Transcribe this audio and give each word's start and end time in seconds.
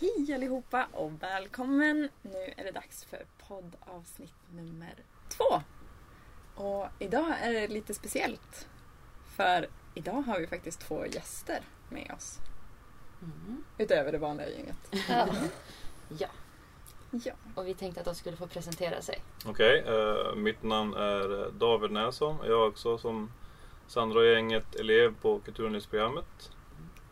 Hej 0.00 0.34
allihopa 0.34 0.86
och 0.92 1.22
välkommen! 1.22 2.08
Nu 2.22 2.52
är 2.56 2.64
det 2.64 2.70
dags 2.70 3.04
för 3.04 3.26
poddavsnitt 3.48 4.34
nummer 4.54 4.94
två. 5.28 5.62
Och 6.54 6.88
idag 6.98 7.34
är 7.42 7.52
det 7.52 7.68
lite 7.68 7.94
speciellt. 7.94 8.68
För 9.36 9.66
idag 9.94 10.22
har 10.22 10.40
vi 10.40 10.46
faktiskt 10.46 10.80
två 10.80 11.06
gäster 11.06 11.60
med 11.88 12.12
oss. 12.16 12.38
Mm. 13.22 13.64
Utöver 13.78 14.12
det 14.12 14.18
vanliga 14.18 14.48
gänget. 14.50 14.76
Ja. 15.08 15.28
ja, 16.18 16.28
Ja. 17.10 17.32
och 17.54 17.66
vi 17.66 17.74
tänkte 17.74 18.00
att 18.00 18.06
de 18.06 18.14
skulle 18.14 18.36
få 18.36 18.46
presentera 18.46 19.02
sig. 19.02 19.18
Okej, 19.46 19.84
eh, 19.86 20.34
mitt 20.34 20.62
namn 20.62 20.94
är 20.94 21.50
David 21.50 21.90
Nässon. 21.90 22.36
Jag 22.42 22.50
är 22.50 22.68
också 22.68 22.98
som 22.98 23.30
Sandra 23.86 24.18
och 24.18 24.26
gänget 24.26 24.74
elev 24.74 25.14
på 25.22 25.38
kulturnyhetsprogrammet. 25.38 26.50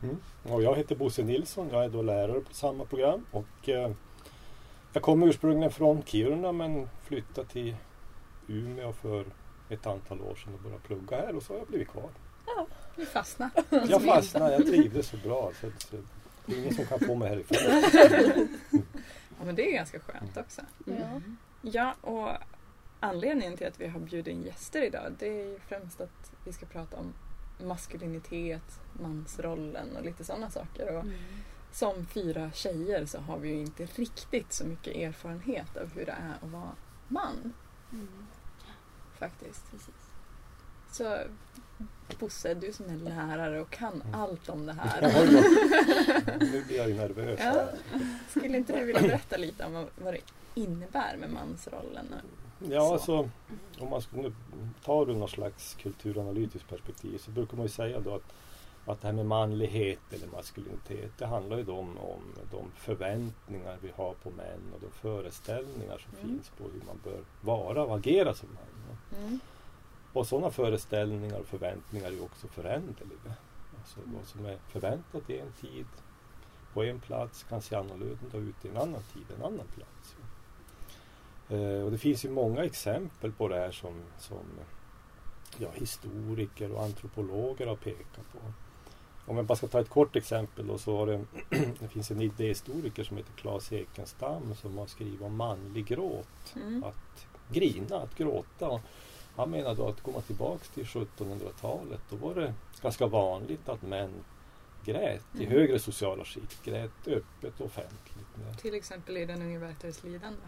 Mm. 0.03 0.17
Och 0.43 0.63
jag 0.63 0.77
heter 0.77 0.97
Bosse 0.97 1.23
Nilsson, 1.23 1.69
jag 1.73 1.85
är 1.85 1.89
då 1.89 2.03
lärare 2.03 2.41
på 2.41 2.55
samma 2.55 2.85
program 2.85 3.27
och 3.31 3.69
eh, 3.69 3.91
jag 4.93 5.03
kommer 5.03 5.27
ursprungligen 5.27 5.73
från 5.73 6.03
Kiruna 6.03 6.53
men 6.53 6.89
flyttade 7.05 7.49
till 7.49 7.77
Umeå 8.47 8.93
för 8.93 9.25
ett 9.69 9.87
antal 9.87 10.21
år 10.21 10.35
sedan 10.35 10.55
och 10.55 10.61
började 10.61 10.83
plugga 10.83 11.17
här 11.17 11.37
och 11.37 11.43
så 11.43 11.53
har 11.53 11.59
jag 11.59 11.67
blivit 11.69 11.89
kvar. 11.89 12.11
Vi 12.97 13.07
fastnar. 13.07 13.51
Jag 13.89 14.03
fastnade, 14.05 14.53
jag 14.53 14.67
trivdes 14.67 15.07
så 15.09 15.17
bra 15.17 15.51
så, 15.61 15.71
så 15.79 15.97
det 16.47 16.55
är 16.55 16.59
ingen 16.59 16.75
som 16.75 16.87
kan 16.87 17.01
få 17.01 17.15
mig 17.15 17.29
härifrån. 17.29 17.59
Ja 19.39 19.45
men 19.45 19.55
det 19.55 19.69
är 19.69 19.73
ganska 19.75 20.01
skönt 20.01 20.37
också. 20.37 20.63
Ja. 20.87 21.21
Ja 21.63 21.95
och 22.01 22.29
anledningen 23.01 23.57
till 23.57 23.67
att 23.67 23.81
vi 23.81 23.87
har 23.89 24.01
bjudit 24.01 24.27
in 24.27 24.43
gäster 24.43 24.83
idag 24.83 25.13
det 25.19 25.27
är 25.29 25.47
ju 25.47 25.59
främst 25.69 26.01
att 26.01 26.33
vi 26.45 26.53
ska 26.53 26.67
prata 26.67 26.97
om 26.97 27.13
maskulinitet, 27.67 28.81
mansrollen 28.93 29.97
och 29.97 30.05
lite 30.05 30.25
sådana 30.25 30.51
saker. 30.51 30.89
Och 30.97 31.05
Mm. 31.05 31.15
som 31.73 32.07
fyra 32.07 32.51
tjejer 32.53 33.07
så 33.07 33.19
har 33.19 33.39
vi 33.39 33.49
ju 33.49 33.61
inte 33.61 33.87
riktigt 33.87 34.53
så 34.53 34.65
mycket 34.67 34.97
erfarenhet 34.97 35.77
av 35.77 35.93
hur 35.95 36.07
det 36.07 36.13
är 36.13 36.35
att 36.43 36.51
vara 36.51 36.71
man 37.09 37.53
Mm. 37.93 38.27
faktiskt. 39.19 39.71
Precis. 39.71 40.04
Så 40.95 41.19
Bosse, 42.21 42.55
du 42.55 42.73
som 42.73 42.87
är 42.91 42.97
lärare 42.97 43.61
och 43.61 43.71
kan 43.71 43.93
Mm. 44.03 44.15
allt 44.21 44.49
om 44.49 44.67
det 44.67 44.73
här. 44.73 45.01
Nu 46.41 46.65
blir 46.65 46.77
jag 46.77 46.89
ju 46.89 46.95
nervös. 46.95 47.41
Ja. 47.43 47.67
Skulle 48.31 48.57
inte 48.59 48.79
du 48.81 48.85
vilja 48.85 49.03
berätta 49.03 49.37
lite 49.37 49.65
om 49.67 49.73
vad- 49.73 49.89
vad 49.97 50.15
det 50.15 50.21
innebär 50.55 51.17
med 51.17 51.31
mansrollen? 51.31 52.15
Ja, 52.71 52.81
Så. 52.81 52.93
alltså 52.93 53.29
om 53.79 53.91
man 53.91 54.03
skulle 54.03 54.33
ta 54.85 55.05
det 55.05 55.13
ur 55.13 55.17
något 55.17 55.31
slags 55.31 55.75
kulturanalytiskt 55.75 56.69
perspektiv 56.69 57.19
så 57.19 57.31
brukar 57.31 57.57
man 57.57 57.67
ju 57.67 57.73
säga 57.73 58.01
då 58.01 58.15
att, 58.15 58.33
att 58.87 59.01
det 59.01 59.07
här 59.07 59.15
med 59.15 59.27
manlighet 59.27 60.01
eller 60.13 60.27
maskulinitet 60.27 61.13
det 61.19 61.27
handlar 61.27 61.57
ju 61.57 61.63
då 61.65 61.77
om, 61.77 61.99
om 61.99 62.23
de 62.51 62.71
förväntningar 62.77 63.77
vi 63.81 63.91
har 63.97 64.15
på 64.15 64.31
män 64.31 64.61
och 64.75 64.81
de 64.81 64.91
föreställningar 64.91 65.99
som 65.99 66.19
Mm. 66.19 66.29
finns 66.37 66.49
på 66.49 66.65
hur 66.65 66.83
man 66.87 67.01
bör 67.05 67.21
vara 67.41 67.85
och 67.85 67.97
agera 67.97 68.35
som 68.35 68.49
man. 68.55 69.21
Mm. 69.25 69.41
Och 70.15 70.27
sådana 70.27 70.51
föreställningar 70.51 71.39
och 71.39 71.47
förväntningar 71.47 72.07
är 72.07 72.13
ju 72.13 72.21
också 72.21 72.49
föränderliga. 72.49 73.35
Alltså 73.79 74.01
vad 74.05 74.25
som 74.25 74.47
är 74.47 74.59
förväntat 74.69 75.31
i 75.31 75.39
en 75.39 75.53
tid 75.53 75.87
på 76.75 76.85
en 76.85 77.01
plats 77.01 77.43
kan 77.43 77.63
se 77.63 77.77
annorlunda 77.77 78.39
ut 78.39 78.65
i 78.65 78.69
en 78.69 78.77
annan 78.77 79.03
tid, 79.13 79.25
en 79.37 79.45
annan 79.45 79.67
plats. 79.67 80.17
Eh, 81.49 81.85
och 81.85 81.91
det 81.91 81.99
finns 81.99 82.25
ju 82.25 82.31
många 82.31 82.65
exempel 82.65 83.33
på 83.33 83.49
det 83.49 83.55
här 83.55 83.71
som, 83.71 84.03
som 84.19 84.45
ja, 85.59 85.69
historiker 85.75 86.73
och 86.73 86.83
antropologer 86.83 87.67
har 87.67 87.77
pekat 87.77 88.33
på. 88.33 88.39
Om 89.27 89.37
jag 89.37 89.47
bara 89.47 89.57
ska 89.57 89.67
ta 89.67 89.81
ett 89.81 89.89
kort 89.89 90.17
exempel 90.17 90.67
då, 90.67 90.79
så 90.79 91.07
det, 91.07 91.25
det 91.81 91.89
finns 91.89 92.11
en 92.11 92.23
idéhistoriker 92.23 93.05
som 93.05 93.17
heter 93.17 93.33
Claes 93.33 93.73
Ekenstam 93.73 94.55
som 94.55 94.79
har 94.79 94.87
skrivit 94.87 95.23
om 95.23 95.37
manlig 95.37 95.87
gråt. 95.87 96.55
Mm. 96.57 96.85
Att 96.85 97.27
grina, 97.53 97.97
att 97.97 98.15
gråta. 98.15 98.81
Han 99.37 99.51
menar 99.51 99.75
då 99.75 99.89
att 99.89 100.01
går 100.01 100.13
man 100.13 100.23
tillbaks 100.23 100.69
till 100.69 100.85
1700-talet 100.85 102.01
då 102.11 102.17
var 102.17 102.35
det 102.35 102.55
ganska 102.83 103.07
vanligt 103.07 103.69
att 103.69 103.83
män 103.83 104.11
grät 104.85 105.23
i 105.35 105.39
Mm. 105.45 105.51
högre 105.53 105.79
sociala 105.79 106.25
skikt. 106.25 106.63
Grät 106.65 106.91
öppet 107.07 107.61
och 107.61 107.67
offentligt. 107.67 108.61
Till 108.63 108.75
exempel 108.75 109.17
i 109.17 109.25
Den 109.27 109.43
unge 109.43 109.59
Werthers 109.59 110.03
lidande. 110.05 110.39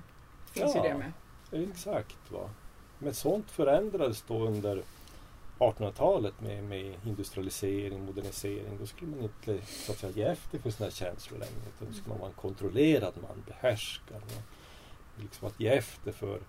Finns 0.50 0.74
Ja. 0.74 0.84
ju 0.84 0.90
det 0.92 0.98
med. 0.98 1.12
Exakt. 1.70 2.16
Va? 2.30 2.50
Men 2.98 3.14
sånt 3.14 3.50
förändrades 3.50 4.22
då 4.28 4.46
under 4.46 4.82
1800-talet 5.58 6.40
med, 6.40 6.64
med 6.64 6.94
industrialisering, 7.04 8.04
modernisering. 8.04 8.78
Då 8.80 8.86
skulle 8.86 9.10
man 9.10 9.20
inte 9.22 9.66
så 9.66 9.92
att 9.92 9.98
säga, 9.98 10.12
ge 10.12 10.22
efter 10.22 10.58
för 10.58 10.70
sina 10.70 10.90
känslor 10.90 11.38
längre. 11.38 11.54
Utan 11.76 11.88
då 11.88 11.94
skulle 11.94 12.08
man 12.08 12.18
vara 12.18 12.28
en 12.28 12.34
kontrollerad 12.36 13.14
man, 13.22 13.42
behärskad. 13.46 14.20
Va? 14.20 14.42
Liksom 15.16 15.48
att 15.48 15.60
ge 15.60 15.68
efter 15.68 16.12
för, 16.12 16.40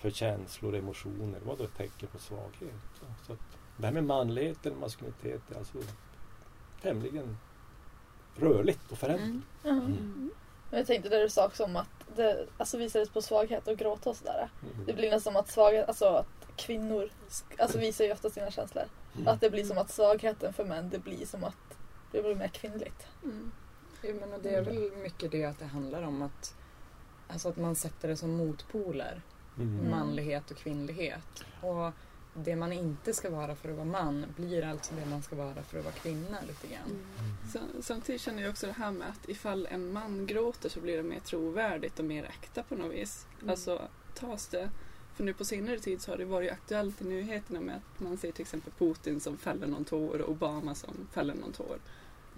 för 0.00 0.10
känslor 0.10 0.72
och 0.72 0.78
emotioner 0.78 1.40
var 1.40 1.56
då 1.56 1.64
ett 1.64 1.76
tecken 1.76 2.08
på 2.12 2.18
svaghet. 2.18 3.00
Va? 3.00 3.06
Så 3.26 3.32
att 3.32 3.38
det 3.76 3.86
här 3.86 3.92
med 3.92 4.04
manlighet 4.04 4.66
eller 4.66 4.76
maskulinitet 4.76 5.50
är 5.50 5.58
alltså 5.58 5.78
tämligen 6.82 7.38
rörligt 8.36 8.92
och 8.92 8.98
föränderligt. 8.98 9.46
Mm. 9.64 9.78
Mm. 9.78 10.30
Men 10.70 10.78
jag 10.78 10.86
tänkte 10.86 11.08
det 11.08 11.22
du 11.22 11.28
sa 11.28 11.46
också 11.46 11.64
om 11.64 11.76
att 11.76 12.16
det 12.16 12.46
alltså 12.58 12.78
visades 12.78 13.10
på 13.10 13.22
svaghet 13.22 13.68
och 13.68 13.78
gråta 13.78 14.10
och 14.10 14.16
sådär. 14.16 14.48
Mm. 14.62 14.86
Det 14.86 14.92
blir 14.92 15.10
nästan 15.10 15.32
som 15.32 15.40
att 15.40 15.48
svaghet, 15.48 15.88
alltså 15.88 16.04
att 16.04 16.48
kvinnor 16.56 17.10
alltså 17.58 17.78
visar 17.78 18.04
ju 18.04 18.12
ofta 18.12 18.30
sina 18.30 18.50
känslor. 18.50 18.84
Mm. 19.14 19.28
Att 19.28 19.40
det 19.40 19.50
blir 19.50 19.64
som 19.64 19.78
att 19.78 19.90
svagheten 19.90 20.52
för 20.52 20.64
män, 20.64 20.90
det 20.90 20.98
blir 20.98 21.26
som 21.26 21.44
att 21.44 21.78
det 22.12 22.22
blir 22.22 22.34
mer 22.34 22.48
kvinnligt. 22.48 23.06
Mm. 23.24 23.52
Jag 24.02 24.16
menar, 24.16 24.38
det 24.38 24.54
är 24.54 24.62
väl 24.62 24.92
mycket 24.96 25.30
det 25.30 25.44
att 25.44 25.58
det 25.58 25.64
handlar 25.64 26.02
om 26.02 26.22
att, 26.22 26.54
alltså 27.28 27.48
att 27.48 27.56
man 27.56 27.76
sätter 27.76 28.08
det 28.08 28.16
som 28.16 28.30
motpoler. 28.30 29.22
Mm. 29.60 29.90
Manlighet 29.90 30.50
och 30.50 30.56
kvinnlighet. 30.56 31.44
Och 31.60 31.92
det 32.34 32.56
man 32.56 32.72
inte 32.72 33.14
ska 33.14 33.30
vara 33.30 33.54
för 33.54 33.68
att 33.68 33.74
vara 33.76 33.84
man 33.86 34.26
blir 34.36 34.64
alltså 34.64 34.94
det 34.94 35.06
man 35.10 35.22
ska 35.22 35.36
vara 35.36 35.62
för 35.62 35.78
att 35.78 35.84
vara 35.84 35.94
kvinna 35.94 36.38
lite 36.48 36.66
grann. 36.66 37.04
Sa- 37.52 37.82
Samtidigt 37.82 38.20
känner 38.20 38.42
jag 38.42 38.50
också 38.50 38.66
det 38.66 38.72
här 38.72 38.90
med 38.92 39.08
att 39.08 39.28
ifall 39.28 39.66
en 39.70 39.92
man 39.92 40.26
gråter 40.26 40.68
så 40.68 40.80
blir 40.80 40.96
det 40.96 41.02
mer 41.02 41.20
trovärdigt 41.20 41.98
och 41.98 42.04
mer 42.04 42.24
äkta 42.24 42.62
på 42.62 42.74
något 42.74 42.92
vis. 42.94 43.26
Mm. 43.38 43.50
Alltså 43.50 43.82
tas 44.14 44.48
det, 44.48 44.70
för 45.16 45.24
nu 45.24 45.34
på 45.34 45.44
senare 45.44 45.78
tid 45.78 46.02
så 46.02 46.10
har 46.12 46.18
det 46.18 46.24
varit 46.24 46.52
aktuellt 46.52 47.00
i 47.02 47.04
nyheterna 47.04 47.60
med 47.60 47.76
att 47.76 48.00
man 48.00 48.16
ser 48.18 48.32
till 48.32 48.42
exempel 48.42 48.72
Putin 48.78 49.20
som 49.20 49.36
fäller 49.36 49.66
någon 49.66 49.84
tår 49.84 50.20
och 50.20 50.30
Obama 50.30 50.74
som 50.74 50.90
fäller 51.12 51.34
någon 51.34 51.52
tår. 51.52 51.78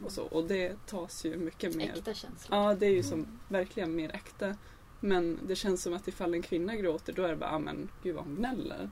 Och, 0.05 0.13
så, 0.13 0.23
och 0.23 0.45
det 0.45 0.87
tas 0.87 1.25
ju 1.25 1.37
mycket 1.37 1.75
mer. 1.77 1.93
Äkta 1.97 2.15
känslor. 2.15 2.59
Ja, 2.59 2.75
det 2.75 2.87
är 2.87 2.91
ju 2.91 3.03
som 3.03 3.27
verkligen 3.49 3.95
mer 3.97 4.11
äkta. 4.15 4.57
Men 5.01 5.39
det 5.47 5.57
känns 5.57 5.83
som 5.83 5.95
att 5.95 6.09
ifall 6.09 6.35
en 6.35 6.43
kvinna 6.43 6.77
gråter 6.77 7.13
då 7.13 7.23
är 7.23 7.29
det 7.29 7.37
bara, 7.37 7.51
ah, 7.51 7.59
men 7.59 7.89
gud 8.03 8.15
vad 8.15 8.25
hon 8.25 8.37
gnäller. 8.37 8.91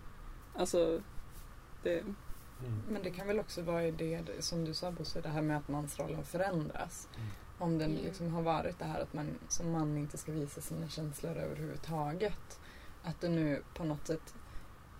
Alltså, 0.55 1.01
det, 1.83 2.05
Mm. 2.65 2.83
Men 2.89 3.03
det 3.03 3.11
kan 3.11 3.27
väl 3.27 3.41
också 3.41 3.63
vara 3.63 3.85
i 3.85 3.91
det 3.91 4.45
som 4.45 4.65
du 4.65 4.75
sa 4.75 4.91
Bosse, 4.91 5.21
det 5.21 5.29
här 5.29 5.43
med 5.43 5.57
att 5.57 5.69
mansrollen 5.69 6.25
förändras. 6.25 7.09
Mm. 7.17 7.29
Om 7.59 7.79
den 7.79 7.91
Mm. 7.91 8.05
liksom 8.05 8.31
har 8.35 8.43
varit 8.43 8.79
det 8.79 8.85
här 8.85 9.01
att 9.01 9.15
man 9.15 9.39
som 9.49 9.71
man 9.71 9.97
inte 9.97 10.19
ska 10.19 10.33
visa 10.33 10.61
sina 10.61 10.89
känslor 10.89 11.37
överhuvudtaget. 11.37 12.61
Att 13.03 13.21
det 13.21 13.29
nu 13.29 13.63
på 13.75 13.85
något 13.85 14.07
sätt 14.07 14.35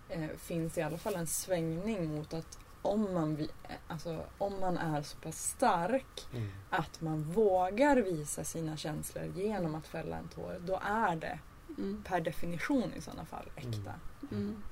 eh, 0.09 0.29
finns 0.37 0.77
i 0.77 0.81
alla 0.81 0.97
fall 0.97 1.15
en 1.15 1.27
svängning 1.27 2.15
mot 2.15 2.33
att 2.33 2.59
om 2.81 3.13
man, 3.13 3.47
alltså, 3.87 4.23
om 4.37 4.59
man 4.59 4.77
är 4.77 5.01
så 5.01 5.17
pass 5.17 5.43
stark 5.49 6.27
Mm. 6.33 6.49
att 6.69 7.01
man 7.01 7.23
vågar 7.23 7.97
visa 7.97 8.43
sina 8.43 8.77
känslor 8.77 9.25
genom 9.35 9.75
att 9.75 9.87
fälla 9.87 10.17
en 10.17 10.27
tår, 10.27 10.57
då 10.65 10.79
är 10.83 11.15
det 11.15 11.39
mm, 11.77 12.03
per 12.07 12.21
definition 12.21 12.93
i 12.97 13.01
sådana 13.01 13.25
fall 13.25 13.45
äkta. 13.55 13.93
mm. 14.31 14.63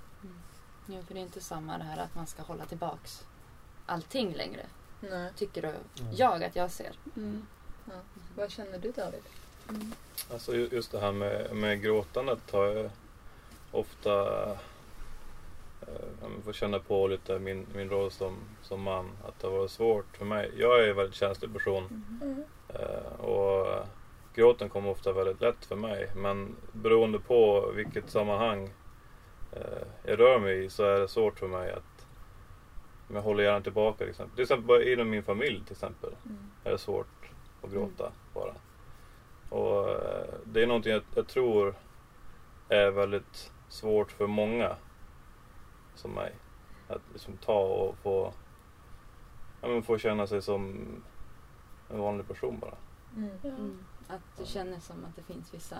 Ja, 0.89 1.01
för 1.07 1.13
det 1.13 1.19
är 1.19 1.23
inte 1.23 1.41
samma 1.41 1.77
det 1.77 1.83
här 1.83 1.97
att 1.97 2.15
man 2.15 2.27
ska 2.27 2.41
hålla 2.43 2.65
tillbaks 2.65 3.23
allting 3.85 4.33
längre. 4.33 4.65
Nej. 4.99 5.31
Tycker 5.35 5.61
du, 5.61 5.67
Mm. 5.67 6.15
jag 6.15 6.43
att 6.43 6.55
jag 6.55 6.71
ser. 6.71 6.91
Mm. 7.15 7.45
Ja. 7.85 7.93
Vad 8.35 8.51
känner 8.51 8.79
du 8.79 8.91
David? 8.91 9.21
Alltså 10.33 10.55
ju- 10.55 10.69
just 10.71 10.91
det 10.91 10.99
här 10.99 11.11
med, 11.11 11.55
med 11.55 11.81
gråtandet 11.81 12.51
har 12.51 12.65
jag 12.65 12.91
ofta 13.71 14.11
eh, 15.81 16.43
får 16.45 16.53
känna 16.53 16.79
på 16.79 17.07
lite 17.07 17.39
min, 17.39 17.67
min 17.75 17.89
roll 17.89 18.11
som, 18.11 18.37
som 18.61 18.81
man. 18.81 19.09
Att 19.27 19.39
det 19.39 19.47
har 19.47 19.57
varit 19.57 19.71
svårt 19.71 20.17
för 20.17 20.25
mig. 20.25 20.51
Jag 20.57 20.83
är 20.83 20.89
en 20.89 20.95
väldigt 20.95 21.15
känslig 21.15 21.53
person. 21.53 22.03
Mm. 22.21 22.43
Eh, 22.69 23.19
och 23.25 23.85
gråten 24.35 24.69
kommer 24.69 24.89
ofta 24.89 25.13
väldigt 25.13 25.41
lätt 25.41 25.65
för 25.65 25.75
mig. 25.75 26.09
Men 26.15 26.55
beroende 26.71 27.19
på 27.19 27.71
vilket 27.75 28.09
sammanhang 28.09 28.69
eh, 29.51 29.87
jag 30.03 30.19
rör 30.19 30.39
mig 30.39 30.65
i 30.65 30.69
så 30.69 30.83
är 30.83 30.99
det 30.99 31.07
svårt 31.07 31.39
för 31.39 31.47
mig 31.47 31.71
att 31.71 32.07
men 33.07 33.15
jag 33.15 33.23
håller 33.23 33.43
gärna 33.43 33.61
tillbaka 33.61 33.97
till 33.97 34.09
exempel. 34.09 34.35
Till 34.35 34.43
exempel 34.43 34.87
inom 34.87 35.09
min 35.09 35.23
familj 35.23 35.63
till 35.63 35.71
exempel 35.73 36.15
Mm. 36.25 36.37
är 36.63 36.71
det 36.71 36.77
svårt 36.77 37.31
att 37.63 37.71
gråta 37.71 38.11
bara. 38.33 38.53
Och 39.49 39.89
eh, 39.89 40.27
det 40.45 40.63
är 40.63 40.67
någonting 40.67 40.91
jag, 40.91 41.01
jag 41.15 41.27
tror 41.27 41.75
är 42.69 42.91
väldigt 42.91 43.51
svårt 43.69 44.11
för 44.11 44.27
många 44.27 44.75
som 45.97 46.11
mig. 46.11 46.33
Att 46.87 47.01
liksom 47.13 47.37
ta 47.37 47.59
och 47.59 47.95
få, 47.97 48.33
ja, 49.61 49.67
men 49.67 49.83
få 49.83 49.97
känna 49.97 50.27
sig 50.27 50.41
som 50.41 50.85
en 51.89 51.99
vanlig 51.99 52.27
person 52.27 52.59
bara. 52.59 52.75
Mm. 53.15 53.29
Mm. 53.43 53.77
Att 54.07 54.21
du 54.39 54.45
känner 54.45 54.79
som 54.79 55.05
att 55.05 55.15
det 55.15 55.33
finns 55.33 55.53
vissa... 55.53 55.77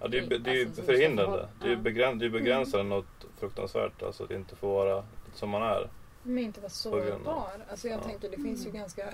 Ja, 0.00 0.08
det, 0.08 0.18
är, 0.18 0.22
ju- 0.22 0.38
det 0.38 0.50
är 0.50 0.54
ju 0.54 0.60
Alltså, 0.66 0.76
som 0.76 0.84
förhindrande. 0.86 1.48
Det 1.60 1.64
är 1.66 1.70
ju 1.70 1.74
ja. 1.76 1.80
begräns, 1.80 2.20
det 2.20 2.26
är 2.26 2.30
begränsande 2.30 2.84
något 2.84 3.26
fruktansvärt. 3.38 4.02
Alltså 4.02 4.24
att 4.24 4.30
inte 4.30 4.56
få 4.56 4.74
vara 4.74 5.04
som 5.34 5.50
man 5.50 5.62
är. 5.62 5.88
Men 6.22 6.38
inte 6.38 6.60
vara 6.60 6.70
sårbar. 6.70 7.50
Alltså 7.70 7.88
jag 7.88 7.98
Ja. 7.98 8.02
tänker 8.02 8.30
det 8.30 8.36
finns 8.36 8.66
ju 8.66 8.70
ganska... 8.70 9.06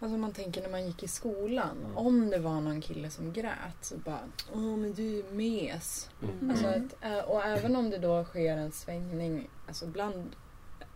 Alltså 0.00 0.18
man 0.18 0.32
tänker 0.32 0.62
när 0.62 0.68
man 0.70 0.86
gick 0.86 1.02
i 1.02 1.08
skolan. 1.08 1.76
Mm. 1.84 1.96
Om 1.96 2.30
det 2.30 2.38
var 2.38 2.60
någon 2.60 2.80
kille 2.80 3.10
som 3.10 3.32
grät 3.32 3.76
så 3.80 3.96
bara 3.96 4.18
Åh 4.54 4.76
men 4.76 4.92
du 4.94 5.18
är 5.18 5.32
mes. 5.32 6.10
Mm. 6.22 6.50
Alltså 6.50 6.66
Mm. 6.66 6.86
att, 7.00 7.04
eh, 7.04 7.18
och 7.18 7.44
även 7.44 7.76
om 7.76 7.90
det 7.90 7.98
då 7.98 8.24
sker 8.24 8.56
en 8.56 8.72
svängning 8.72 9.48
alltså 9.68 9.86
bland 9.86 10.36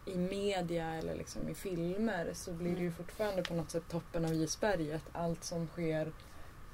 i 0.06 0.15
media 0.17 0.95
eller 0.95 1.15
liksom 1.15 1.49
i 1.49 1.55
filmer 1.55 2.31
så 2.35 2.53
blir 2.53 2.71
det 2.71 2.81
ju 2.81 2.87
Mm. 2.87 2.95
fortfarande 2.95 3.43
på 3.43 3.55
något 3.55 3.71
sätt 3.71 3.89
toppen 3.91 4.25
av 4.25 4.33
isberget. 4.35 5.03
Allt 5.12 5.45
som 5.45 5.67
sker 5.67 6.12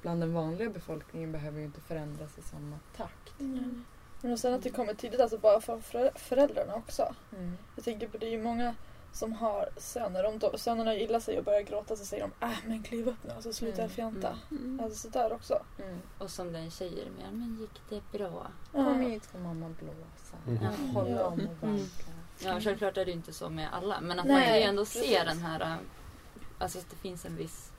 bland 0.01 0.21
den 0.21 0.33
vanliga 0.33 0.69
befolkningen 0.69 1.31
behöver 1.31 1.59
ju 1.59 1.65
inte 1.65 1.81
förändras 1.81 2.37
i 2.37 2.41
samma 2.41 2.79
takt. 2.97 3.39
Mm. 3.39 3.85
Men 4.21 4.31
och 4.31 4.39
sen 4.39 4.53
att 4.53 4.63
det 4.63 4.69
kommer 4.69 4.93
tidigt, 4.93 5.19
alltså 5.19 5.37
bara 5.37 5.61
för 5.61 5.77
förä- 5.79 6.17
föräldrarna 6.17 6.75
också. 6.75 7.15
Mm. 7.37 7.57
Jag 7.75 7.85
tänker 7.85 8.07
på 8.07 8.17
det 8.17 8.25
är 8.27 8.31
ju 8.31 8.43
många 8.43 8.75
som 9.15 9.33
har 9.33 9.69
söner. 9.77 10.25
Om 10.25 10.39
då, 10.39 10.57
sönerna 10.57 10.95
gillar 10.95 11.19
sig 11.19 11.37
och 11.37 11.43
börjar 11.43 11.61
gråta 11.61 11.95
så 11.95 12.05
säger 12.05 12.23
de 12.39 12.45
äh 12.45 12.57
men 12.65 12.83
kliv 12.83 13.07
upp 13.07 13.23
nu, 13.23 13.31
alltså 13.31 13.53
sluta 13.53 13.81
Mm. 13.81 13.89
fjanta. 13.89 14.37
Mm. 14.51 14.79
Alltså 14.83 14.99
sådär 15.11 15.33
också. 15.33 15.59
Mm. 15.83 15.97
Och 16.17 16.29
som 16.31 16.53
den 16.53 16.71
tjejer 16.71 17.09
mer, 17.17 17.31
men 17.31 17.57
gick 17.61 17.81
det 18.11 18.17
bra? 18.17 18.47
Kom 18.71 18.99
hit 18.99 19.23
ska 19.23 19.37
mamma 19.37 19.69
blåsa. 19.79 20.37
Mm. 20.47 20.63
Ja. 20.63 20.69
Hålla 20.93 21.25
om 21.27 21.33
och 21.33 21.39
Mm. 21.39 21.55
vankla. 21.61 22.13
Ja, 22.39 22.59
självklart 22.61 22.97
är 22.97 23.05
det 23.05 23.11
inte 23.11 23.33
så 23.33 23.49
med 23.49 23.69
alla. 23.73 24.01
Men 24.01 24.19
att 24.19 24.25
Nej, 24.25 24.35
man 24.35 24.43
kan 24.45 24.55
ju 24.57 24.61
ändå 24.63 24.85
se 24.85 24.99
precis. 24.99 25.23
den 25.25 25.37
här... 25.39 25.61
äh, 25.61 25.75
Alltså 26.57 26.79
att 26.79 26.89
det 26.89 26.95
finns 26.95 27.25
en 27.25 27.35
viss 27.35 27.71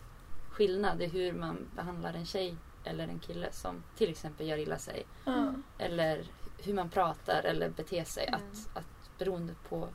skillnad 0.50 1.02
i 1.02 1.06
hur 1.06 1.32
man 1.32 1.66
behandlar 1.76 2.14
en 2.14 2.26
tjej 2.26 2.56
eller 2.84 3.08
en 3.08 3.18
kille 3.18 3.52
som 3.52 3.82
till 3.96 4.10
exempel 4.10 4.46
gör 4.46 4.58
illa 4.58 4.78
sig. 4.78 5.06
Eller 5.78 6.24
hur 6.58 6.74
man 6.74 6.88
pratar 6.90 7.42
eller 7.42 7.68
beter 7.70 8.04
sig. 8.04 8.26
Mm. 8.26 8.40
Att, 8.40 8.76
att 8.78 9.18
beroende 9.18 9.54
på 9.68 9.88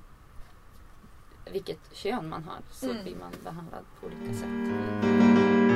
vilket 1.52 1.94
kön 1.94 2.30
man 2.30 2.44
har 2.44 2.60
så 2.72 2.90
Mm. 2.92 3.04
blir 3.04 3.16
man 3.16 3.32
behandlad 3.44 3.84
på 4.00 4.06
olika 4.08 4.34
sätt. 4.34 5.72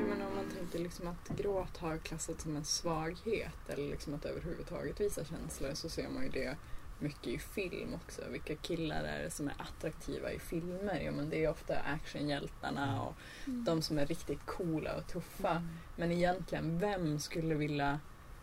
Jo, 0.00 0.06
men 0.08 0.22
om 0.22 0.34
man 0.36 0.44
tänker 0.56 0.78
liksom 0.78 1.08
att 1.08 1.28
gråt 1.38 1.76
har 1.76 1.98
klassats 1.98 2.42
som 2.42 2.56
en 2.56 2.64
svaghet 2.64 3.68
eller 3.68 3.88
liksom 3.88 4.14
att 4.14 4.24
överhuvudtaget 4.24 5.00
visa 5.00 5.24
känslor 5.24 5.74
så 5.74 5.88
ser 5.88 6.08
man 6.08 6.22
ju 6.22 6.28
det 6.28 6.56
mycket 6.98 7.26
i 7.26 7.38
film 7.38 7.94
också. 7.94 8.22
Vilka 8.30 8.54
killar 8.56 9.04
är 9.04 9.22
det 9.22 9.30
som 9.30 9.48
är 9.48 9.54
attraktiva 9.58 10.32
i 10.32 10.38
filmer? 10.38 11.02
Jo, 11.06 11.12
men 11.12 11.30
det 11.30 11.44
är 11.44 11.50
ofta 11.50 11.76
actionhjältarna 11.78 13.02
och 13.02 13.14
de 13.46 13.82
som 13.82 13.98
är 13.98 14.06
riktigt 14.06 14.46
coola 14.46 14.96
och 14.96 15.06
tuffa. 15.06 15.62
Men 15.96 16.12
egentligen, 16.12 16.78
vem 16.78 17.18
skulle 17.18 17.54
vilja 17.54 18.00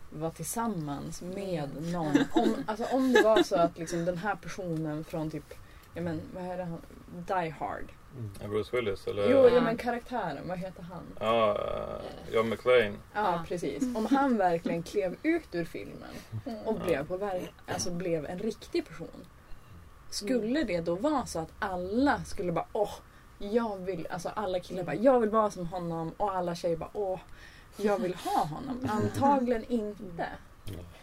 vara 0.10 0.32
tillsammans 0.32 1.22
med 1.22 1.70
någon? 1.92 2.18
Om, 2.34 2.56
alltså, 2.68 2.86
om 2.92 3.14
det 3.14 3.22
var 3.22 3.44
så 3.44 3.56
att 3.56 3.78
liksom, 3.78 4.06
den 4.06 4.18
här 4.18 4.36
personen 4.36 5.04
från 5.04 5.32
typ, 5.32 5.54
ja 5.94 6.02
men 6.02 6.22
vad 6.36 6.44
är 6.44 6.58
det 6.58 6.64
han, 6.64 6.82
Die 7.28 7.50
Hard. 7.60 7.86
Mm. 8.18 8.52
Bruce 8.52 8.76
Willis 8.76 9.08
eller? 9.08 9.30
Jo, 9.32 9.50
ja 9.56 9.62
men 9.62 9.78
karaktären, 9.78 10.48
vad 10.48 10.58
heter 10.58 10.84
han? 10.84 11.04
Ja, 11.20 11.52
eh, 11.52 12.34
John 12.36 12.50
McClane. 12.50 12.94
Ja, 13.14 13.44
precis. 13.48 13.84
Om 13.84 14.06
han 14.12 14.38
verkligen 14.38 14.84
klev 14.84 15.16
ut 15.24 15.56
ur 15.56 15.66
filmen 15.66 16.10
Mm. 16.46 16.60
och 16.68 16.80
blev, 16.80 17.08
på 17.08 17.42
alltså 17.68 17.92
blev 17.92 18.26
en 18.26 18.40
riktig 18.40 18.88
person. 18.88 19.26
Skulle 20.10 20.64
det 20.64 20.82
då 20.82 20.96
vara 20.96 21.26
så 21.26 21.40
att 21.40 21.52
alla 21.60 22.24
skulle 22.24 22.52
bara 22.52 22.66
åh, 22.74 22.92
jag 23.40 23.78
vill, 23.78 24.08
alltså 24.10 24.30
alla 24.30 24.60
killar 24.60 24.84
bara 24.84 24.96
jag 24.96 25.20
vill 25.20 25.30
vara 25.30 25.52
som 25.52 25.68
honom 25.68 26.12
och 26.18 26.36
alla 26.36 26.56
tjejer 26.56 26.78
bara 26.78 26.90
åh, 26.94 27.20
jag 27.84 28.00
vill 28.00 28.16
ha 28.16 28.46
honom. 28.46 28.90
Antagligen 28.90 29.64
inte. 29.64 30.28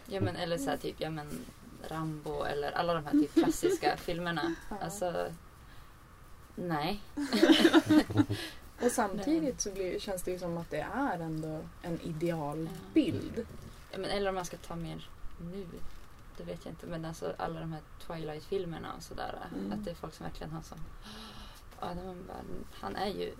Ja, 0.05 0.21
men, 0.21 0.35
eller 0.35 0.57
så 0.57 0.69
här, 0.69 0.77
typ 0.77 0.95
ja, 0.97 1.09
men 1.09 1.45
Rambo 1.87 2.43
eller 2.43 2.71
alla 2.71 2.93
de 2.93 3.05
här 3.05 3.11
typ 3.11 3.33
klassiska 3.33 3.97
filmerna. 3.97 4.55
Ja. 4.69 4.77
Alltså, 4.81 5.31
nej. 6.55 7.01
Och 8.81 8.91
samtidigt 8.91 9.61
så 9.61 9.71
blir, 9.71 9.99
känns 9.99 10.23
det 10.23 10.31
ju 10.31 10.39
som 10.39 10.57
att 10.57 10.69
det 10.69 10.87
är 10.95 11.19
ändå 11.19 11.65
en 11.81 12.01
idealbild. 12.01 13.45
Ja, 13.91 13.97
men, 13.97 14.09
eller 14.09 14.29
om 14.29 14.35
man 14.35 14.45
ska 14.45 14.57
ta 14.57 14.75
mer 14.75 15.09
nu. 15.51 15.65
Det 16.37 16.43
vet 16.43 16.65
jag 16.65 16.71
inte. 16.71 16.85
Men 16.85 17.05
alltså 17.05 17.33
alla 17.37 17.59
de 17.59 17.73
här 17.73 17.81
Twilight-filmerna 18.07 18.93
och 18.97 19.03
sådär. 19.03 19.35
Mm. 19.53 19.71
Att 19.71 19.85
det 19.85 19.91
är 19.91 19.95
folk 19.95 20.13
som 20.13 20.23
verkligen 20.23 20.51
har 20.51 20.61
som... 20.61 20.77
Ja, 21.79 21.87
de 21.87 22.27
bara, 22.27 22.37
han 22.71 22.95
är 22.95 23.07
ju... 23.07 23.33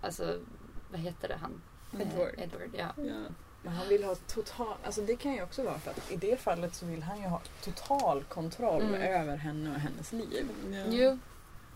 Alltså, 0.00 0.38
vad 0.90 1.00
heter 1.00 1.28
det 1.28 1.36
han? 1.36 1.62
Eh, 1.92 2.00
Edward. 2.00 2.34
Edward, 2.38 2.70
ja. 2.72 2.88
Ja. 2.96 3.14
Men 3.62 3.72
han 3.74 3.88
vill 3.88 4.04
ha 4.04 4.14
total, 4.14 4.74
alltså 4.84 5.00
det 5.02 5.16
kan 5.16 5.32
ju 5.34 5.42
också 5.42 5.62
vara 5.62 5.78
för 5.78 5.90
att 5.90 6.12
i 6.12 6.16
det 6.16 6.36
fallet 6.40 6.74
så 6.74 6.86
vill 6.86 7.02
han 7.02 7.20
ju 7.20 7.26
ha 7.28 7.40
total 7.64 8.24
kontroll 8.24 8.82
Mm. 8.82 8.94
över 9.02 9.36
henne 9.36 9.70
och 9.70 9.80
hennes 9.80 10.12
liv. 10.12 10.46
Ja. 10.72 10.84
Jo. 10.90 11.18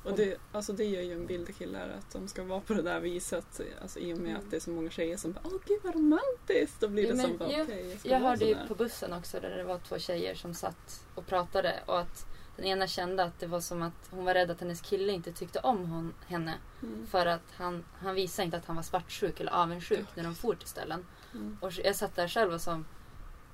Och 0.04 0.16
det, 0.16 0.36
alltså 0.52 0.72
det 0.72 0.84
gör 0.84 1.02
ju 1.02 1.12
en 1.12 1.26
bild 1.26 1.46
till 1.46 1.54
killar 1.54 1.88
att 1.98 2.12
de 2.12 2.28
ska 2.28 2.42
vara 2.44 2.60
på 2.60 2.74
det 2.74 2.82
där 2.82 3.00
viset. 3.00 3.60
Alltså 3.82 3.98
I 3.98 4.14
och 4.14 4.18
med 4.18 4.30
Mm. 4.30 4.40
att 4.42 4.50
det 4.50 4.56
är 4.56 4.60
så 4.60 4.70
många 4.70 4.90
tjejer 4.90 5.16
som 5.16 5.32
bara 5.32 5.40
åh 5.44 5.58
gud 5.66 5.80
vad 5.82 5.94
romantiskt. 5.94 6.80
Då 6.80 6.88
blir 6.88 7.06
det 7.08 7.14
men 7.14 7.26
som 7.26 7.36
bara 7.36 7.48
okej 7.48 7.88
jag 7.90 7.98
ska 8.00 8.08
Jag 8.08 8.20
vara 8.20 8.30
hörde 8.30 8.44
ju 8.44 8.56
på 8.68 8.74
bussen 8.74 9.12
också 9.12 9.40
där 9.40 9.50
det 9.56 9.64
var 9.64 9.78
två 9.78 9.98
tjejer 9.98 10.34
som 10.34 10.54
satt 10.54 11.04
och 11.14 11.26
pratade 11.26 11.74
och 11.86 12.00
att 12.00 12.26
den 12.60 12.68
ena 12.68 12.86
kände 12.86 13.24
att 13.24 13.40
det 13.40 13.46
var 13.46 13.60
som 13.60 13.82
att 13.82 14.08
hon 14.10 14.24
var 14.24 14.34
rädd 14.34 14.50
att 14.50 14.60
hennes 14.60 14.80
kille 14.80 15.12
inte 15.12 15.32
tyckte 15.32 15.58
om 15.58 15.90
hon, 15.90 16.14
henne. 16.26 16.54
Mm. 16.82 17.06
För 17.06 17.26
att 17.26 17.52
han, 17.56 17.84
han 17.98 18.14
visade 18.14 18.44
inte 18.44 18.56
att 18.56 18.66
han 18.66 18.76
var 18.76 18.82
svartsjuk 18.82 19.40
eller 19.40 19.52
avundsjuk 19.52 20.06
när 20.14 20.24
de 20.24 20.34
for 20.34 20.54
till 20.54 20.68
ställen. 20.68 21.06
Mm. 21.34 21.58
Och 21.60 21.72
jag 21.84 21.96
satt 21.96 22.16
där 22.16 22.28
själv 22.28 22.52
och 22.52 22.60
sa 22.60 22.82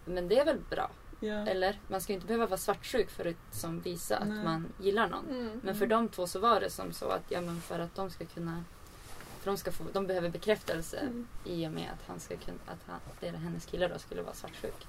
men 0.05 0.29
det 0.29 0.39
är 0.39 0.45
väl 0.45 0.59
bra? 0.71 0.91
Ja. 1.21 1.47
Eller 1.47 1.81
man 1.89 2.01
ska 2.01 2.13
ju 2.13 2.15
inte 2.15 2.27
behöva 2.27 2.47
vara 2.47 2.59
svartsjuk 2.59 3.11
för 3.11 3.25
att 3.25 3.55
som 3.57 3.81
visa 3.81 4.17
att 4.17 4.29
Nej. 4.29 4.45
man 4.45 4.73
gillar 4.79 5.09
någon. 5.09 5.31
Mm. 5.31 5.61
Men 5.65 5.75
för 5.75 5.87
de 5.87 6.09
två 6.09 6.27
så 6.27 6.39
var 6.39 6.61
det 6.61 6.71
som 6.71 6.93
så 6.93 7.09
att 7.09 7.25
ja, 7.29 7.41
men 7.41 7.61
för 7.61 7.79
att 7.79 7.95
de 7.95 8.11
ska 8.11 8.25
kunna 8.25 8.65
för 9.41 9.51
de, 9.51 9.57
ska 9.57 9.73
få, 9.73 9.85
de 9.93 10.07
behöver 10.07 10.29
bekräftelse 10.29 10.99
Mm. 10.99 11.27
i 11.45 11.67
och 11.67 11.73
med 11.73 11.91
att, 11.93 12.09
han 12.09 12.21
ska 12.21 12.37
kunna, 12.37 12.59
att 12.67 12.79
han, 12.87 13.01
det 13.21 13.29
är 13.29 13.33
hennes 13.33 13.67
kille 13.67 13.89
då 13.89 13.99
skulle 13.99 14.23
vara 14.23 14.35
svartsjuk. 14.35 14.87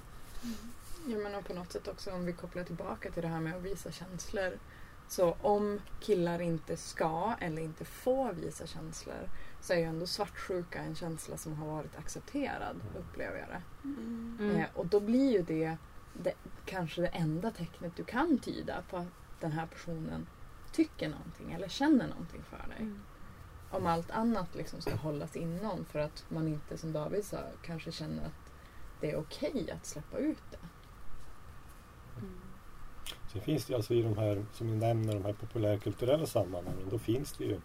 Ja 1.06 1.18
men 1.18 1.36
och 1.36 1.46
på 1.46 1.54
något 1.54 1.72
sätt 1.72 1.88
också 1.88 2.12
om 2.12 2.26
vi 2.26 2.34
kopplar 2.34 2.64
tillbaka 2.64 3.12
till 3.12 3.22
det 3.22 3.28
här 3.28 3.40
med 3.40 3.56
att 3.56 3.62
visa 3.62 3.92
känslor. 3.92 4.60
Så 5.08 5.38
om 5.42 5.82
killar 6.00 6.42
inte 6.42 6.78
ska 6.78 7.36
eller 7.40 7.62
inte 7.62 7.86
får 7.86 8.34
visa 8.34 8.68
känslor 8.68 9.30
så 9.62 9.74
är 9.74 9.78
ju 9.78 9.84
ändå 9.84 10.08
svartsjuka 10.08 10.80
en 10.80 10.96
känsla 10.96 11.38
som 11.38 11.54
har 11.54 11.68
varit 11.68 11.98
accepterad, 11.98 12.82
upplever 13.00 13.40
jag 13.40 13.48
det. 13.48 13.62
Mm. 13.84 14.38
Mm. 14.40 14.56
Eh, 14.56 14.66
och 14.74 14.86
då 14.86 15.00
blir 15.00 15.32
ju 15.32 15.42
det, 15.42 15.78
det 16.14 16.34
kanske 16.66 17.02
det 17.02 17.08
enda 17.08 17.52
tecknet 17.52 17.96
du 17.96 18.04
kan 18.04 18.38
tyda 18.38 18.84
på 18.90 18.98
att 18.98 19.08
den 19.40 19.52
här 19.52 19.66
personen 19.66 20.28
tycker 20.72 21.10
någonting 21.10 21.52
eller 21.52 21.68
känner 21.68 22.08
någonting 22.08 22.44
för 22.50 22.68
dig. 22.70 22.80
Mm. 22.80 23.02
Om 23.72 23.86
allt 23.86 24.12
annat 24.12 24.56
liksom 24.56 24.82
ska 24.82 24.96
hållas 24.96 25.36
inom 25.36 25.86
för 25.86 26.00
att 26.00 26.26
man 26.30 26.48
inte, 26.48 26.78
som 26.78 26.94
David 26.94 27.26
sa, 27.26 27.38
kanske 27.62 27.92
känner 27.92 28.26
att 28.26 28.52
det 29.02 29.12
är 29.12 29.20
okej 29.20 29.72
att 29.72 29.86
släppa 29.86 30.18
ut 30.18 30.52
det. 30.52 30.67
Sen 33.28 33.42
finns 33.42 33.66
det 33.66 33.76
alltså 33.76 33.94
i 33.94 34.02
de 34.02 34.18
här, 34.18 34.46
som 34.54 34.68
ni 34.68 34.76
nämner, 34.76 35.14
de 35.14 35.26
här 35.26 35.34
populärkulturella 35.34 36.26
sammanhangen, 36.26 36.88
då 36.92 37.00
finns 37.00 37.34
det 37.34 37.44
ju 37.44 37.60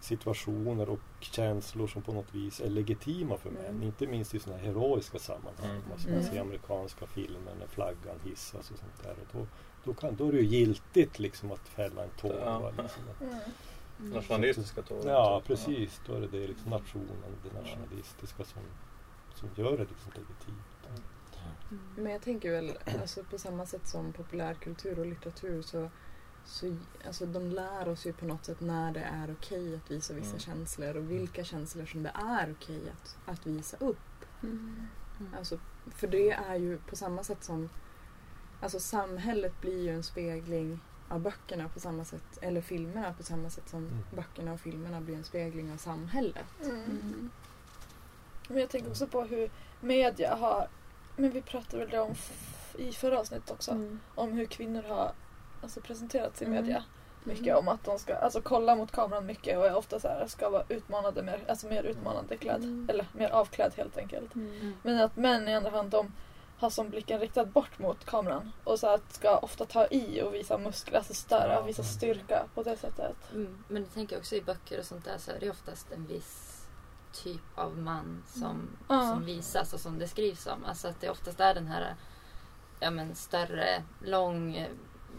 situationer 0.00 0.88
och 0.88 1.00
känslor 1.20 1.86
som 1.86 2.02
på 2.02 2.12
något 2.12 2.34
vis 2.34 2.60
är 2.60 2.70
legitima 2.70 3.36
för 3.36 3.50
män. 3.50 3.66
Mm. 3.66 3.82
Inte 3.82 4.06
minst 4.06 4.34
i 4.34 4.38
sådana 4.38 4.60
här 4.60 4.66
heroiska 4.66 5.18
sammanhang. 5.18 5.70
Mm. 5.70 5.92
Alltså 5.92 6.08
man 6.08 6.18
Mm. 6.18 6.30
ser 6.30 6.40
amerikanska 6.40 7.06
filmer 7.06 7.54
när 7.58 7.66
flaggan 7.66 8.20
hissas 8.24 8.70
och 8.70 8.78
sånt 8.78 9.02
där. 9.02 9.10
Och 9.12 9.26
då, 9.32 9.46
då, 9.84 9.94
kan, 9.94 10.16
då 10.16 10.28
är 10.28 10.32
det 10.32 10.38
ju 10.38 10.44
giltigt 10.58 11.18
liksom 11.18 11.52
att 11.52 11.68
fälla 11.68 12.04
en 12.04 12.10
tår. 12.20 12.36
Ja. 12.44 12.70
Liksom. 12.82 13.02
Mm. 14.00 14.10
Mm. 14.10 14.12
Nationalistiska 14.12 14.82
tårar. 14.82 15.10
Ja, 15.10 15.42
precis. 15.46 16.00
Då 16.06 16.14
är 16.14 16.20
det, 16.20 16.26
det 16.26 16.46
liksom 16.46 16.70
nationen, 16.70 17.16
det 17.42 17.60
nationalistiska 17.60 18.44
som, 18.44 18.62
som 19.34 19.48
gör 19.56 19.70
det 19.72 19.84
liksom 19.84 20.12
legitimt. 20.14 21.02
Mm. 21.70 21.82
Men 21.96 22.12
jag 22.12 22.22
tänker 22.22 22.50
väl, 22.50 22.78
alltså 23.02 23.24
på 23.24 23.38
samma 23.38 23.66
sätt 23.66 23.86
som 23.88 24.12
populärkultur 24.12 24.98
och 24.98 25.06
litteratur 25.06 25.62
så, 25.62 25.90
så 26.44 26.76
alltså 27.06 27.26
de 27.26 27.46
lär 27.50 27.88
oss 27.88 28.06
ju 28.06 28.12
på 28.12 28.24
något 28.26 28.44
sätt 28.44 28.60
när 28.60 28.92
det 28.92 29.00
är 29.00 29.32
okej 29.32 29.74
att 29.76 29.90
visa 29.90 30.14
vissa 30.14 30.28
Mm. 30.28 30.38
känslor 30.40 30.96
och 30.96 31.10
vilka 31.10 31.44
känslor 31.44 31.86
som 31.86 32.02
det 32.02 32.12
är 32.14 32.52
okej 32.60 32.82
att, 32.92 33.16
att 33.26 33.46
visa 33.46 33.76
upp. 33.76 34.24
Mm. 34.42 34.86
Mm. 35.20 35.34
Alltså, 35.38 35.58
för 35.90 36.06
det 36.06 36.30
är 36.30 36.54
ju 36.56 36.78
på 36.78 36.96
samma 36.96 37.24
sätt 37.24 37.44
som 37.44 37.68
Alltså 38.60 38.80
samhället 38.80 39.60
blir 39.60 39.82
ju 39.82 39.94
en 39.94 40.02
spegling 40.02 40.80
av 41.08 41.20
böckerna 41.20 41.68
på 41.68 41.80
samma 41.80 42.04
sätt, 42.04 42.38
eller 42.40 42.60
filmerna 42.60 43.12
på 43.12 43.22
samma 43.22 43.50
sätt 43.50 43.68
som 43.68 43.86
Mm. 43.86 43.98
böckerna 44.16 44.52
och 44.52 44.60
filmerna 44.60 45.00
blir 45.00 45.16
en 45.16 45.24
spegling 45.24 45.72
av 45.72 45.76
samhället. 45.76 46.46
Mm. 46.64 46.76
Mm. 46.84 47.30
Men 48.48 48.58
jag 48.58 48.70
tänker 48.70 48.90
också 48.90 49.06
på 49.06 49.22
hur 49.22 49.50
media 49.80 50.34
har, 50.34 50.68
men 51.18 51.30
vi 51.30 51.42
pratade 51.42 51.78
väl 51.78 51.90
det 51.90 52.00
om 52.00 52.14
i 52.78 52.92
förra 52.92 53.18
avsnittet 53.20 53.50
också, 53.50 53.70
Mm. 53.70 54.00
om 54.14 54.32
hur 54.32 54.46
kvinnor 54.46 54.82
har 54.82 55.12
alltså, 55.62 55.80
presenterats 55.80 56.42
i 56.42 56.44
Mm. 56.44 56.56
media. 56.56 56.84
Mycket 57.24 57.56
om 57.56 57.68
att 57.68 57.84
de 57.84 57.98
ska 57.98 58.14
alltså, 58.16 58.40
kolla 58.40 58.74
mot 58.76 58.92
kameran 58.92 59.26
mycket 59.26 59.58
och 59.58 59.66
är 59.66 59.74
ofta 59.76 60.00
så 60.00 60.08
här, 60.08 60.26
ska 60.26 60.50
vara 60.50 60.64
utmanade 60.68 61.22
mer, 61.22 61.40
alltså 61.48 61.66
mer 61.66 61.82
utmanande 61.82 62.36
klädd. 62.36 62.62
Mm. 62.64 62.86
Eller 62.90 63.06
mer 63.12 63.28
avklädd 63.30 63.72
helt 63.76 63.98
enkelt. 63.98 64.34
Mm. 64.34 64.74
Men 64.82 65.00
att 65.00 65.16
män 65.16 65.48
i 65.48 65.54
andra 65.54 65.70
hand 65.70 65.90
de 65.90 66.12
har 66.58 66.70
som 66.70 66.90
blicken 66.90 67.20
riktad 67.20 67.44
bort 67.44 67.78
mot 67.78 68.04
kameran 68.04 68.52
och 68.64 68.78
så 68.78 68.86
att 68.86 69.12
ska 69.12 69.38
ofta 69.38 69.64
ta 69.64 69.86
i 69.86 70.22
och 70.22 70.34
visa 70.34 70.58
muskler, 70.58 70.98
alltså 70.98 71.14
störa, 71.14 71.52
Ja. 71.52 71.62
visa 71.62 71.82
styrka 71.82 72.44
på 72.54 72.62
det 72.62 72.76
sättet. 72.76 73.16
Mm. 73.32 73.64
Men 73.68 73.82
jag 73.82 73.94
tänker 73.94 74.18
också 74.18 74.34
i 74.34 74.40
böcker 74.42 74.78
och 74.78 74.84
sånt 74.84 75.04
där 75.04 75.18
så 75.18 75.30
är 75.30 75.40
det 75.40 75.50
oftast 75.50 75.92
en 75.92 76.06
viss 76.06 76.57
typ 77.12 77.40
av 77.54 77.78
man 77.78 78.22
som, 78.26 78.68
Ja. 78.88 79.00
som 79.08 79.24
visas 79.24 79.72
och 79.72 79.80
som 79.80 79.98
det 79.98 80.08
skrivs 80.08 80.46
om. 80.46 80.64
Alltså 80.64 80.88
att 80.88 81.00
det 81.00 81.10
oftast 81.10 81.40
är 81.40 81.54
den 81.54 81.66
här 81.66 81.94
ja, 82.80 82.90
men 82.90 83.14
större, 83.14 83.82
lång, 84.04 84.66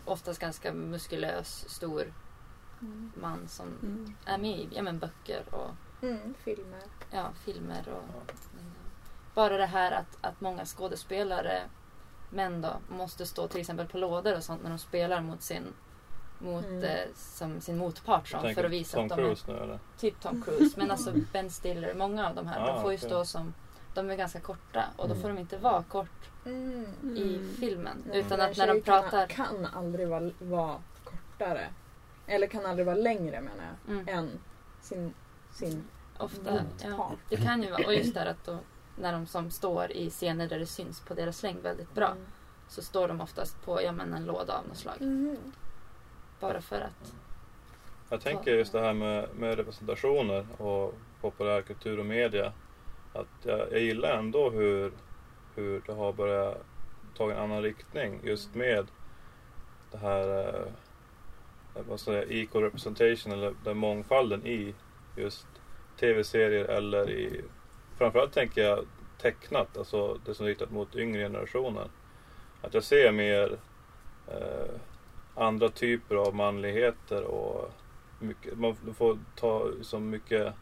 oftast 0.06 0.40
ganska 0.40 0.74
muskulös, 0.74 1.70
stor 1.70 2.14
Mm. 2.82 3.12
man 3.22 3.48
som 3.48 3.68
Mm. 3.68 4.16
är 4.26 4.38
med 4.38 4.60
i 4.60 4.70
ja, 4.72 4.82
men 4.82 5.00
böcker 5.00 5.44
och 5.56 5.72
Mm. 6.04 6.34
Filmer. 6.44 6.84
ja, 7.12 7.30
filmer. 7.46 7.90
Och, 7.90 8.32
bara 9.36 9.58
det 9.58 9.66
här 9.66 9.92
att, 9.92 10.18
att 10.22 10.42
många 10.42 10.66
skådespelare, 10.66 11.62
män 12.30 12.62
då, 12.62 12.70
måste 12.90 13.26
stå 13.26 13.48
till 13.48 13.60
exempel 13.62 13.88
på 13.88 13.98
lådor 13.98 14.36
och 14.38 14.44
sånt 14.44 14.64
när 14.64 14.70
de 14.70 14.80
spelar 14.80 15.22
mot 15.22 15.42
sin 15.42 15.74
mot, 16.40 16.66
Mm. 16.66 16.84
eh, 16.84 17.00
som 17.16 17.62
sin 17.62 17.78
motpart 17.78 18.28
som, 18.28 18.54
för 18.54 18.64
att 18.64 18.72
visa 18.72 18.98
Tom 18.98 19.04
att 19.06 19.10
de 19.10 19.14
är 19.22 19.26
Cruise 19.26 19.52
nu 19.52 19.58
eller? 19.58 19.80
typ 19.98 20.20
Tom 20.22 20.42
Cruise. 20.42 20.80
Men 20.80 20.92
alltså 20.92 21.14
Ben 21.34 21.50
Stiller, 21.50 21.94
många 21.94 22.30
av 22.30 22.36
de 22.36 22.48
här, 22.48 22.60
Ah, 22.70 22.74
de 22.74 22.82
får 22.82 22.92
ju 22.92 22.98
okej. 22.98 23.10
stå 23.10 23.26
som 23.26 23.54
de 23.94 24.10
är 24.10 24.16
ganska 24.16 24.40
korta 24.40 24.86
och 24.98 25.08
då 25.08 25.14
Mm. 25.14 25.22
får 25.22 25.30
de 25.30 25.38
inte 25.38 25.58
vara 25.58 25.84
kort 25.84 26.30
Mm. 26.46 26.86
i 27.18 27.36
Mm. 27.36 27.54
filmen. 27.60 28.04
Nej, 28.10 28.20
Utan 28.20 28.42
att 28.42 28.58
när 28.58 28.68
de 28.68 28.82
pratar... 28.82 29.28
Kan 29.28 29.66
aldrig 29.66 30.08
vara, 30.08 30.32
vara 30.40 30.76
kortare. 31.04 31.68
Eller 32.28 32.48
kan 32.48 32.66
aldrig 32.66 32.86
vara 32.86 32.96
längre 32.96 33.42
menar 33.42 33.64
jag. 33.86 33.94
Mm, 33.96 34.08
Än 34.08 34.40
sin, 34.82 35.14
sin 35.52 35.84
ofta. 36.18 36.56
Ja, 36.84 36.90
motpart. 36.90 37.18
det 37.30 37.38
kan 37.38 37.64
ju 37.64 37.72
vara. 37.72 37.86
Och 37.86 37.94
just 37.94 38.14
där 38.14 38.26
att 38.26 38.46
då, 38.46 38.58
när 38.96 39.12
de 39.14 39.26
som 39.28 39.52
står 39.52 39.92
i 39.92 40.10
scener 40.10 40.48
där 40.50 40.60
det 40.60 40.66
syns 40.66 41.00
på 41.02 41.14
deras 41.14 41.44
längd 41.44 41.60
väldigt 41.64 41.94
bra. 41.96 42.08
Mm. 42.12 42.24
Så 42.68 42.82
står 42.82 43.08
de 43.08 43.22
oftast 43.22 43.66
på 43.66 43.82
ja, 43.82 43.92
men 43.92 44.14
en 44.14 44.26
låda 44.26 44.54
av 44.58 44.68
något 44.68 44.78
slag. 44.78 44.96
Bara 46.40 46.62
för 46.62 46.82
att... 46.82 47.14
Jag 48.10 48.22
tänker 48.22 48.52
just 48.56 48.72
det 48.72 48.80
här 48.80 48.94
med, 48.94 49.28
med 49.36 49.58
representationer 49.58 50.46
och 50.58 50.94
populärkultur 51.22 52.00
och 52.00 52.06
media. 52.06 52.54
Att 53.14 53.28
jag, 53.44 53.72
jag 53.72 53.80
gillar 53.80 54.18
ändå 54.18 54.50
hur, 54.50 54.92
hur 55.56 55.82
det 55.86 55.94
har 55.94 56.14
börjat 56.14 56.64
ta 57.18 57.32
en 57.32 57.38
annan 57.38 57.62
riktning 57.62 58.20
just 58.24 58.56
med 58.56 58.88
det 59.92 59.98
här 59.98 60.50
eh, 60.50 60.72
vad 61.74 61.86
jag 61.90 62.00
säga, 62.00 62.24
equal 62.24 62.64
representation 62.64 63.34
eller 63.34 63.56
den 63.64 63.78
mångfalden 63.78 64.46
i 64.46 64.74
just 65.16 65.48
tv-serier 66.00 66.66
eller 66.66 67.10
i 67.10 67.42
framförallt 67.98 68.34
tänker 68.34 68.62
jag 68.62 68.86
tecknat, 69.22 69.78
alltså 69.78 70.20
det 70.26 70.34
som 70.34 70.46
är 70.46 70.50
riktat 70.50 70.72
mot 70.72 70.96
yngre 70.96 71.22
generationer. 71.22 71.88
Att 72.62 72.74
jag 72.74 72.84
ser 72.84 73.12
mer 73.12 73.58
eh, 74.28 74.76
andra 75.40 75.70
typer 75.70 76.16
av 76.16 76.36
manligheter 76.36 77.24
och 77.24 77.72
mycket, 78.20 78.58
man 78.58 78.76
får 78.98 79.18
ta 79.36 79.72
så 79.82 80.00
mycket 80.00 80.54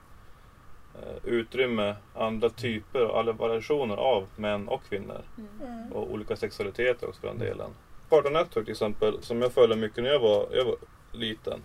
eh, 0.95 1.17
utrymme, 1.23 1.95
andra 2.13 2.49
typer 2.49 3.05
och 3.05 3.19
alla 3.19 3.31
variationer 3.31 3.95
av 3.95 4.27
män 4.35 4.67
och 4.67 4.83
kvinnor. 4.89 5.21
Mm. 5.61 5.93
Och 5.93 6.11
olika 6.11 6.35
sexualiteter 6.35 7.07
också 7.07 7.21
för 7.21 7.27
den 7.27 7.39
delen. 7.39 7.69
Cartoon 8.09 8.33
Network 8.33 8.65
till 8.65 8.71
exempel, 8.71 9.17
som 9.21 9.41
jag 9.41 9.53
följde 9.53 9.75
mycket 9.75 10.03
när 10.03 10.09
jag 10.09 10.19
var, 10.19 10.47
jag 10.51 10.65
var 10.65 10.75
liten. 11.11 11.61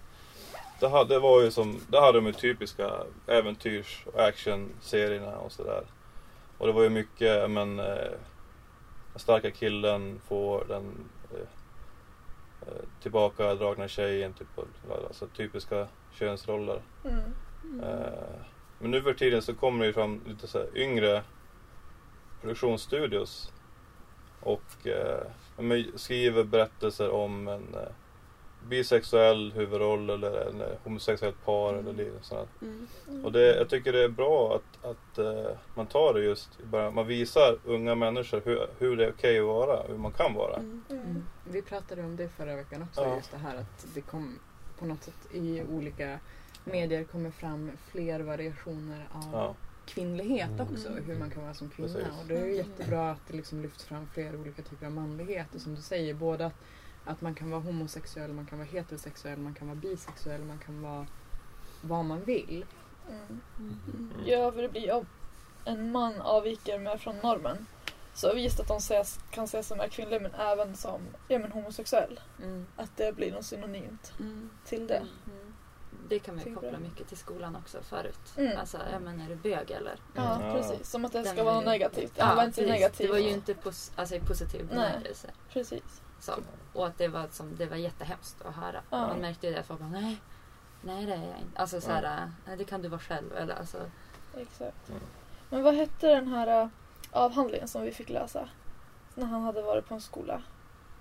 Det 0.81 0.89
hade, 0.89 1.15
det 1.15 1.21
var 1.21 1.43
ju 1.43 1.51
som, 1.51 1.81
det 1.89 2.01
hade 2.01 2.19
de 2.19 2.27
ju 2.27 2.33
typiska 2.33 2.91
äventyrs 3.27 4.05
och 4.13 4.21
actionserierna 4.21 5.37
och 5.37 5.53
sådär. 5.53 5.83
Och 6.59 6.67
det 6.67 6.73
var 6.73 6.83
ju 6.83 6.89
mycket, 6.89 7.51
men 7.51 7.79
eh, 7.79 8.13
starka 9.17 9.51
killen 9.51 10.21
får 10.29 10.65
den 10.69 10.85
eh, 11.31 11.49
tillbakadragna 13.03 13.89
tjejen, 13.89 14.33
typ, 14.33 14.49
alltså 15.09 15.27
typiska 15.27 15.89
könsroller. 16.13 16.83
Mm. 17.05 17.21
Eh, 17.83 18.41
men 18.79 18.91
nu 18.91 19.03
för 19.03 19.15
tiden 19.15 19.43
så 19.43 19.55
kommer 19.55 19.81
det 19.81 19.87
ju 19.87 19.93
fram 19.93 20.21
lite 20.27 20.47
så 20.47 20.59
här 20.59 20.69
yngre 20.75 21.23
produktionsstudios 22.41 23.53
och 24.41 24.87
eh, 24.87 25.27
skriver 25.95 26.45
berättelser 26.45 27.11
om 27.11 27.49
en 27.49 27.75
eh, 27.75 27.89
bisexuell 28.69 29.53
huvudroll 29.53 30.11
eller 30.11 30.47
en 30.49 30.61
eh, 30.61 30.67
homosexuellt 30.85 31.45
par 31.45 31.75
eller 31.75 31.93
lite 31.93 32.13
sådant. 32.23 32.49
Mm. 32.63 33.25
Och 33.25 33.33
det, 33.33 33.57
jag 33.57 33.69
tycker 33.69 33.93
det 33.93 34.05
är 34.05 34.09
bra 34.09 34.55
att, 34.57 34.85
att 34.91 35.19
eh, 35.19 35.51
man 35.75 35.87
tar 35.87 36.15
det 36.15 36.21
just 36.21 36.61
i 36.61 36.67
början. 36.67 36.95
Man 36.95 37.07
visar 37.07 37.59
unga 37.65 37.95
människor 37.95 38.43
hur, 38.45 38.67
hur 38.79 38.97
det 38.97 39.05
är 39.05 39.11
okej 39.11 39.39
att 39.39 39.47
vara, 39.47 39.83
hur 39.89 39.97
man 39.99 40.13
kan 40.13 40.35
vara. 40.35 40.57
Mm. 40.57 40.83
Mm. 40.91 41.25
Vi 41.51 41.63
pratade 41.63 42.03
om 42.03 42.17
det 42.17 42.29
förra 42.29 42.57
veckan 42.57 42.83
också, 42.83 43.01
Ja. 43.01 43.17
just 43.17 43.31
det 43.31 43.39
här 43.39 43.57
att 43.57 43.87
det 43.95 44.01
kom 44.01 44.39
på 44.79 44.87
något 44.87 45.03
sätt 45.03 45.29
i 45.33 45.63
olika 45.63 46.19
medier 46.65 47.05
kommer 47.05 47.31
fram 47.31 47.71
fler 47.91 48.21
variationer 48.21 49.09
av 49.13 49.29
Ja. 49.33 49.55
kvinnlighet 49.87 50.51
Mm. 50.51 50.67
också, 50.73 50.89
hur 51.07 51.19
man 51.19 51.31
kan 51.31 51.43
vara 51.43 51.55
som 51.55 51.69
kvinna. 51.71 51.89
Precis. 51.95 52.21
Och 52.23 52.27
det 52.29 52.37
är 52.39 52.47
ju 52.47 52.55
jättebra 52.57 53.11
att 53.11 53.21
det 53.29 53.37
liksom 53.37 53.63
lyfts 53.63 53.85
fram 53.85 54.07
fler 54.15 54.37
olika 54.41 54.63
typer 54.63 54.87
av 54.87 54.93
manlighet. 54.93 55.55
Och 55.55 55.61
som 55.61 55.75
du 55.75 55.81
säger, 55.83 56.15
både 56.15 56.47
att, 56.47 56.55
att 57.05 57.21
man 57.21 57.35
kan 57.35 57.51
vara 57.51 57.61
homosexuell, 57.61 58.33
man 58.33 58.47
kan 58.47 58.59
vara 58.59 58.69
heterosexuell, 58.69 59.39
man 59.39 59.55
kan 59.55 59.69
vara 59.69 59.77
bisexuell, 59.79 60.41
man 60.45 60.59
kan 60.59 60.83
vara 60.83 61.07
vad 61.81 62.05
man 62.05 62.25
vill. 62.25 62.65
Mm. 63.09 63.41
Mm. 63.59 64.11
Ja, 64.27 64.53
för 64.53 64.63
det 64.63 64.69
blir 64.69 64.93
om 64.93 65.07
en 65.65 65.93
man 65.93 66.21
avviker 66.21 66.79
mer 66.79 66.97
från 66.97 67.17
normen. 67.23 67.67
Så 68.15 68.35
visst 68.35 68.61
att 68.61 68.69
de 68.69 68.77
ses, 68.77 69.19
kan 69.31 69.45
ses 69.45 69.67
som 69.67 69.81
är 69.81 69.89
kvinnlig 69.89 70.23
men 70.23 70.35
även 70.35 70.77
som 70.77 71.01
ja, 71.29 71.39
men 71.39 71.53
homosexuell. 71.53 72.21
Mm. 72.43 72.67
Att 72.77 72.97
det 72.97 73.17
blir 73.17 73.33
något 73.33 73.45
synonymt 73.45 74.13
Mm. 74.21 74.51
till 74.65 74.87
det. 74.87 74.97
Mm. 74.97 75.55
Det 76.09 76.19
kan 76.19 76.37
vi 76.45 76.55
koppla 76.55 76.79
mycket 76.79 77.09
till 77.09 77.17
skolan 77.17 77.57
också 77.57 77.79
förut. 77.83 78.19
Mm. 78.37 78.59
Alltså, 78.59 78.79
ja 78.93 78.99
men 78.99 79.21
är 79.21 79.29
du 79.29 79.37
bög 79.37 79.71
eller? 79.71 79.95
Ja, 80.15 80.39
Ja. 80.43 80.53
precis. 80.55 80.91
Som 80.91 81.05
att 81.05 81.13
det 81.13 81.23
Den 81.23 81.33
ska 81.35 81.45
vara 81.45 81.55
är 81.55 81.57
något 81.57 81.65
ju- 81.65 81.71
negativt. 81.71 82.13
Ja, 82.17 82.25
Används 82.25 82.59
i 82.59 82.61
precis. 82.61 82.73
negativt. 82.73 83.07
Det 83.07 83.13
var 83.13 83.19
ju 83.19 83.31
inte 83.31 83.55
pos- 83.55 83.93
alltså, 83.97 84.15
i 84.15 84.21
positiv 84.21 84.67
Nej. 84.67 84.75
bemärkelse. 84.93 85.31
Precis. 85.53 86.03
Som, 86.23 86.45
och 86.73 86.87
att 86.87 86.99
det 86.99 87.09
var, 87.09 87.29
som, 87.31 87.57
det 87.57 87.67
var 87.67 87.77
jättehemskt 87.77 88.43
att 88.45 88.55
höra. 88.55 88.83
Ja. 88.91 89.07
Man 89.07 89.19
märkte 89.19 89.47
ju 89.47 89.53
det. 89.53 89.63
Folk 89.63 89.81
bara, 89.81 89.89
nej, 89.89 90.17
nej 90.81 91.07
det 91.07 91.13
är 91.13 91.17
jag 91.17 91.39
inte. 91.39 91.61
Alltså 91.61 91.81
så 91.81 91.91
här, 91.91 92.31
nej 92.47 92.57
det 92.57 92.65
kan 92.65 92.83
du 92.83 92.89
vara 92.89 93.01
själv. 93.01 93.37
Eller, 93.37 93.55
alltså, 93.55 93.79
Exakt. 94.37 94.89
Mm. 94.89 95.01
Men 95.51 95.63
vad 95.63 95.75
hette 95.75 96.09
den 96.09 96.29
här 96.29 96.63
äh, 96.63 96.69
avhandlingen 97.11 97.69
som 97.69 97.83
vi 97.83 97.93
fick 97.93 98.09
läsa? 98.09 98.49
När 99.15 99.27
han 99.27 99.43
hade 99.43 99.63
varit 99.63 99.89
på 99.89 99.95
en 99.95 100.01
skola 100.01 100.43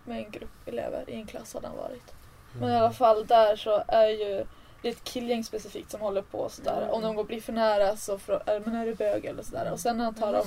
med 0.05 0.25
en 0.25 0.31
grupp 0.31 0.67
elever. 0.67 1.09
I 1.09 1.13
en 1.13 1.25
klass 1.25 1.53
hade 1.53 1.67
han 1.67 1.77
varit. 1.77 2.13
Men 2.59 2.69
i 2.69 2.75
alla 2.75 2.93
fall 2.93 3.25
där 3.25 3.55
så 3.55 3.83
är 3.87 4.07
ju 4.07 4.45
det 4.81 4.87
är 4.87 4.91
ett 4.91 5.03
killgäng 5.03 5.43
specifikt 5.43 5.91
som 5.91 6.01
håller 6.01 6.21
på 6.21 6.49
sådär. 6.49 6.81
Mm. 6.81 6.89
Om 6.89 7.01
de 7.01 7.15
går 7.15 7.23
blir 7.23 7.41
för 7.41 7.53
nära 7.53 7.97
så 7.97 8.17
frågar 8.17 8.59
men 8.65 8.75
är 8.75 8.85
du 8.85 8.95
bög 8.95 9.25
eller 9.25 9.43
sådär. 9.43 9.71
Och 9.71 9.79
sen 9.79 9.97
när 9.97 10.05
han 10.05 10.13
tar 10.13 10.33
dem. 10.33 10.45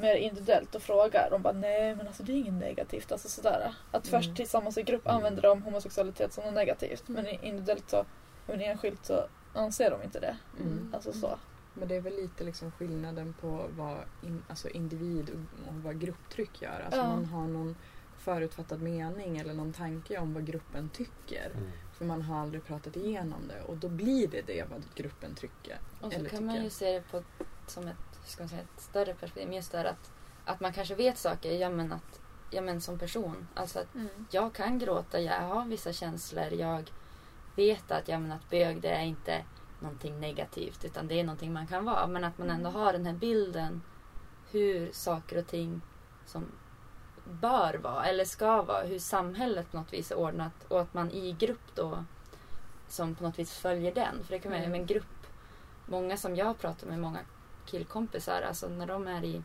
Mer 0.00 0.14
individuellt 0.14 0.74
och 0.74 0.82
frågar. 0.82 1.28
De 1.30 1.42
bara 1.42 1.52
nej 1.52 1.94
men 1.96 2.06
alltså 2.06 2.22
det 2.22 2.32
är 2.32 2.36
inget 2.36 2.54
negativt. 2.54 3.12
Alltså 3.12 3.28
sådär. 3.28 3.74
Att 3.90 4.08
Mm. 4.08 4.22
först 4.22 4.36
tillsammans 4.36 4.78
i 4.78 4.82
grupp 4.82 5.04
Mm. 5.06 5.16
använder 5.16 5.42
de 5.42 5.62
homosexualitet 5.62 6.32
som 6.32 6.44
något 6.44 6.54
negativt. 6.54 7.08
Men 7.08 7.26
individuellt 7.26 7.90
så, 7.90 8.04
men 8.46 8.60
enskilt 8.60 9.04
så 9.06 9.26
anser 9.54 9.90
de 9.90 10.02
inte 10.02 10.20
det. 10.20 10.36
Mm. 10.60 10.90
Alltså 10.94 11.12
så. 11.12 11.38
Men 11.74 11.88
det 11.88 11.94
är 11.96 12.00
väl 12.00 12.16
lite 12.16 12.44
liksom 12.44 12.70
skillnaden 12.72 13.34
på 13.40 13.66
vad 13.76 13.98
in, 14.22 14.42
alltså 14.48 14.68
individ 14.68 15.30
och, 15.30 15.74
vad 15.74 16.00
grupptryck 16.00 16.62
gör. 16.62 16.80
Alltså 16.84 17.00
Ja. 17.00 17.08
man 17.08 17.24
har 17.24 17.46
någon 17.46 17.76
förutfattad 18.18 18.82
mening 18.82 19.38
eller 19.38 19.54
någon 19.54 19.72
tanke 19.72 20.18
om 20.18 20.34
vad 20.34 20.46
gruppen 20.46 20.88
tycker. 20.88 21.50
Mm. 21.54 21.70
För 21.92 22.04
man 22.04 22.22
har 22.22 22.40
aldrig 22.40 22.64
pratat 22.64 22.96
igenom 22.96 23.48
det 23.48 23.62
och 23.62 23.76
då 23.76 23.88
blir 23.88 24.28
det 24.28 24.42
det 24.46 24.64
vad 24.70 24.82
gruppen 24.94 25.34
tycker. 25.34 25.78
Och 26.00 26.12
så 26.12 26.18
eller 26.18 26.28
kan 26.30 26.46
man 26.46 26.54
ju 26.54 26.60
tycker. 26.62 26.74
se 26.76 26.92
det 26.92 27.02
på 27.10 27.22
som 27.66 27.88
ett, 27.88 28.09
ska 28.30 28.42
man 28.42 28.48
säga, 28.48 28.62
ett 28.62 28.80
större 28.80 29.14
perspektiv. 29.14 29.48
Men 29.48 29.56
Just 29.56 29.72
det 29.72 29.78
här 29.78 29.84
att, 29.84 30.12
att 30.44 30.60
man 30.60 30.72
kanske 30.72 30.94
vet 30.94 31.18
saker, 31.18 31.52
ja 31.52 31.70
men, 31.70 31.92
att, 31.92 32.20
ja 32.50 32.60
men 32.60 32.80
som 32.80 32.98
person. 32.98 33.48
Alltså 33.54 33.78
att 33.78 33.88
jag 34.30 34.52
kan 34.52 34.78
gråta, 34.78 35.20
jag 35.20 35.40
har 35.40 35.64
vissa 35.64 35.92
känslor. 35.92 36.52
Jag 36.52 36.90
vet 37.56 37.90
att, 37.90 38.08
ja, 38.08 38.18
men 38.18 38.32
att 38.32 38.50
bög 38.50 38.80
det 38.80 38.88
är 38.88 39.02
inte 39.02 39.44
någonting 39.80 40.20
negativt 40.20 40.84
utan 40.84 41.08
det 41.08 41.20
är 41.20 41.24
någonting 41.24 41.52
man 41.52 41.66
kan 41.66 41.84
vara. 41.84 42.06
Men 42.06 42.24
att 42.24 42.38
man 42.38 42.50
ändå 42.50 42.70
har 42.70 42.92
den 42.92 43.06
här 43.06 43.14
bilden 43.14 43.82
hur 44.50 44.92
saker 44.92 45.38
och 45.38 45.46
ting 45.46 45.80
som 46.26 46.46
bör 47.24 47.74
vara 47.74 48.04
eller 48.04 48.24
ska 48.24 48.62
vara, 48.62 48.82
hur 48.82 48.98
samhället 48.98 49.70
på 49.70 49.76
något 49.76 49.92
vis 49.92 50.10
är 50.10 50.18
ordnat 50.18 50.64
och 50.68 50.80
att 50.80 50.94
man 50.94 51.10
i 51.10 51.32
grupp 51.32 51.74
då 51.74 52.04
som 52.88 53.14
på 53.14 53.24
något 53.24 53.38
vis 53.38 53.52
följer 53.54 53.94
den. 53.94 54.24
För 54.24 54.30
det 54.32 54.38
kan 54.38 54.52
vara 54.52 54.62
Mm. 54.62 54.80
en 54.80 54.86
grupp, 54.86 55.26
många 55.86 56.16
som 56.16 56.36
jag 56.36 56.58
pratar 56.58 56.86
med, 56.86 56.98
många 56.98 57.18
killkompisar, 57.70 58.42
alltså 58.42 58.68
när 58.68 58.86
de 58.86 59.06
är 59.08 59.24
i, 59.24 59.42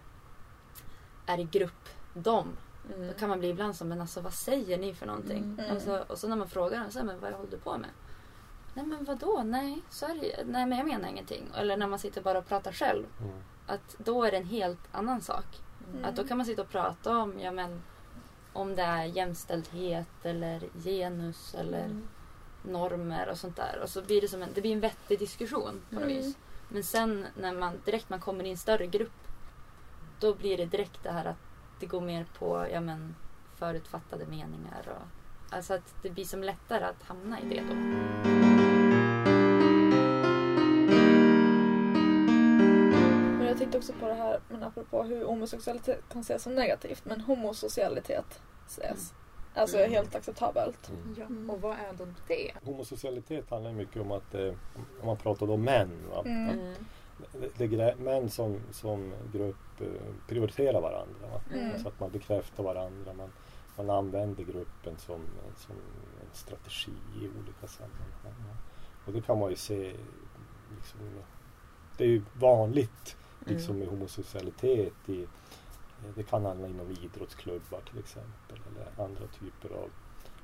är 1.25 1.39
i 1.39 1.43
grupp, 1.43 1.89
de, 2.13 2.47
Mm. 2.95 3.07
då 3.07 3.13
kan 3.13 3.29
man 3.29 3.39
bli 3.39 3.49
ibland 3.49 3.75
som, 3.75 3.87
men 3.89 4.01
alltså 4.01 4.21
vad 4.21 4.33
säger 4.33 4.77
ni 4.77 4.93
för 4.93 5.05
någonting? 5.05 5.43
Mm. 5.59 5.71
Alltså, 5.71 6.05
och 6.09 6.17
så 6.17 6.27
när 6.27 6.35
man 6.35 6.49
frågar 6.49 6.79
dem, 6.79 6.91
så 6.91 6.99
här, 6.99 7.05
men 7.05 7.19
vad 7.19 7.33
håller 7.33 7.51
du 7.51 7.57
på 7.57 7.77
med? 7.77 7.89
Nej 8.73 8.85
men 8.85 9.03
vadå? 9.05 9.41
Nej, 9.45 9.81
så 9.89 10.05
är 10.05 10.15
det, 10.15 10.43
nej 10.45 10.65
men 10.65 10.77
jag 10.77 10.87
menar 10.87 11.09
ingenting. 11.09 11.43
Eller 11.55 11.77
när 11.77 11.87
man 11.87 11.99
sitter 11.99 12.21
bara 12.21 12.37
och 12.37 12.47
pratar 12.47 12.71
själv. 12.71 13.05
Mm. 13.21 13.33
Att 13.67 13.95
då 13.97 14.23
är 14.23 14.31
det 14.31 14.37
en 14.37 14.45
helt 14.45 14.79
annan 14.91 15.21
sak. 15.21 15.45
Mm. 15.91 16.05
Att 16.05 16.15
då 16.15 16.23
kan 16.27 16.37
man 16.37 16.45
sitta 16.45 16.61
och 16.61 16.69
prata 16.69 17.17
om, 17.17 17.39
ja 17.39 17.51
men 17.51 17.81
om 18.53 18.75
det 18.75 18.81
är 18.83 19.03
jämställdhet 19.03 20.07
eller 20.23 20.61
genus 20.83 21.55
eller 21.55 21.85
Mm. 21.85 22.07
normer 22.63 23.29
och 23.29 23.37
sånt 23.37 23.55
där. 23.55 23.79
Och 23.83 23.89
så 23.89 24.01
blir 24.01 24.21
det 24.21 24.27
som 24.27 24.41
en, 24.43 24.49
det 24.53 24.61
blir 24.61 24.73
en 24.73 24.79
vettig 24.79 25.19
diskussion 25.19 25.81
på 25.89 25.95
något 25.95 26.03
Mm. 26.03 26.15
vis. 26.17 26.37
Men 26.69 26.83
sen 26.83 27.25
när 27.37 27.53
man 27.53 27.81
direkt 27.85 28.09
man 28.09 28.19
kommer 28.19 28.43
i 28.43 28.49
en 28.49 28.57
större 28.57 28.87
grupp 28.87 29.11
då 30.19 30.33
blir 30.33 30.57
det 30.57 30.65
direkt 30.65 31.03
det 31.03 31.11
här 31.11 31.25
att 31.25 31.37
det 31.79 31.85
går 31.85 32.01
mer 32.01 32.25
på 32.39 32.67
ja 32.71 32.81
men, 32.81 33.15
förutfattade 33.55 34.25
meningar. 34.25 34.87
Och, 34.87 35.55
alltså 35.55 35.73
att 35.73 35.95
det 36.01 36.09
blir 36.09 36.25
som 36.25 36.43
lättare 36.43 36.83
att 36.85 37.03
hamna 37.03 37.39
i 37.41 37.49
det 37.49 37.61
då. 37.69 37.75
Men 43.37 43.47
jag 43.47 43.57
tänkte 43.57 43.77
också 43.77 43.93
på 43.93 44.07
det 44.07 44.13
här, 44.13 44.39
men 44.49 44.63
apropå 44.63 45.03
hur 45.03 45.25
homosexualitet 45.25 46.03
kan 46.11 46.21
ses 46.21 46.43
som 46.43 46.55
negativt, 46.55 47.05
men 47.05 47.21
homosocialitet 47.21 48.41
ses. 48.67 49.13
Alltså 49.55 49.77
Mm. 49.77 49.91
helt 49.91 50.15
acceptabelt. 50.15 50.89
Mm. 50.89 51.15
Ja, 51.47 51.53
och 51.53 51.61
vad 51.61 51.71
är 51.71 51.93
då 51.97 52.05
det? 52.27 52.51
Homosocialitet 52.63 53.49
handlar 53.49 53.71
mycket 53.71 54.01
om 54.01 54.11
att, 54.11 54.35
eh, 54.35 54.53
om 55.01 55.05
man 55.05 55.17
pratar 55.17 55.51
om 55.51 55.63
män, 55.63 55.91
va? 56.09 56.21
Mm. 56.25 56.49
Mm. 56.59 56.73
Det, 57.57 57.67
det, 57.67 57.95
män 57.99 58.29
som, 58.29 58.59
som 58.71 59.13
grupp 59.33 59.81
eh, 59.81 59.87
prioriterar 60.27 60.81
varandra. 60.81 61.27
Va? 61.31 61.41
Mm. 61.53 61.79
Så 61.83 61.87
att 61.87 61.99
man 61.99 62.11
bekräftar 62.11 62.63
varandra. 62.63 63.13
Man, 63.13 63.29
man 63.77 63.89
använder 63.89 64.43
gruppen 64.43 64.97
som, 64.97 65.19
som 65.57 65.75
en 66.21 66.29
strategi 66.33 66.91
i 67.15 67.19
olika 67.19 67.67
sammanhang. 67.67 68.45
va? 68.47 68.55
Och 69.05 69.13
det 69.13 69.21
kan 69.21 69.39
man 69.39 69.49
ju 69.49 69.55
se. 69.55 69.93
Liksom, 70.75 70.99
det 71.97 72.03
är 72.03 72.07
ju 72.07 72.21
vanligt 72.33 73.17
liksom, 73.45 73.79
med 73.79 73.87
homosexualitet. 73.87 74.93
I, 75.09 75.27
det 76.15 76.23
kan 76.23 76.45
handla 76.45 76.67
inom 76.67 76.91
idrottsklubbar 76.91 77.81
till 77.89 77.99
exempel. 77.99 78.59
Eller 78.67 79.05
andra 79.05 79.27
typer 79.27 79.75
av 79.75 79.89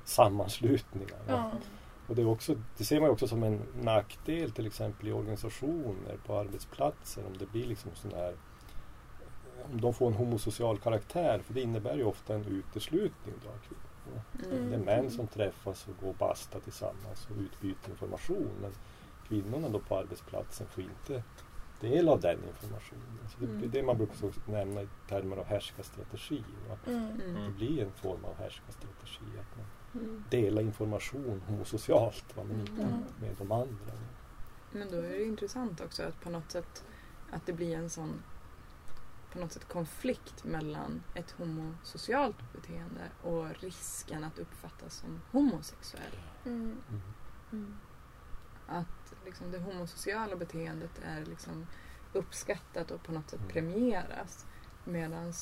sammanslutningar. 0.04 1.18
Ja. 1.26 1.50
Och 2.06 2.16
det, 2.16 2.22
är 2.22 2.26
också, 2.26 2.54
det 2.76 2.84
ser 2.84 3.00
man 3.00 3.08
ju 3.08 3.12
också 3.12 3.28
som 3.28 3.42
en 3.42 3.62
nackdel 3.80 4.50
till 4.50 4.66
exempel 4.66 5.08
i 5.08 5.12
organisationer 5.12 6.16
på 6.26 6.38
arbetsplatser 6.38 7.26
om 7.26 7.38
det 7.38 7.46
blir 7.46 7.66
liksom 7.66 7.90
sån 7.94 8.12
här 8.12 8.34
om 9.72 9.80
de 9.80 9.94
får 9.94 10.06
en 10.06 10.12
homosocial 10.12 10.78
karaktär 10.78 11.38
för 11.46 11.54
det 11.54 11.60
innebär 11.60 11.96
ju 11.96 12.04
ofta 12.04 12.34
en 12.34 12.44
uteslutning 12.44 13.34
då, 13.44 13.48
av 13.48 13.58
kvinnor. 13.68 14.56
Mm. 14.56 14.70
Det 14.70 14.76
är 14.76 14.96
män 14.96 15.10
som 15.10 15.26
träffas 15.26 15.86
och 15.88 15.94
går 16.00 16.08
och 16.08 16.14
bastar 16.14 16.60
tillsammans 16.60 17.28
och 17.30 17.36
utbyter 17.42 17.90
information 17.90 18.50
men 18.60 18.72
kvinnorna 19.28 19.68
då 19.68 19.78
på 19.78 19.98
arbetsplatsen 19.98 20.66
får 20.66 20.84
inte 20.84 21.22
del 21.82 22.08
av 22.08 22.20
den 22.20 22.38
informationen. 22.48 23.18
Så 23.28 23.38
det, 23.40 23.46
Mm. 23.46 23.60
det 23.60 23.66
är 23.66 23.70
det 23.80 23.86
man 23.86 23.96
brukar 23.96 24.14
så 24.14 24.30
nämna 24.46 24.82
i 24.82 24.88
termer 25.08 25.36
av 25.36 25.44
härskarstrategi. 25.44 26.44
Mm. 26.86 27.20
Mm. 27.20 27.44
Det 27.44 27.50
blir 27.50 27.82
en 27.84 27.92
form 27.92 28.24
av 28.24 28.34
härskarstrategi. 28.38 29.24
Att 29.40 29.56
man 29.56 29.66
Mm. 30.04 30.24
dela 30.30 30.60
information 30.60 31.42
homosocialt 31.48 32.36
va, 32.36 32.44
men 32.44 32.60
inte 32.60 32.82
Mm. 32.82 33.04
med 33.20 33.34
de 33.38 33.52
andra. 33.52 33.92
Men 34.72 34.90
då 34.90 34.96
är 34.96 35.02
det 35.02 35.24
intressant 35.24 35.80
också 35.80 36.02
att 36.02 36.20
på 36.20 36.30
något 36.30 36.50
sätt 36.50 36.84
att 37.30 37.46
det 37.46 37.52
blir 37.52 37.76
en 37.76 37.90
sån 37.90 38.22
på 39.32 39.38
något 39.38 39.52
sätt 39.52 39.68
konflikt 39.68 40.44
mellan 40.44 41.02
ett 41.14 41.30
homosocialt 41.30 42.36
beteende 42.52 43.02
och 43.22 43.46
risken 43.62 44.24
att 44.24 44.38
uppfattas 44.38 44.94
som 44.94 45.20
homosexuell. 45.30 46.16
Mm. 46.46 46.76
Mm. 47.52 47.76
Att 48.66 48.86
liksom 49.24 49.50
det 49.50 49.58
homosociala 49.58 50.36
beteendet 50.36 50.90
är 51.04 51.24
liksom 51.24 51.66
uppskattat 52.12 52.90
och 52.90 53.02
på 53.02 53.12
något 53.12 53.30
sätt 53.30 53.40
Mm. 53.40 53.52
premieras. 53.52 54.46
Medan 54.84 55.32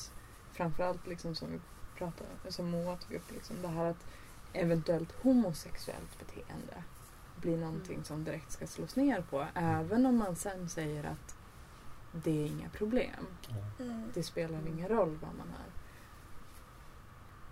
framförallt 0.53 1.07
liksom 1.07 1.35
som 1.35 1.53
vi 1.53 1.61
pratade, 1.99 2.31
som 2.49 2.71
Moa 2.71 2.97
tog 2.97 3.13
upp, 3.17 3.31
liksom 3.31 3.63
det 3.63 3.69
här 3.69 3.85
att 3.85 4.07
eventuellt 4.53 5.13
homosexuellt 5.23 6.19
beteende 6.19 6.83
blir 7.37 7.57
någonting 7.57 8.05
som 8.05 8.25
direkt 8.25 8.53
ska 8.53 8.67
slås 8.67 8.97
ner 8.97 9.23
på. 9.31 9.47
Även 9.55 10.07
om 10.07 10.17
man 10.17 10.37
sen 10.37 10.69
säger 10.69 11.05
att 11.05 11.37
det 12.13 12.43
är 12.43 12.47
inga 12.47 12.69
problem. 12.69 13.27
Mm. 13.79 14.11
Det 14.15 14.23
spelar 14.23 14.67
ingen 14.67 14.89
roll 14.89 15.19
vad 15.23 15.35
man 15.35 15.49
är. 15.49 15.71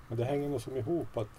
Men 0.09 0.19
det 0.19 0.25
hänger 0.25 0.49
nog 0.49 0.61
som 0.61 0.77
ihop 0.77 1.17
att 1.17 1.38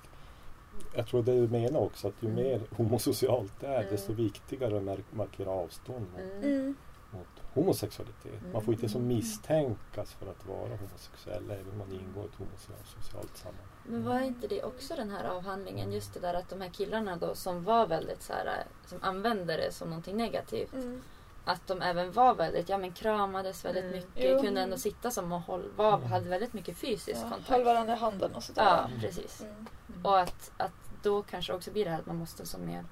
jag 0.96 1.08
tror 1.08 1.24
det 1.24 1.32
du 1.42 1.48
menar 1.48 1.80
också 1.80 2.08
att 2.08 2.14
ju 2.20 2.30
Mm. 2.30 2.44
mer 2.44 2.62
homosocialt 2.78 3.54
det 3.60 3.68
är 3.68 3.80
Mm. 3.80 3.92
desto 3.92 4.14
viktigare 4.14 4.78
att 4.78 4.84
mar- 4.84 5.04
markera 5.12 5.50
avstånd 5.50 6.06
mot, 6.12 6.22
Mm. 6.22 6.44
Mm. 6.44 6.76
mot 7.12 7.28
homosexualitet. 7.54 8.42
Man 8.54 8.62
får 8.62 8.74
inte 8.74 8.90
så 8.90 8.98
Mm. 8.98 9.08
misstänkas 9.08 10.14
för 10.14 10.32
att 10.32 10.46
vara 10.48 10.78
homosexuell 10.78 11.52
även 11.52 11.72
om 11.72 11.78
man 11.78 11.92
ingår 11.92 12.24
i 12.24 12.28
ett 12.28 12.36
homosocialt 12.38 13.38
sammanhang. 13.38 13.66
Men 13.86 14.04
var 14.06 14.20
inte 14.20 14.48
det 14.48 14.64
också 14.64 14.96
den 14.96 15.10
här 15.10 15.24
avhandlingen, 15.30 15.92
just 15.94 16.14
det 16.14 16.20
där 16.20 16.34
att 16.34 16.50
de 16.50 16.62
här 16.62 16.70
killarna 16.70 17.16
då 17.18 17.36
som 17.36 17.64
var 17.64 17.88
väldigt 17.88 18.22
så 18.24 18.34
här, 18.34 18.64
som 18.86 18.98
använde 19.02 19.58
det 19.58 19.72
som 19.72 19.90
någonting 19.90 20.18
negativt. 20.18 20.74
Mm. 20.74 21.02
Att 21.46 21.68
de 21.68 21.82
även 21.82 22.12
var 22.12 22.36
väldigt, 22.36 22.70
ja 22.70 22.78
men 22.78 22.92
kramades 22.94 23.66
väldigt 23.66 23.84
Mm. 23.84 23.96
mycket, 23.96 24.32
Jo. 24.32 24.42
kunde 24.42 24.62
ändå 24.62 24.78
sitta 24.78 25.12
som 25.12 25.32
och 25.32 25.42
håll, 25.42 25.70
var, 25.76 25.94
Mm. 25.98 26.10
hade 26.12 26.30
väldigt 26.30 26.54
mycket 26.54 26.78
fysisk 26.78 27.20
Ja, 27.24 27.30
kontakt. 27.30 27.50
höll 27.50 27.64
varandra 27.64 27.94
i 27.94 27.98
handen 27.98 28.32
och 28.36 28.44
sådär. 28.44 28.64
Ja, 28.66 28.90
precis. 29.02 29.42
Mm. 29.42 29.66
Och 30.04 30.20
att, 30.20 30.52
att 30.58 30.72
då 31.04 31.24
kanske 31.24 31.54
också 31.54 31.72
blir 31.72 31.86
det 31.86 31.92
här 31.92 32.00
att 32.00 32.06
man 32.06 32.16
måste 32.16 32.46
som 32.46 32.66
mer 32.66 32.86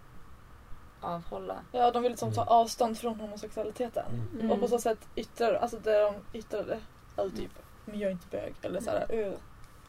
avhålla. 1.02 1.56
Ja, 1.72 1.91
de 1.91 2.02
ville 2.02 2.13
liksom 2.13 2.34
ta 2.34 2.41
Mm. 2.41 2.54
avstånd 2.54 2.98
från 2.98 3.20
homosexualiteten. 3.20 4.30
Mm. 4.34 4.52
Och 4.52 4.60
på 4.60 4.67
så 4.67 4.80
sätt 4.80 5.00
yttrade, 5.15 5.60
alltså 5.60 5.78
det 5.80 6.00
de 6.02 6.38
yttrade, 6.38 6.80
alltså 7.15 7.38
typ, 7.38 7.52
men 7.86 8.00
jag 8.00 8.08
är 8.08 8.12
inte 8.12 8.28
bög. 8.32 8.54
Eller 8.62 8.82
såhär, 8.82 9.06
öh. 9.10 9.34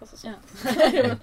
Alltså 0.00 0.16
så. 0.16 0.28
Ja. 0.28 0.35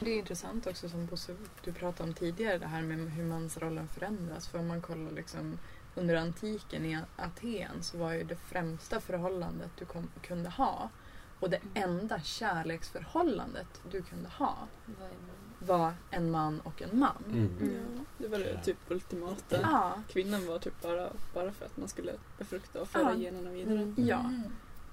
Det 0.00 0.10
är 0.10 0.18
intressant 0.18 0.66
också 0.66 0.88
som 0.88 1.06
Bosse, 1.06 1.36
du 1.64 1.72
pratade 1.72 2.08
om 2.08 2.14
tidigare 2.14 2.58
det 2.58 2.66
här 2.66 2.82
med 2.82 3.10
hur 3.12 3.24
mansrollen 3.24 3.88
förändras. 3.88 4.48
För 4.48 4.58
om 4.58 4.66
man 4.68 4.80
kollar 4.80 5.10
liksom 5.12 5.58
under 5.94 6.16
antiken 6.16 6.84
i 6.86 6.98
Aten 7.16 7.82
så 7.82 7.98
var 7.98 8.12
ju 8.12 8.24
det 8.24 8.36
främsta 8.36 9.00
förhållandet 9.00 9.70
du 9.78 9.84
kom, 9.84 10.10
kunde 10.22 10.48
ha 10.50 10.88
och 11.40 11.50
det 11.50 11.60
enda 11.74 12.20
kärleksförhållandet 12.20 13.80
du 13.90 14.02
kunde 14.02 14.28
ha 14.28 14.54
var 15.58 15.94
en 16.10 16.30
man 16.30 16.60
och 16.60 16.82
en 16.82 16.98
man. 16.98 17.24
Mm. 17.28 17.56
Mm. 17.60 17.86
Ja, 17.96 18.04
det 18.18 18.28
var 18.28 18.38
det 18.38 18.62
typ 18.64 18.76
ultimata. 18.88 19.60
Ja, 19.60 20.02
Kvinnan 20.08 20.46
var 20.46 20.58
typ 20.58 20.82
bara, 20.82 21.08
bara 21.34 21.52
för 21.52 21.66
att 21.66 21.76
man 21.76 21.88
skulle 21.88 22.12
befrukta 22.38 22.80
och 22.80 22.88
föra 22.88 23.02
Ja. 23.02 23.14
generna 23.16 23.50
vidare. 23.50 23.74
Mm. 23.78 23.94
ja. 23.98 24.18
Mm. 24.20 24.42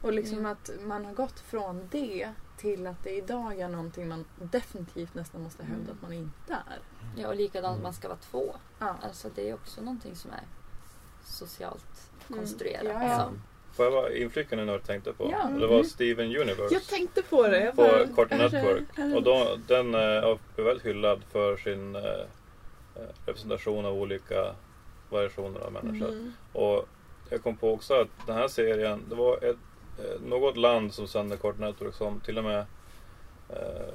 Och 0.01 0.13
liksom 0.13 0.37
Mm. 0.39 0.51
att 0.51 0.69
man 0.83 1.05
har 1.05 1.13
gått 1.13 1.39
från 1.39 1.87
det 1.91 2.29
till 2.57 2.87
att 2.87 3.03
det 3.03 3.09
idag 3.17 3.59
är 3.59 3.69
någonting 3.69 4.07
man 4.07 4.25
definitivt 4.37 5.13
nästan 5.13 5.41
måste 5.43 5.63
hävda 5.63 5.81
Mm. 5.83 5.95
att 5.95 6.01
man 6.01 6.13
inte 6.13 6.53
är. 6.53 6.79
Ja, 7.15 7.27
och 7.27 7.35
likadant 7.35 7.83
man 7.83 7.93
ska 7.93 8.07
vara 8.07 8.17
två. 8.17 8.55
Ja. 8.79 8.95
Alltså 9.01 9.29
det 9.35 9.49
är 9.49 9.53
också 9.53 9.81
någonting 9.81 10.15
som 10.15 10.31
är 10.31 10.43
socialt 11.25 12.09
Mm. 12.27 12.39
konstruerat. 12.39 12.83
Ja, 12.85 13.03
ja. 13.03 13.23
Som, 13.23 13.41
Får 13.73 13.85
jag 13.85 13.93
bara 13.93 14.13
inflika 14.15 14.55
nu 14.55 14.65
när 14.65 14.73
du 14.73 14.79
tänkte 14.79 15.13
på? 15.13 15.29
Ja. 15.31 15.47
Det 15.59 15.67
var. 15.67 15.83
Steven 15.83 16.25
Universe. 16.25 16.73
Jag 16.73 16.83
tänkte 16.83 17.21
på 17.21 17.47
det. 17.47 17.63
Jag 17.63 17.75
På 17.75 17.81
bara, 17.81 18.07
Cartoon 18.07 18.39
är 18.41 18.49
det- 18.49 18.61
Network. 18.61 18.97
är 18.97 19.07
det- 19.07 19.15
Och 19.15 19.23
då, 19.23 19.57
den 19.67 19.95
eh, 19.95 19.99
är 20.01 20.37
väldigt 20.63 20.85
hyllad 20.85 21.21
för 21.31 21.57
sin 21.57 21.95
eh, 21.95 22.01
eh, 22.03 23.01
representation 23.25 23.85
av 23.85 23.93
olika 23.93 24.55
variationer 25.09 25.59
av 25.59 25.71
människor. 25.71 26.09
Mm. 26.09 26.33
Och 26.53 26.87
jag 27.29 27.43
kom 27.43 27.57
på 27.57 27.73
också 27.73 27.93
att 27.93 28.07
den 28.27 28.35
här 28.35 28.47
serien, 28.47 29.03
det 29.09 29.15
var 29.15 29.37
ett, 29.43 29.57
eh, 29.99 30.21
något 30.29 30.57
land 30.57 30.93
som 30.93 31.07
sände 31.07 31.37
Cartoon 31.37 31.61
Network 31.65 31.93
som 31.95 32.19
till 32.19 32.37
och 32.37 32.43
med 32.43 32.65
eh, 33.49 33.93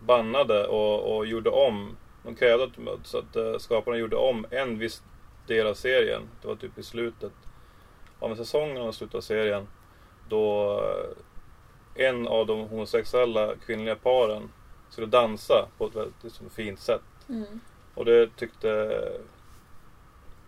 bannade 0.00 0.66
och, 0.66 1.16
och 1.16 1.26
gjorde 1.26 1.50
om. 1.50 1.96
De 2.22 2.34
krävde 2.34 2.64
att, 2.64 3.06
så 3.06 3.18
att 3.18 3.36
eh, 3.36 3.58
skaparna 3.58 3.96
gjorde 3.96 4.16
om 4.16 4.46
en 4.50 4.78
viss 4.78 5.02
del 5.46 5.66
av 5.66 5.74
serien. 5.74 6.22
Det 6.42 6.48
var 6.48 6.56
typ 6.56 6.78
i 6.78 6.82
slutet 6.82 7.32
av 8.24 8.30
en 8.30 8.36
säsong 8.36 8.76
och 8.78 8.94
slutet 8.94 9.14
av 9.14 9.20
serien. 9.20 9.66
Då 10.28 10.72
eh, 10.80 12.06
en 12.06 12.28
av 12.28 12.46
de 12.46 12.68
homosexuella 12.68 13.54
kvinnliga 13.66 13.96
paren 13.96 14.50
skulle 14.88 15.06
dansa 15.06 15.68
på 15.78 15.86
ett 15.86 15.96
väldigt 15.96 16.24
liksom, 16.24 16.50
fint 16.50 16.80
sätt. 16.80 17.02
Mm. 17.28 17.60
Och 17.94 18.04
det 18.04 18.36
tyckte 18.36 19.00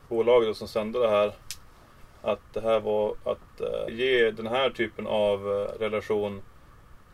bolaget 0.09 0.57
som 0.57 0.69
sände 0.69 0.99
det 0.99 1.09
här 1.09 1.33
att 2.23 2.53
det 2.53 2.61
här 2.61 2.81
var 2.81 3.15
att 3.25 3.61
eh, 3.61 3.95
ge 3.95 4.31
den 4.31 4.47
här 4.47 4.71
typen 4.71 5.07
av 5.07 5.53
eh, 5.53 5.79
relation 5.79 6.43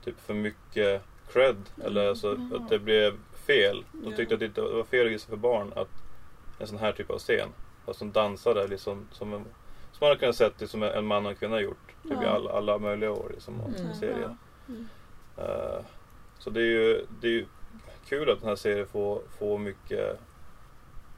typ 0.04 0.20
för 0.20 0.34
mycket 0.34 1.02
cred 1.32 1.56
eller 1.84 2.08
alltså, 2.08 2.36
Jaha. 2.38 2.60
att 2.62 2.68
det 2.68 2.78
blev 2.78 3.14
fel. 3.46 3.84
De 3.92 4.12
tyckte 4.16 4.34
att 4.34 4.54
det 4.54 4.60
var 4.60 4.84
fel 4.84 5.06
att 5.06 5.12
visa 5.12 5.28
för 5.28 5.36
barn 5.36 5.72
att 5.76 5.88
en 6.58 6.66
sån 6.66 6.78
här 6.78 6.92
typ 6.92 7.10
av 7.10 7.18
scen, 7.18 7.48
fast 7.86 7.98
de 7.98 8.12
dansade 8.12 8.66
liksom 8.66 9.08
som 9.12 9.34
en 9.34 9.44
hade 10.06 10.20
kunnat 10.20 10.36
sett 10.36 10.58
det 10.58 10.68
som 10.68 10.82
en 10.82 11.06
man 11.06 11.24
och 11.26 11.30
en 11.32 11.36
kvinna 11.36 11.60
gjort 11.60 11.92
typ 12.02 12.12
i 12.12 12.16
Ja. 12.22 12.28
alla, 12.30 12.50
alla 12.52 12.78
möjliga 12.78 13.10
år 13.12 13.30
liksom, 13.34 13.60
Mm. 13.60 13.94
serier. 13.94 14.36
Mm. 14.68 14.88
Eh, 15.36 15.84
så 16.38 16.50
det 16.50 16.60
är 16.60 16.64
ju 16.64 17.06
det 17.20 17.26
är 17.26 17.32
ju 17.32 17.46
kul 18.08 18.30
att 18.30 18.40
den 18.40 18.48
här 18.48 18.56
serien 18.56 18.86
får, 18.86 19.22
får 19.38 19.58
mycket 19.58 20.20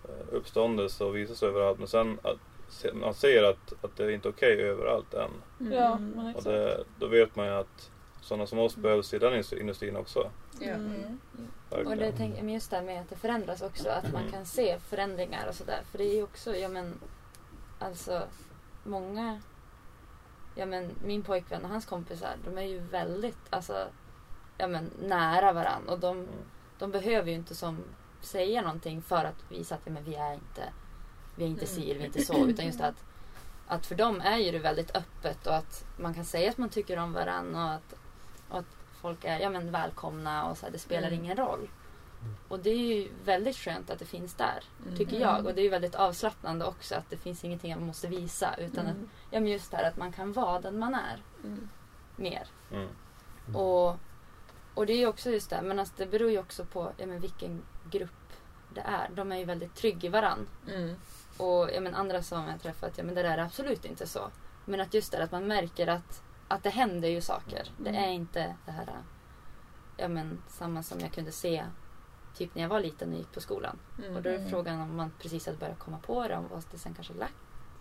uh, 0.08 0.34
uppståndelse 0.34 1.04
och 1.04 1.16
visas 1.16 1.42
överallt. 1.42 1.78
Men 1.78 1.88
sen 1.88 2.18
att 2.22 2.36
se- 2.68 2.92
man 2.92 3.14
ser 3.14 3.42
att, 3.42 3.72
att 3.84 3.96
det 3.96 4.04
är 4.04 4.10
inte 4.10 4.28
är 4.28 4.32
okej 4.32 4.60
överallt 4.62 5.14
än. 5.14 5.30
Mm. 5.60 5.72
Ja, 5.72 5.98
men 5.98 6.34
Och 6.36 6.42
det, 6.42 6.84
då 6.98 7.06
vet 7.06 7.36
man 7.36 7.46
ju 7.46 7.52
att 7.52 7.90
sådana 8.20 8.46
som 8.46 8.58
oss 8.58 8.76
behövs 8.76 9.14
i 9.14 9.18
den 9.18 9.32
industri- 9.32 9.60
industrin 9.60 9.96
också. 9.96 10.30
Ja. 10.60 10.68
Mm. 10.72 11.18
Och 11.70 11.96
det 11.96 12.12
men 12.18 12.48
just 12.54 12.70
det 12.70 12.76
här 12.76 12.84
med 12.84 13.00
att 13.00 13.08
det 13.10 13.16
förändras 13.16 13.62
också, 13.62 13.88
att 13.88 14.12
man 14.12 14.30
kan 14.30 14.46
se 14.46 14.78
förändringar 14.78 15.48
och 15.48 15.54
sådär. 15.54 15.80
För 15.90 15.98
det 15.98 16.04
är 16.04 16.14
ju 16.14 16.22
också, 16.22 16.56
ja 16.56 16.68
men, 16.68 17.00
alltså 17.78 18.22
många, 18.84 19.40
ja 20.54 20.66
men 20.66 20.90
min 21.04 21.22
pojkvän 21.22 21.64
och 21.64 21.70
hans 21.70 21.86
kompisar, 21.86 22.36
de 22.44 22.58
är 22.58 22.62
ju 22.66 22.78
väldigt, 22.80 23.38
alltså, 23.50 23.86
ja 24.58 24.66
men 24.66 24.90
nära 25.02 25.52
varann. 25.52 25.88
Och 25.88 25.98
de, 25.98 26.16
Mm. 26.18 26.28
de 26.78 26.90
behöver 26.90 27.28
ju 27.30 27.34
inte 27.34 27.54
som 27.54 27.84
säga 28.20 28.62
någonting 28.62 29.02
för 29.02 29.24
att 29.24 29.44
visa 29.52 29.74
att 29.74 29.80
ja, 29.84 29.92
men 29.92 30.04
vi 30.04 30.14
är 30.14 30.34
inte, 30.34 30.62
vi 31.36 31.44
är 31.44 31.48
inte 31.48 31.64
Mm. 31.64 31.74
si 31.74 31.82
eller 31.90 31.94
vi 31.94 32.00
är 32.02 32.06
inte 32.06 32.22
så. 32.24 32.46
Utan 32.46 32.66
just 32.66 32.80
att, 32.80 33.04
att 33.66 33.86
för 33.86 33.94
dem 33.94 34.20
är 34.20 34.36
ju 34.36 34.50
det 34.52 34.58
väldigt 34.58 34.96
öppet 34.96 35.46
och 35.46 35.54
att 35.56 35.84
man 35.96 36.14
kan 36.14 36.24
säga 36.24 36.50
att 36.50 36.58
man 36.58 36.68
tycker 36.68 36.98
om 36.98 37.12
varann 37.12 37.54
och 37.54 37.72
att, 37.72 37.94
och 38.48 38.58
att 38.58 38.76
folk 39.00 39.24
är 39.24 39.38
ja, 39.40 39.50
men 39.50 39.70
välkomna 39.72 40.44
och 40.44 40.58
så 40.58 40.66
här, 40.66 40.72
det 40.72 40.78
spelar 40.78 41.08
Mm. 41.08 41.24
ingen 41.24 41.36
roll. 41.36 41.68
Och 42.48 42.58
det 42.58 42.70
är 42.70 42.76
ju 42.96 43.08
väldigt 43.24 43.56
skönt 43.56 43.90
att 43.90 43.98
det 43.98 44.04
finns 44.04 44.34
där, 44.34 44.64
Mm. 44.84 44.96
tycker 44.98 45.20
jag. 45.20 45.46
Och 45.46 45.54
det 45.54 45.60
är 45.60 45.62
ju 45.62 45.68
väldigt 45.68 45.94
avslappnande 45.94 46.64
också 46.64 46.94
att 46.94 47.10
det 47.10 47.16
finns 47.16 47.44
ingenting 47.44 47.74
man 47.74 47.86
måste 47.86 48.08
visa. 48.08 48.54
Utan 48.58 48.86
att, 48.86 48.94
Mm. 48.94 49.08
ja, 49.30 49.40
men 49.40 49.48
just 49.52 49.70
det 49.70 49.76
här 49.76 49.88
att 49.88 49.96
man 49.96 50.12
kan 50.12 50.32
vara 50.32 50.60
den 50.60 50.78
man 50.78 50.94
är 50.94 51.22
Mm. 51.44 51.68
mer. 52.16 52.46
Mm. 52.72 52.88
Och, 53.56 53.96
och 54.74 54.86
det 54.86 54.92
är 54.92 54.98
ju 54.98 55.06
också 55.06 55.30
just 55.30 55.50
det, 55.50 55.62
men 55.62 55.78
alltså 55.78 55.94
det 55.96 56.06
beror 56.06 56.30
ju 56.30 56.38
också 56.38 56.64
på 56.64 56.92
ja, 56.96 57.06
men 57.06 57.20
vilken 57.20 57.62
grupp 57.90 58.10
det 58.74 58.80
är. 58.80 59.08
De 59.14 59.32
är 59.32 59.36
ju 59.36 59.44
väldigt 59.44 59.74
trygga 59.74 60.06
i 60.06 60.10
varann. 60.10 60.46
Mm. 60.68 60.94
Och 61.36 61.70
ja, 61.72 61.80
men 61.80 61.94
andra 61.94 62.22
som 62.22 62.48
jag 62.48 62.60
träffat, 62.62 62.98
ja 62.98 63.04
men 63.04 63.14
det 63.14 63.22
där 63.22 63.38
är 63.38 63.42
absolut 63.42 63.84
inte 63.84 64.06
så. 64.06 64.30
Men 64.64 64.80
att 64.80 64.94
just 64.94 65.12
det 65.12 65.22
att 65.24 65.32
man 65.32 65.46
märker 65.46 65.86
att, 65.86 66.22
att 66.48 66.62
det 66.62 66.70
händer 66.70 67.08
ju 67.08 67.20
saker. 67.20 67.70
Det 67.78 67.88
Mm. 67.90 68.04
är 68.04 68.08
inte 68.12 68.54
det 68.66 68.72
här, 68.72 68.88
ja 69.96 70.08
men 70.08 70.42
samma 70.48 70.82
som 70.82 71.00
jag 71.00 71.12
kunde 71.12 71.32
se 71.32 71.64
typ 72.34 72.54
när 72.54 72.62
jag 72.62 72.68
var 72.68 72.80
liten 72.80 73.12
och 73.12 73.18
gick 73.18 73.32
på 73.32 73.40
skolan. 73.40 73.78
Mm. 73.98 74.16
Och 74.16 74.22
då 74.22 74.30
är 74.30 74.34
Mm. 74.36 74.50
frågan 74.50 74.80
om 74.80 74.96
man 74.96 75.12
precis 75.18 75.46
hade 75.46 75.58
börjat 75.58 75.78
komma 75.78 75.98
på 75.98 76.28
det, 76.28 76.36
om 76.36 76.48
vad 76.48 76.62
det 76.72 76.78
sen 76.78 76.94
kanske 76.94 77.14
lagt 77.14 77.34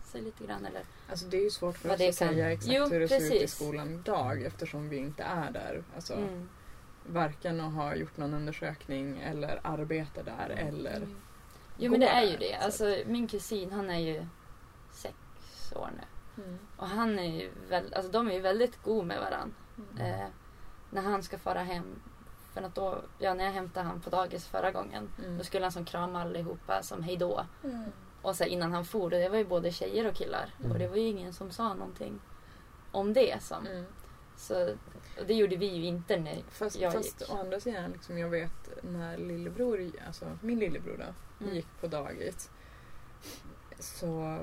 sig 0.03 0.21
lite 0.21 0.45
grann 0.45 0.65
eller 0.65 0.81
Alltså 1.09 1.25
det 1.25 1.37
är 1.37 1.43
ju 1.43 1.49
svårt 1.49 1.77
för 1.77 1.89
oss 1.89 1.93
att 1.93 1.99
kan- 1.99 2.13
säga 2.13 2.51
exakt 2.51 2.73
Jo, 2.75 2.85
hur 2.85 2.99
det 2.99 3.07
ser 3.07 3.15
ut 3.17 3.21
i 3.23 3.29
precis. 3.39 3.55
skolan 3.55 3.89
idag 3.93 4.43
eftersom 4.43 4.89
vi 4.89 4.97
inte 4.97 5.23
är 5.23 5.51
där. 5.51 5.83
Alltså, 5.95 6.13
mm. 6.13 6.49
Varken 7.05 7.61
att 7.61 7.73
ha 7.73 7.95
gjort 7.95 8.17
någon 8.17 8.33
undersökning 8.33 9.19
eller 9.21 9.59
arbetar 9.63 10.23
där 10.23 10.49
eller... 10.49 10.95
Mm. 10.97 11.15
Jo 11.77 11.91
men 11.91 11.99
det 11.99 12.07
är 12.07 12.23
ju 12.23 12.37
det. 12.37 12.57
så 12.59 12.65
Alltså 12.65 12.97
min 13.05 13.27
kusin 13.27 13.71
han 13.71 13.89
är 13.89 13.99
ju 13.99 14.25
sex 14.91 15.15
år 15.75 15.89
nu. 15.97 16.43
Mm. 16.43 16.59
Och 16.77 16.87
han 16.87 17.19
är 17.19 17.41
ju 17.41 17.51
väl, 17.69 17.93
alltså 17.93 18.11
de 18.11 18.27
är 18.27 18.33
ju 18.33 18.41
väldigt 18.41 18.83
god 18.83 19.05
med 19.05 19.19
varandra. 19.19 19.55
Mm. 19.99 20.13
Eh, 20.21 20.27
när 20.89 21.01
han 21.01 21.23
ska 21.23 21.37
fara 21.37 21.63
hem, 21.63 22.01
för 22.53 22.61
att 22.61 22.75
då, 22.75 23.01
ja, 23.19 23.33
när 23.33 23.43
jag 23.45 23.51
hämtade 23.51 23.85
han 23.87 24.01
på 24.01 24.09
dagis 24.09 24.47
förra 24.47 24.71
gången, 24.71 25.09
Mm. 25.19 25.37
då 25.37 25.43
skulle 25.43 25.65
han 25.65 25.71
som 25.71 25.85
krama 25.85 26.21
allihopa 26.21 26.83
som 26.83 27.03
hejdå. 27.03 27.45
Mm. 27.63 27.83
Och 28.21 28.35
så 28.35 28.43
innan 28.43 28.71
han 28.73 28.85
for, 28.85 29.03
och 29.03 29.09
det 29.09 29.29
var 29.29 29.37
ju 29.37 29.45
både 29.45 29.71
tjejer 29.71 30.07
och 30.07 30.15
killar. 30.15 30.49
Mm. 30.59 30.71
Och 30.71 30.79
det 30.79 30.87
var 30.87 30.95
ju 30.97 31.07
ingen 31.07 31.33
som 31.33 31.51
sa 31.51 31.73
någonting 31.73 32.19
om 32.91 33.13
det. 33.13 33.43
Som. 33.43 33.67
Mm. 33.67 33.85
Så, 34.37 34.69
och 35.19 35.25
det 35.27 35.33
gjorde 35.33 35.55
vi 35.55 35.65
ju 35.65 35.85
inte 35.85 36.17
när 36.19 36.43
Fast, 36.49 36.75
jag 36.79 36.93
fast 36.93 37.21
gick. 37.21 37.29
å 37.33 37.37
andra 37.39 37.59
sidan, 37.59 37.91
liksom, 37.91 38.17
jag 38.17 38.29
vet 38.29 38.83
när 38.83 39.17
lillebror, 39.17 39.91
alltså 40.07 40.25
min 40.41 40.59
lillebror 40.59 40.97
då, 40.97 41.43
Mm. 41.45 41.55
gick 41.55 41.67
på 41.81 41.87
dagis. 41.87 42.49
Så 43.79 44.39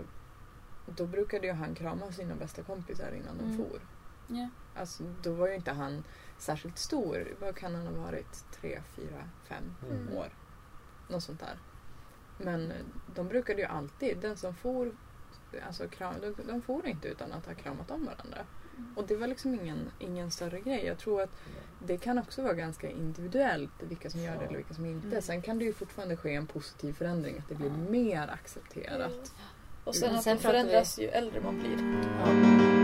då 0.87 1.07
brukade 1.07 1.47
ju 1.47 1.53
han 1.53 1.75
krama 1.75 2.13
sina 2.13 2.35
bästa 2.35 2.63
kompisar 2.63 3.13
innan 3.13 3.39
de 3.39 3.45
Mm. 3.45 3.57
for. 3.57 3.81
Ja. 4.27 4.49
Alltså, 4.77 5.03
då 5.23 5.33
var 5.33 5.49
ju 5.49 5.55
inte 5.55 5.73
han 5.73 6.05
särskilt 6.43 6.79
stor. 6.79 7.29
Vad 7.41 7.57
kan 7.57 7.75
han 7.75 7.87
ha 7.87 8.03
varit? 8.07 8.45
Tre, 8.61 8.81
fyra, 8.97 9.29
fem 9.49 9.75
Mm. 9.91 10.17
år? 10.17 10.27
Något 11.09 11.23
sånt 11.23 11.41
där. 11.41 11.59
Men 12.39 12.73
de 13.15 13.29
brukade 13.29 13.61
ju 13.61 13.67
alltid, 13.67 14.19
den 14.19 14.37
som 14.37 14.55
for, 14.55 14.93
alltså 15.67 15.89
kram, 15.89 16.15
de, 16.21 16.35
de 16.53 16.63
for 16.63 16.87
inte 16.87 17.09
utan 17.09 17.33
att 17.33 17.47
ha 17.47 17.55
kramat 17.55 17.91
om 17.91 18.05
varandra. 18.05 18.39
Och 18.97 19.07
det 19.07 19.17
var 19.17 19.27
liksom 19.27 19.55
ingen, 19.55 19.91
ingen 19.99 20.31
större 20.31 20.61
grej. 20.61 20.85
Jag 20.87 20.99
tror 20.99 21.23
att 21.23 21.31
det 21.87 21.97
kan 21.99 22.19
också 22.19 22.43
vara 22.43 22.53
ganska 22.55 22.91
individuellt 22.91 23.71
vilka 23.81 24.11
som 24.11 24.21
gör 24.21 24.37
det 24.39 24.45
eller 24.45 24.57
vilka 24.57 24.75
som 24.75 24.87
inte. 24.87 25.07
Mm. 25.07 25.23
Sen 25.23 25.43
kan 25.43 25.59
det 25.59 25.65
ju 25.65 25.73
fortfarande 25.73 26.17
ske 26.17 26.35
en 26.35 26.47
positiv 26.47 26.93
förändring, 26.93 27.39
att 27.39 27.49
det 27.49 27.55
blir 27.55 27.69
Ja. 27.69 27.77
mer 27.77 28.29
accepterat. 28.29 29.35
Och 29.85 29.95
sen 29.95 30.15
att 30.17 30.23
sen 30.23 30.37
de 30.37 30.43
pratar 30.43 30.59
vi- 30.59 30.63
förändras 30.63 30.99
ju 30.99 31.07
äldre 31.09 31.41
man 31.41 31.59
blir. 31.59 31.77
Vi 31.77 32.80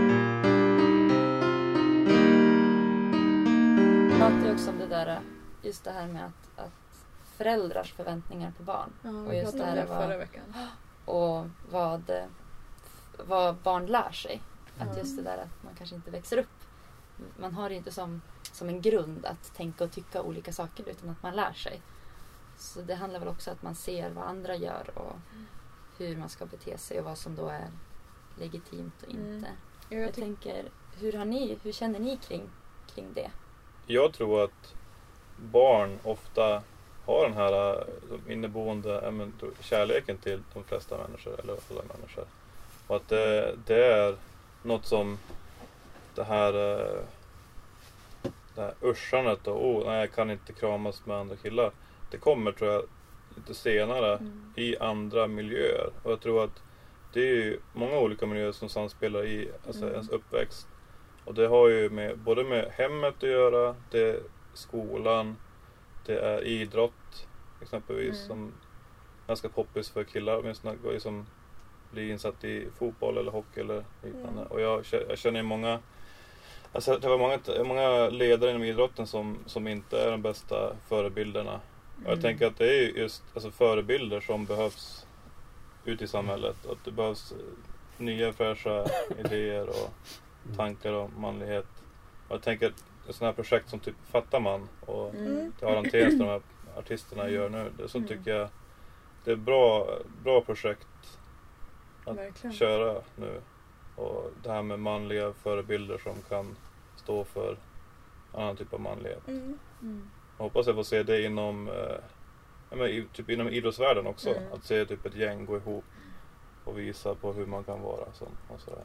pratade 4.27 4.45
ju 4.47 4.53
också 4.53 4.69
om 4.69 4.79
det 4.79 4.87
där, 4.87 5.21
just 5.61 5.83
det 5.83 5.91
här 5.91 6.07
med 6.07 6.25
att, 6.25 6.59
att 6.65 7.05
föräldrars 7.37 7.93
förväntningar 7.93 8.51
på 8.57 8.63
barn. 8.63 8.93
Ja, 9.03 9.09
Och 9.09 9.35
just 9.35 9.57
det 9.57 9.65
här 9.65 9.85
var- 9.85 10.01
förra 10.01 10.17
veckan. 10.17 10.43
och 11.05 11.45
vad, 11.71 12.11
vad 13.25 13.55
barn 13.55 13.85
lär 13.85 14.11
sig. 14.11 14.41
Att 14.79 14.87
Ja. 14.93 14.97
just 14.97 15.17
det 15.17 15.23
där 15.23 15.37
att 15.37 15.63
man 15.63 15.75
kanske 15.77 15.95
inte 15.95 16.11
växer 16.11 16.37
upp. 16.37 16.63
Man 17.39 17.53
har 17.53 17.69
det 17.69 17.75
inte 17.75 17.91
som, 17.91 18.21
som 18.51 18.69
en 18.69 18.81
grund 18.81 19.25
att 19.25 19.53
tänka 19.55 19.83
och 19.83 19.91
tycka 19.91 20.21
olika 20.21 20.53
saker 20.53 20.89
utan 20.89 21.09
att 21.09 21.23
man 21.23 21.35
lär 21.35 21.53
sig. 21.53 21.81
Så 22.57 22.81
det 22.81 22.95
handlar 22.95 23.19
väl 23.19 23.29
också 23.29 23.49
om 23.49 23.55
att 23.55 23.63
man 23.63 23.75
ser 23.75 24.09
vad 24.11 24.23
andra 24.23 24.55
gör 24.55 24.91
och 24.97 25.15
hur 25.97 26.17
man 26.17 26.29
ska 26.29 26.45
bete 26.45 26.77
sig 26.77 26.99
och 26.99 27.05
vad 27.05 27.17
som 27.17 27.35
då 27.35 27.47
är 27.49 27.67
legitimt 28.39 29.03
och 29.03 29.13
Mm. 29.13 29.35
inte. 29.35 29.49
Ja, 29.89 29.97
Jag 29.97 30.07
jag 30.07 30.13
tänker, 30.13 30.69
hur, 30.99 31.13
har 31.13 31.25
ni, 31.25 31.57
hur 31.63 31.71
känner 31.71 31.99
ni 31.99 32.17
kring, 32.17 32.49
kring 32.95 33.13
det? 33.13 33.31
Jag 33.89 34.13
tror 34.13 34.43
att 34.43 34.75
barn 35.37 35.99
ofta 36.03 36.63
har 37.05 37.23
den 37.23 37.37
här 37.37 37.73
äh, 37.73 37.83
de 38.09 38.33
inneboende 38.33 39.11
men, 39.11 39.33
kärleken 39.59 40.17
till 40.17 40.41
de 40.53 40.63
flesta 40.63 40.97
människor, 40.97 41.39
eller 41.39 41.53
alla 41.53 41.81
människor. 41.97 42.25
Och 42.87 42.95
att 42.95 43.09
det, 43.09 43.55
det 43.65 43.85
är 43.85 44.15
något 44.63 44.85
som 44.85 45.17
det 46.15 46.23
här, 46.23 46.53
äh, 46.53 47.01
det 48.55 48.61
här 48.61 48.73
uschandet 48.81 49.47
och 49.47 49.65
oh, 49.65 49.85
nej 49.85 49.99
jag 49.99 50.11
kan 50.11 50.31
inte 50.31 50.53
kramas 50.53 51.05
med 51.05 51.17
andra 51.17 51.35
killar. 51.35 51.71
Det 52.11 52.17
kommer 52.17 52.51
tror 52.51 52.71
jag 52.71 52.83
lite 53.35 53.53
senare 53.53 54.19
i 54.55 54.77
andra 54.77 55.27
miljöer. 55.27 55.89
Och 56.03 56.11
jag 56.11 56.21
tror 56.21 56.43
att 56.43 56.61
det 57.13 57.19
är 57.19 57.35
ju 57.35 57.59
många 57.73 57.99
olika 57.99 58.25
miljöer 58.25 58.51
som 58.51 58.69
samspelar 58.69 59.25
i 59.25 59.49
alltså 59.67 59.81
Mm. 59.81 59.93
ens 59.93 60.09
uppväxt. 60.09 60.67
Och 61.27 61.33
det 61.33 61.47
har 61.47 61.67
ju 61.67 61.89
med, 61.89 62.17
både 62.17 62.43
med 62.43 62.71
hemmet 62.75 63.15
att 63.17 63.29
göra, 63.29 63.75
det 63.91 63.99
är 64.01 64.19
skolan, 64.53 65.35
det 66.05 66.19
är 66.19 66.43
idrott 66.43 67.27
exempelvis 67.61 68.15
Mm. 68.15 68.27
som 68.27 68.53
ganska 69.27 69.49
poppis 69.49 69.89
för 69.89 70.03
killar 70.03 70.37
åtminstone. 70.39 70.75
går 70.83 70.93
ju 70.93 70.99
som 70.99 71.25
blir 71.91 72.11
insatt 72.11 72.43
i 72.43 72.67
fotboll 72.79 73.17
eller 73.17 73.31
hockey 73.31 73.59
eller 73.61 73.83
liknande. 74.03 74.41
Mm. 74.41 74.47
Och 74.47 74.61
jag, 74.61 74.83
jag 75.09 75.17
känner 75.17 75.39
ju 75.39 75.43
många 75.43 75.79
Alltså 76.71 76.97
det 76.97 77.07
var 77.09 77.17
många, 77.17 77.39
många 77.63 78.09
ledare 78.09 78.49
inom 78.49 78.63
idrotten 78.63 79.07
som, 79.07 79.37
som 79.45 79.67
inte 79.67 79.99
är 80.01 80.11
de 80.11 80.21
bästa 80.21 80.75
förebilderna. 80.87 81.53
Och 81.95 82.01
jag 82.03 82.11
Mm. 82.11 82.21
tänker 82.21 82.47
att 82.47 82.57
det 82.57 82.69
är 82.69 82.81
ju 82.81 82.91
just 83.01 83.23
alltså, 83.33 83.51
förebilder 83.51 84.19
som 84.21 84.45
behövs 84.45 85.05
ute 85.85 86.03
i 86.03 86.07
samhället. 86.07 86.55
Att 86.71 86.85
det 86.85 86.91
behövs 86.91 87.31
eh, 87.31 87.37
nya 88.03 88.33
fräscha 88.33 88.85
idéer 89.19 89.69
och 89.69 89.89
tankar 90.55 90.93
om 90.93 91.11
manlighet. 91.17 91.65
Och 92.27 92.35
jag 92.35 92.41
tänker 92.41 92.67
att 92.67 93.15
sådana 93.15 93.31
här 93.31 93.35
projekt 93.35 93.69
som 93.69 93.79
typ 93.79 93.95
Fattar 94.11 94.39
man 94.39 94.69
och 94.85 95.15
Mm. 95.15 95.53
det 95.59 95.65
Aron 95.65 95.89
Tensta, 95.89 96.23
de 96.23 96.29
här 96.29 96.41
artisterna 96.77 97.29
gör 97.29 97.49
nu. 97.49 97.71
Det, 97.77 97.87
så 97.87 97.97
Mm. 97.97 98.07
tycker 98.07 98.35
jag 98.35 98.49
det 99.23 99.31
är 99.31 99.35
bra, 99.35 99.87
bra 100.23 100.41
projekt 100.41 100.87
att 102.05 102.17
Verkligen. 102.17 102.53
köra 102.53 103.01
nu. 103.15 103.41
Och 103.95 104.31
det 104.43 104.51
här 104.51 104.61
med 104.63 104.79
manliga 104.79 105.33
förebilder 105.33 105.97
som 105.97 106.13
kan 106.29 106.55
stå 106.95 107.23
för 107.23 107.57
annan 108.33 108.55
typ 108.55 108.73
av 108.73 108.81
manlighet. 108.81 109.27
Mm. 109.27 109.57
Jag 110.37 110.43
hoppas 110.43 110.67
jag 110.67 110.75
får 110.75 110.83
se 110.83 111.03
det 111.03 111.23
inom, 111.23 111.67
eh, 111.69 111.95
men, 112.77 113.07
typ 113.13 113.29
inom 113.29 113.47
idrottsvärlden 113.49 114.07
också. 114.07 114.29
Mm. 114.29 114.53
Att 114.53 114.63
se 114.63 114.85
typ 114.85 115.05
ett 115.05 115.15
gäng 115.15 115.45
gå 115.45 115.57
ihop 115.57 115.83
och 116.63 116.77
visa 116.79 117.15
på 117.15 117.33
hur 117.33 117.45
man 117.45 117.63
kan 117.63 117.81
vara. 117.81 118.13
Som, 118.13 118.27
och 118.49 118.59
sådär. 118.61 118.83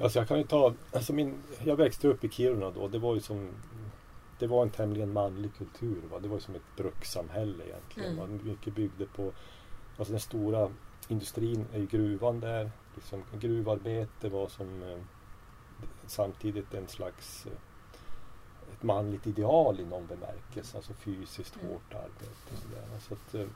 Alltså 0.00 0.18
jag 0.18 0.28
kan 0.28 0.38
ju 0.38 0.44
ta, 0.44 0.74
alltså 0.92 1.12
min, 1.12 1.34
jag 1.64 1.76
växte 1.76 2.08
upp 2.08 2.24
i 2.24 2.28
Kiruna 2.28 2.70
då. 2.70 2.88
Det 2.88 2.98
var 2.98 3.14
ju 3.14 3.20
som 3.20 3.48
det 4.38 4.46
var 4.46 4.62
en 4.62 4.70
tämligen 4.70 5.12
manlig 5.12 5.50
kultur. 5.58 6.02
Va? 6.10 6.18
Det 6.18 6.28
var 6.28 6.38
som 6.38 6.54
ett 6.54 6.76
brukssamhälle 6.76 7.64
egentligen. 7.64 8.12
Mm. 8.18 8.38
Va? 8.38 8.38
Mycket 8.50 8.74
byggde 8.74 9.06
på, 9.06 9.32
alltså 9.96 10.12
den 10.12 10.20
stora 10.20 10.70
industrin 11.08 11.66
är 11.72 11.78
ju 11.78 11.86
gruvan 11.86 12.40
där. 12.40 12.70
Liksom, 12.94 13.22
gruvarbete 13.40 14.28
var 14.28 14.48
som 14.48 14.82
eh, 14.82 14.98
samtidigt 16.06 16.74
en 16.74 16.88
slags 16.88 17.46
eh, 17.46 17.52
ett 18.72 18.82
manligt 18.82 19.26
ideal 19.26 19.80
i 19.80 19.84
någon 19.84 20.06
bemärkelse. 20.06 20.76
Alltså 20.76 20.92
fysiskt 20.92 21.56
Mm. 21.56 21.68
hårt 21.72 21.94
arbete. 21.94 22.52
Och 22.52 22.58
så 22.58 22.68
där. 22.68 22.98
Så 23.00 23.14
att, 23.14 23.34
eh, 23.34 23.46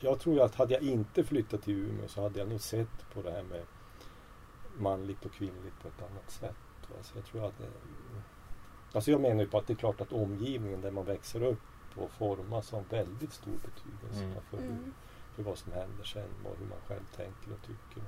jag 0.00 0.20
tror 0.20 0.40
att 0.40 0.54
hade 0.54 0.74
jag 0.74 0.82
inte 0.82 1.24
flyttat 1.24 1.62
till 1.62 1.74
Umeå 1.74 2.08
så 2.08 2.22
hade 2.22 2.38
jag 2.38 2.48
nog 2.48 2.60
sett 2.60 3.10
på 3.14 3.22
det 3.22 3.30
här 3.30 3.42
med 3.42 3.62
manligt 4.80 5.24
och 5.26 5.32
kvinnligt 5.32 5.80
på 5.82 5.88
ett 5.88 6.02
annat 6.10 6.30
sätt. 6.30 6.56
Va? 6.88 6.96
Så 7.02 7.18
jag 7.18 7.24
tror 7.24 7.44
att 7.46 7.58
det, 7.58 7.64
alltså 8.92 9.10
jag 9.10 9.20
menar 9.20 9.40
ju 9.42 9.48
på 9.50 9.58
att 9.58 9.66
det 9.66 9.72
är 9.72 9.76
klart 9.76 10.00
att 10.00 10.12
omgivningen 10.12 10.80
där 10.80 10.90
man 10.90 11.04
växer 11.04 11.42
upp 11.42 11.58
och 11.96 12.10
formas 12.10 12.70
har 12.72 12.78
en 12.78 12.84
väldigt 12.90 13.32
stor 13.32 13.52
betydelse 13.64 14.24
Mm. 14.24 14.36
för, 14.50 14.56
hur, 14.56 14.66
Mm. 14.70 14.94
för 15.36 15.42
vad 15.42 15.58
som 15.58 15.72
händer 15.72 16.04
sen 16.04 16.28
och 16.44 16.56
hur 16.58 16.66
man 16.66 16.78
själv 16.86 17.04
tänker 17.16 17.52
och 17.52 17.62
tycker. 17.62 18.02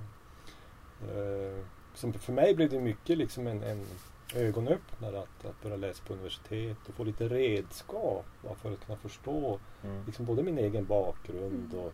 Som 1.94 2.12
för 2.12 2.32
mig 2.32 2.54
blev 2.54 2.70
det 2.70 2.80
mycket 2.80 3.18
liksom 3.18 3.46
en, 3.46 3.62
en 3.62 3.86
ögonöppnare 4.34 5.18
att, 5.18 5.44
att 5.44 5.62
börja 5.62 5.76
läsa 5.76 6.02
på 6.06 6.12
universitet 6.12 6.88
och 6.88 6.94
få 6.94 7.04
lite 7.04 7.28
redskap 7.28 8.26
va, 8.42 8.54
för 8.54 8.72
att 8.72 8.86
kunna 8.86 8.98
förstå 8.98 9.58
Mm. 9.84 10.04
liksom 10.06 10.24
både 10.26 10.42
min 10.42 10.58
egen 10.58 10.84
bakgrund 10.86 11.74
och 11.74 11.92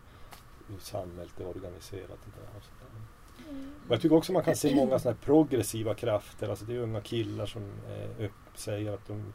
hur 0.68 0.78
samhället 0.78 1.40
är 1.40 1.46
organiserat. 1.46 2.10
Och 2.26 2.32
där, 2.36 2.48
och 2.56 2.62
Och 3.88 3.94
jag 3.94 4.00
tycker 4.00 4.16
också 4.16 4.32
man 4.32 4.42
kan 4.44 4.56
se 4.56 4.74
många 4.74 4.98
sådana 4.98 5.16
här 5.20 5.24
progressiva 5.24 5.94
krafter. 5.94 6.48
Alltså 6.48 6.64
det 6.64 6.74
är 6.74 6.78
unga 6.78 7.00
killar 7.00 7.46
som 7.46 7.62
eh, 8.18 8.30
säger 8.54 8.92
att 8.92 9.06
de 9.08 9.32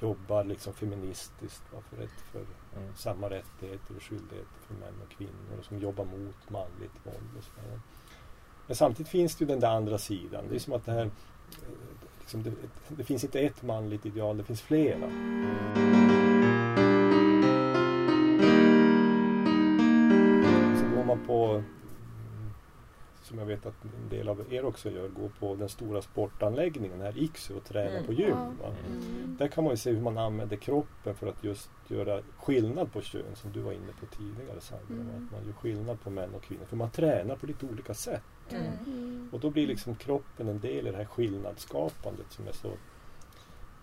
jobbar 0.00 0.44
liksom 0.44 0.72
feministiskt 0.74 1.62
va, 1.72 1.78
för, 1.90 2.02
ett, 2.04 2.20
för 2.32 2.40
Mm. 2.76 2.94
samma 2.96 3.30
rättigheter 3.30 3.96
och 3.96 4.02
skyldigheter 4.02 4.60
för 4.66 4.74
män 4.74 4.94
och 5.04 5.10
kvinnor 5.16 5.58
och 5.58 5.64
som 5.64 5.78
jobbar 5.78 6.04
mot 6.04 6.50
manligt 6.50 6.92
våld. 7.04 7.30
Och 7.38 7.44
så 7.44 7.50
där. 7.56 7.80
Men 8.66 8.76
samtidigt 8.76 9.10
finns 9.10 9.36
det 9.36 9.44
ju 9.44 9.48
den 9.48 9.60
där 9.60 9.68
andra 9.68 9.98
sidan. 9.98 10.44
Det 10.48 10.54
är 10.54 10.58
som 10.58 10.72
att 10.72 10.84
det 10.86 10.92
här 10.92 11.04
eh, 11.04 11.10
liksom 12.20 12.42
det, 12.42 12.52
det 12.88 13.04
finns 13.04 13.24
inte 13.24 13.40
ett 13.40 13.62
manligt 13.62 14.06
ideal, 14.06 14.36
det 14.36 14.44
finns 14.44 14.62
flera. 14.62 15.10
Så 20.78 20.96
går 20.96 21.04
man 21.04 21.26
på, 21.26 21.62
som 23.24 23.38
jag 23.38 23.46
vet 23.46 23.66
att 23.66 23.84
en 23.84 24.08
del 24.10 24.28
av 24.28 24.52
er 24.52 24.64
också 24.64 24.90
gör, 24.90 25.08
går 25.08 25.28
på 25.38 25.54
den 25.54 25.68
stora 25.68 26.02
sportanläggningen 26.02 27.00
här 27.00 27.18
Iksu 27.18 27.54
och 27.54 27.64
tränar 27.64 27.90
Mm. 27.90 28.04
på 28.06 28.12
gym. 28.12 28.36
Mm. 28.36 29.36
Där 29.38 29.48
kan 29.48 29.64
man 29.64 29.70
ju 29.72 29.76
se 29.76 29.90
hur 29.90 30.00
man 30.00 30.18
använder 30.18 30.56
kroppen 30.56 31.14
för 31.14 31.26
att 31.26 31.44
just 31.44 31.70
göra 31.88 32.20
skillnad 32.36 32.92
på 32.92 33.00
kön 33.00 33.34
som 33.34 33.52
du 33.52 33.60
var 33.60 33.72
inne 33.72 33.92
på 34.00 34.06
tidigare 34.06 34.60
Sandra. 34.60 34.86
Mm. 34.94 35.08
Att 35.08 35.32
man 35.32 35.44
gör 35.46 35.52
skillnad 35.52 36.00
på 36.00 36.10
män 36.10 36.34
och 36.34 36.42
kvinnor. 36.42 36.64
För 36.64 36.76
man 36.76 36.90
tränar 36.90 37.36
på 37.36 37.46
lite 37.46 37.66
olika 37.66 37.94
sätt. 37.94 38.22
Mm. 38.50 38.66
Mm. 38.86 39.28
Och 39.32 39.40
då 39.40 39.50
blir 39.50 39.66
liksom 39.66 39.94
kroppen 39.94 40.48
en 40.48 40.60
del 40.60 40.86
i 40.86 40.90
det 40.90 40.96
här 40.96 41.04
skillnadsskapandet 41.04 42.26
som 42.32 42.48
är 42.48 42.52
så 42.52 42.70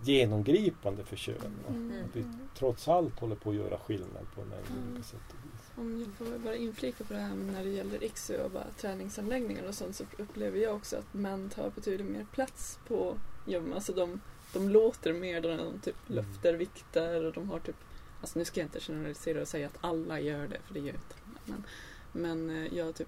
genomgripande 0.04 1.04
för 1.04 1.15
kön. 1.15 1.36
Mm. 1.69 1.93
Att 2.10 2.15
vi 2.15 2.25
trots 2.62 2.88
allt 2.88 3.19
håller 3.19 3.36
på 3.36 3.50
att 3.50 3.56
göra 3.56 3.78
skillnad 3.78 4.26
på 4.36 4.41
en 4.41 4.47
mängd 4.47 4.65
Mm. 4.69 4.88
olika 4.91 5.04
sätt 5.04 5.19
och 5.30 5.45
vis. 5.45 5.71
Om 5.76 6.00
jag 6.19 6.28
får 6.28 6.38
bara 6.39 6.56
inflika 6.56 7.04
på 7.04 7.13
det 7.13 7.19
här 7.19 7.36
när 7.36 7.63
det 7.63 7.69
gäller 7.69 8.04
IKSU 8.04 8.38
och 8.38 8.52
bara 8.52 8.65
träningsanläggningar 8.78 9.63
och 9.67 9.76
sånt 9.76 9.95
så 9.95 10.04
upplever 10.17 10.60
jag 10.60 10.76
också 10.76 10.97
att 10.97 11.13
män 11.13 11.50
tar 11.50 11.69
betydligt 11.69 12.08
mer 12.08 12.26
plats 12.34 12.80
på 12.88 13.17
gym. 13.47 13.74
Alltså 13.74 13.93
de, 13.93 14.21
de 14.54 14.69
låter 14.69 15.13
mer 15.13 15.41
de 15.41 15.80
typ 15.80 15.95
Mm. 16.10 16.26
lyfter 16.26 16.54
vikter 16.54 17.24
och 17.26 17.34
de 17.34 17.50
har 17.50 17.60
typ 17.60 17.76
Alltså 18.21 18.39
nu 18.39 18.45
ska 18.45 18.60
jag 18.60 18.65
inte 18.67 18.80
generalisera 18.80 19.41
och 19.41 19.47
säga 19.47 19.67
att 19.67 19.78
alla 19.82 20.19
gör 20.19 20.47
det 20.47 20.58
för 20.67 20.74
det 20.74 20.80
gör 20.80 20.93
inte. 20.93 21.15
Men, 21.45 21.63
men 22.12 22.50
eh, 22.65 22.74
jag, 22.78 22.95
typ, 22.95 23.08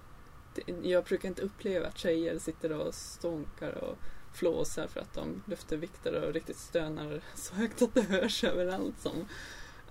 jag 0.82 1.04
brukar 1.04 1.28
inte 1.28 1.42
uppleva 1.42 1.86
att 1.86 1.98
tjejer 1.98 2.38
sitter 2.38 2.72
och 2.72 2.94
stånkar 2.94 3.72
och 3.84 3.96
flåsar 4.34 4.86
för 4.86 5.00
att 5.00 5.14
de 5.14 5.42
lyfter 5.46 5.76
vikter 5.76 6.22
och 6.24 6.32
riktigt 6.32 6.56
stönar 6.58 7.20
så 7.34 7.54
högt 7.54 7.82
att 7.82 7.94
det 7.94 8.02
hörs 8.02 8.44
överallt 8.44 8.94
som, 9.00 9.28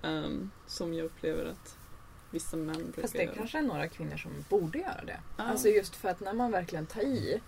ehm, 0.02 0.52
som 0.68 0.94
jag 0.94 1.06
upplever 1.06 1.46
att 1.46 1.78
vissa 2.30 2.58
män 2.58 2.76
brukar 2.84 3.02
Fast 3.02 3.14
det 3.14 3.24
göra. 3.24 3.36
kanske 3.36 3.58
är 3.58 3.62
några 3.62 3.88
kvinnor 3.88 4.18
som 4.18 4.32
borde 4.50 4.78
göra 4.80 5.04
det. 5.06 5.20
Ja. 5.38 5.44
Alltså 5.44 5.68
just 5.68 5.96
för 5.96 6.10
att 6.10 6.20
när 6.20 6.34
man 6.34 6.52
verkligen 6.52 6.86
tar 6.86 7.02
i 7.02 7.42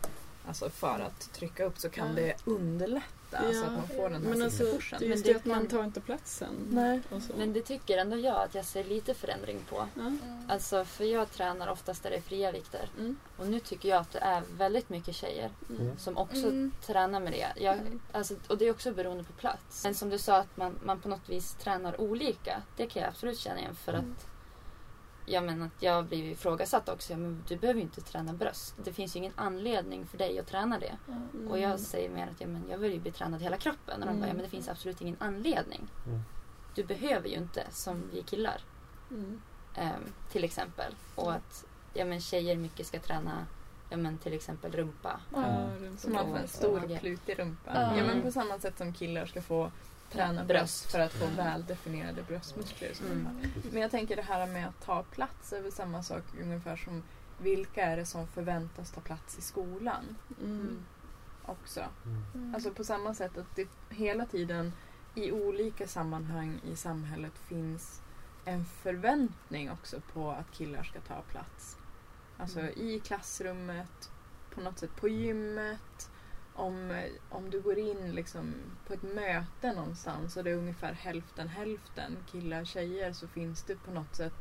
Alltså 0.48 0.70
för 0.70 1.00
att 1.00 1.34
trycka 1.34 1.66
upp 1.66 1.78
så 1.78 1.90
kan 1.90 2.08
Ja. 2.08 2.14
det 2.16 2.36
underlätta 2.46 3.15
så 3.30 3.38
Ja. 3.42 3.66
att 3.66 3.72
man 3.74 3.88
får 3.88 4.10
den 4.10 4.24
här 4.24 4.30
Men 4.30 4.42
alltså, 4.42 4.64
pushen. 4.64 5.00
det 5.00 5.06
är 5.06 5.10
just 5.10 5.26
Men 5.26 5.34
det 5.34 5.34
det 5.34 5.40
att 5.40 5.46
man 5.46 5.58
kan- 5.68 5.68
tar 5.78 5.84
inte 5.84 6.02
platsen. 6.02 6.68
Nej. 6.70 7.02
Så. 7.10 7.34
Men 7.38 7.54
det 7.54 7.62
tycker 7.62 7.98
ändå 7.98 8.18
jag 8.18 8.36
att 8.44 8.56
jag 8.56 8.66
ser 8.66 8.84
lite 8.84 9.14
förändring 9.14 9.60
på. 9.70 9.88
ja. 9.96 10.12
Alltså 10.48 10.86
för 10.86 11.04
jag 11.04 11.32
tränar 11.32 11.68
oftast 11.68 12.04
där 12.04 12.10
det 12.10 12.16
är 12.18 12.22
fria 12.22 12.52
vikter. 12.52 12.90
Mm. 13.00 13.18
Och 13.38 13.48
nu 13.48 13.60
tycker 13.60 13.90
jag 13.90 14.02
att 14.02 14.12
det 14.12 14.20
är 14.20 14.44
väldigt 14.58 14.90
mycket 14.90 15.16
tjejer 15.16 15.50
Mm. 15.70 15.98
som 15.98 16.18
också 16.18 16.48
Mm. 16.48 16.72
tränar 16.86 17.20
med 17.20 17.32
det. 17.34 17.48
Jag, 17.64 17.78
Mm. 17.78 18.02
alltså, 18.12 18.36
och 18.48 18.58
det 18.58 18.66
är 18.66 18.72
också 18.72 18.92
beroende 18.92 19.24
på 19.24 19.34
plats. 19.34 19.84
Men 19.84 19.96
som 19.96 20.10
du 20.10 20.18
sa 20.18 20.38
att 20.38 20.58
man, 20.58 20.80
man 20.84 21.02
på 21.02 21.10
något 21.10 21.30
vis 21.30 21.54
tränar 21.54 22.02
olika. 22.02 22.62
Det 22.78 22.88
kan 22.88 23.02
jag 23.02 23.10
absolut 23.10 23.40
känna 23.40 23.60
igen 23.60 23.76
för 23.76 23.94
Mm. 23.94 24.12
att 24.18 24.26
jag 25.26 25.44
menar 25.44 25.66
att 25.66 25.82
jag 25.84 26.06
blir 26.06 26.18
ju 26.24 26.32
ifrågasatt 26.32 26.90
också. 26.90 27.14
Ja, 27.14 27.18
Men 27.18 27.44
du 27.48 27.58
behöver 27.58 27.80
ju 27.80 27.86
inte 27.86 28.02
träna 28.02 28.34
bröst. 28.34 28.76
Det 28.84 28.94
finns 28.94 29.16
ju 29.16 29.18
ingen 29.18 29.34
anledning 29.36 30.06
för 30.08 30.18
dig 30.18 30.40
att 30.40 30.48
träna 30.48 30.80
det. 30.80 30.98
Mm. 31.08 31.48
Och 31.52 31.60
jag 31.60 31.80
säger 31.80 32.10
mer 32.10 32.28
att 32.28 32.42
ja, 32.42 32.48
men 32.48 32.64
jag 32.70 32.78
vill 32.78 32.94
ju 32.94 33.00
bli 33.00 33.12
tränad 33.12 33.42
hela 33.42 33.58
kroppen. 33.58 34.02
Och 34.02 34.08
de 34.08 34.14
bara, 34.14 34.16
Mm. 34.18 34.28
ja, 34.28 34.34
men 34.34 34.44
det 34.44 34.50
finns 34.50 34.70
absolut 34.70 35.02
ingen 35.02 35.16
anledning. 35.20 35.88
Mm. 36.08 36.20
Du 36.76 36.84
behöver 36.84 37.30
ju 37.30 37.36
inte 37.36 37.64
som 37.72 38.04
vi 38.14 38.22
killar. 38.22 38.62
Mm. 39.12 39.42
ehm, 39.76 40.02
till 40.32 40.44
exempel. 40.44 40.96
Och 41.16 41.34
att 41.34 41.66
ja, 41.94 42.06
men 42.06 42.22
tjejer 42.22 42.56
mycket 42.56 42.88
ska 42.88 43.00
träna 43.00 43.46
ja, 43.90 43.98
men 43.98 44.18
till 44.18 44.34
exempel 44.34 44.72
rumpa. 44.72 45.20
Ja. 45.34 45.42
Ja, 45.42 45.86
runt 45.88 46.00
Så 46.00 46.10
man 46.10 46.24
får 46.26 46.30
en 46.32 46.36
Mm. 46.38 46.48
stor 46.48 46.78
Mm. 46.84 47.00
plutig 47.00 47.40
rumpa. 47.40 47.72
Ja. 47.74 47.98
Ja 47.98 48.04
men 48.04 48.22
på 48.22 48.32
samma 48.32 48.60
sätt 48.60 48.78
som 48.78 48.94
killar 48.94 49.26
ska 49.26 49.42
få 49.42 49.72
träna 50.12 50.44
bröst 50.46 50.92
för 50.92 51.00
att 51.00 51.14
få 51.14 51.26
väldefinierade 51.26 52.24
bröstmuskler. 52.24 52.92
Mm. 53.06 53.28
Men 53.72 53.82
jag 53.82 53.92
tänker 53.92 54.16
det 54.16 54.22
här 54.22 54.48
med 54.48 54.68
att 54.68 54.82
ta 54.86 55.04
plats 55.04 55.54
är 55.54 55.62
väl 55.62 55.72
samma 55.72 56.04
sak 56.04 56.24
ungefär 56.42 56.76
som 56.76 57.04
vilka 57.38 57.86
är 57.86 57.98
det 57.98 58.06
som 58.06 58.28
förväntas 58.28 58.92
ta 58.92 59.02
plats 59.02 59.38
i 59.38 59.42
skolan 59.42 60.16
Mm. 60.42 60.78
också. 61.46 61.84
Mm. 62.36 62.56
Alltså 62.56 62.72
på 62.72 62.84
samma 62.84 63.14
sätt 63.14 63.38
att 63.38 63.56
det 63.56 63.68
hela 63.90 64.26
tiden 64.26 64.74
i 65.16 65.32
olika 65.32 65.88
sammanhang 65.88 66.60
i 66.72 66.76
samhället 66.76 67.34
finns 67.48 68.02
en 68.46 68.66
förväntning 68.66 69.72
också 69.72 70.02
på 70.14 70.32
att 70.32 70.52
killar 70.52 70.84
ska 70.84 71.00
ta 71.00 71.22
plats. 71.22 71.78
Alltså 72.38 72.60
Mm. 72.60 72.74
i 72.78 73.00
klassrummet, 73.00 74.12
på 74.56 74.62
något 74.62 74.80
sätt 74.80 74.96
på 74.96 75.08
gymmet. 75.08 76.10
Om, 76.56 77.04
om 77.30 77.50
du 77.50 77.62
går 77.62 77.78
in 77.78 78.16
liksom 78.16 78.54
på 78.88 78.94
ett 78.94 79.04
möte 79.04 79.74
någonstans 79.74 80.38
och 80.38 80.44
det 80.44 80.52
är 80.52 80.56
ungefär 80.56 80.94
hälften 80.94 81.48
hälften 81.48 82.18
killar 82.32 82.62
och 82.62 82.68
tjejer 82.68 83.14
så 83.14 83.28
finns 83.28 83.64
det 83.64 83.76
på 83.76 83.92
något 83.92 84.16
sätt 84.16 84.34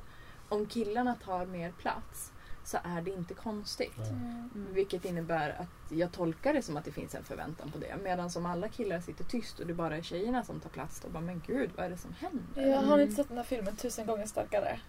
om 0.49 0.67
killarna 0.67 1.15
tar 1.15 1.47
mer 1.47 1.73
plats 1.73 2.33
så 2.65 2.79
är 2.85 3.03
det 3.03 3.11
inte 3.11 3.35
konstigt. 3.35 3.99
Mm. 4.11 4.51
Vilket 4.73 5.05
innebär 5.05 5.51
att 5.51 5.93
jag 5.93 6.13
tolkar 6.13 6.53
det 6.55 6.63
som 6.63 6.77
att 6.77 6.85
det 6.85 6.93
finns 6.93 7.15
en 7.15 7.25
förväntan 7.25 7.71
på 7.71 7.79
det. 7.79 7.97
Medan 8.03 8.31
som 8.31 8.47
alla 8.47 8.69
killar 8.69 9.01
sitter 9.01 9.25
tyst 9.25 9.59
och 9.61 9.67
det 9.67 9.75
bara 9.75 9.97
är 9.97 10.03
tjejerna 10.03 10.45
som 10.45 10.61
tar 10.61 10.71
plats 10.71 11.01
då 11.01 11.09
bara 11.09 11.23
men 11.23 11.43
gud 11.47 11.71
vad 11.77 11.87
är 11.87 11.91
det 11.91 11.99
som 11.99 12.13
händer? 12.13 12.71
Jag 12.71 12.83
har 12.83 12.99
inte 12.99 13.15
sett 13.15 13.29
den 13.29 13.37
här 13.37 13.45
filmen 13.45 13.77
Tusen 13.77 14.07
gånger 14.07 14.27
starkare. 14.27 14.81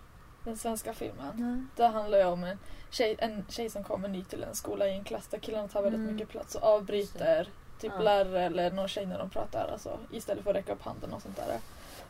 Den 0.45 0.57
svenska 0.57 0.93
filmen. 0.93 1.33
Nej. 1.35 1.63
Det 1.75 1.85
handlar 1.87 2.17
ju 2.17 2.25
om 2.25 2.43
en 2.43 2.57
tjej, 2.89 3.15
en 3.19 3.45
tjej 3.49 3.69
som 3.69 3.83
kommer 3.83 4.07
ny 4.07 4.23
till 4.23 4.43
en 4.43 4.55
skola 4.55 4.87
i 4.87 4.91
en 4.91 5.03
klass 5.03 5.27
där 5.27 5.37
killarna 5.37 5.67
tar 5.67 5.81
väldigt 5.81 5.99
Mm. 6.01 6.13
mycket 6.13 6.29
plats 6.29 6.55
och 6.55 6.63
avbryter 6.63 7.49
typ 7.79 7.91
Ja. 7.95 8.01
lärare 8.01 8.43
eller 8.43 8.71
någon 8.71 8.87
tjej 8.87 9.05
när 9.05 9.17
de 9.19 9.29
pratar. 9.29 9.67
Alltså, 9.71 9.99
istället 10.11 10.43
för 10.43 10.49
att 10.49 10.55
räcka 10.55 10.73
upp 10.73 10.81
handen 10.81 11.13
och 11.13 11.21
sånt 11.21 11.35
där. 11.37 11.59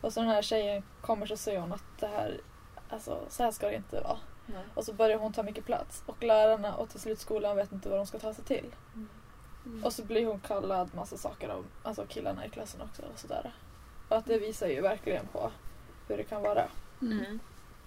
Och 0.00 0.12
så 0.12 0.20
den 0.20 0.28
här 0.28 0.42
tjejen 0.42 0.82
kommer 1.00 1.26
så 1.26 1.36
säger 1.36 1.60
hon 1.60 1.72
att 1.72 1.84
det 2.00 2.06
här, 2.06 2.40
alltså 2.88 3.18
så 3.28 3.42
här 3.42 3.50
ska 3.50 3.66
det 3.68 3.74
inte 3.76 4.00
vara. 4.00 4.18
Nej. 4.46 4.62
Och 4.74 4.84
så 4.84 4.92
börjar 4.92 5.18
hon 5.18 5.32
ta 5.32 5.42
mycket 5.42 5.64
plats 5.64 6.02
och 6.06 6.22
lärarna 6.22 6.74
och 6.74 6.88
till 6.88 7.00
slut 7.00 7.18
skolan 7.20 7.56
vet 7.56 7.72
inte 7.72 7.88
vad 7.88 7.98
de 7.98 8.06
ska 8.06 8.18
ta 8.18 8.34
sig 8.34 8.44
till. 8.44 8.74
Mm. 9.64 9.84
Och 9.84 9.92
så 9.92 10.02
blir 10.04 10.26
hon 10.26 10.40
kallad 10.40 10.94
massa 10.94 11.16
saker 11.16 11.48
av 11.48 11.64
alltså 11.82 12.06
killarna 12.08 12.46
i 12.46 12.48
klassen 12.50 12.80
också 12.82 13.02
och 13.12 13.18
sådär. 13.18 13.54
Och 14.08 14.16
att 14.16 14.26
det 14.26 14.38
visar 14.38 14.66
ju 14.66 14.80
verkligen 14.80 15.26
på 15.26 15.50
hur 16.08 16.16
det 16.16 16.24
kan 16.24 16.42
vara. 16.42 16.64
Mm. 17.02 17.38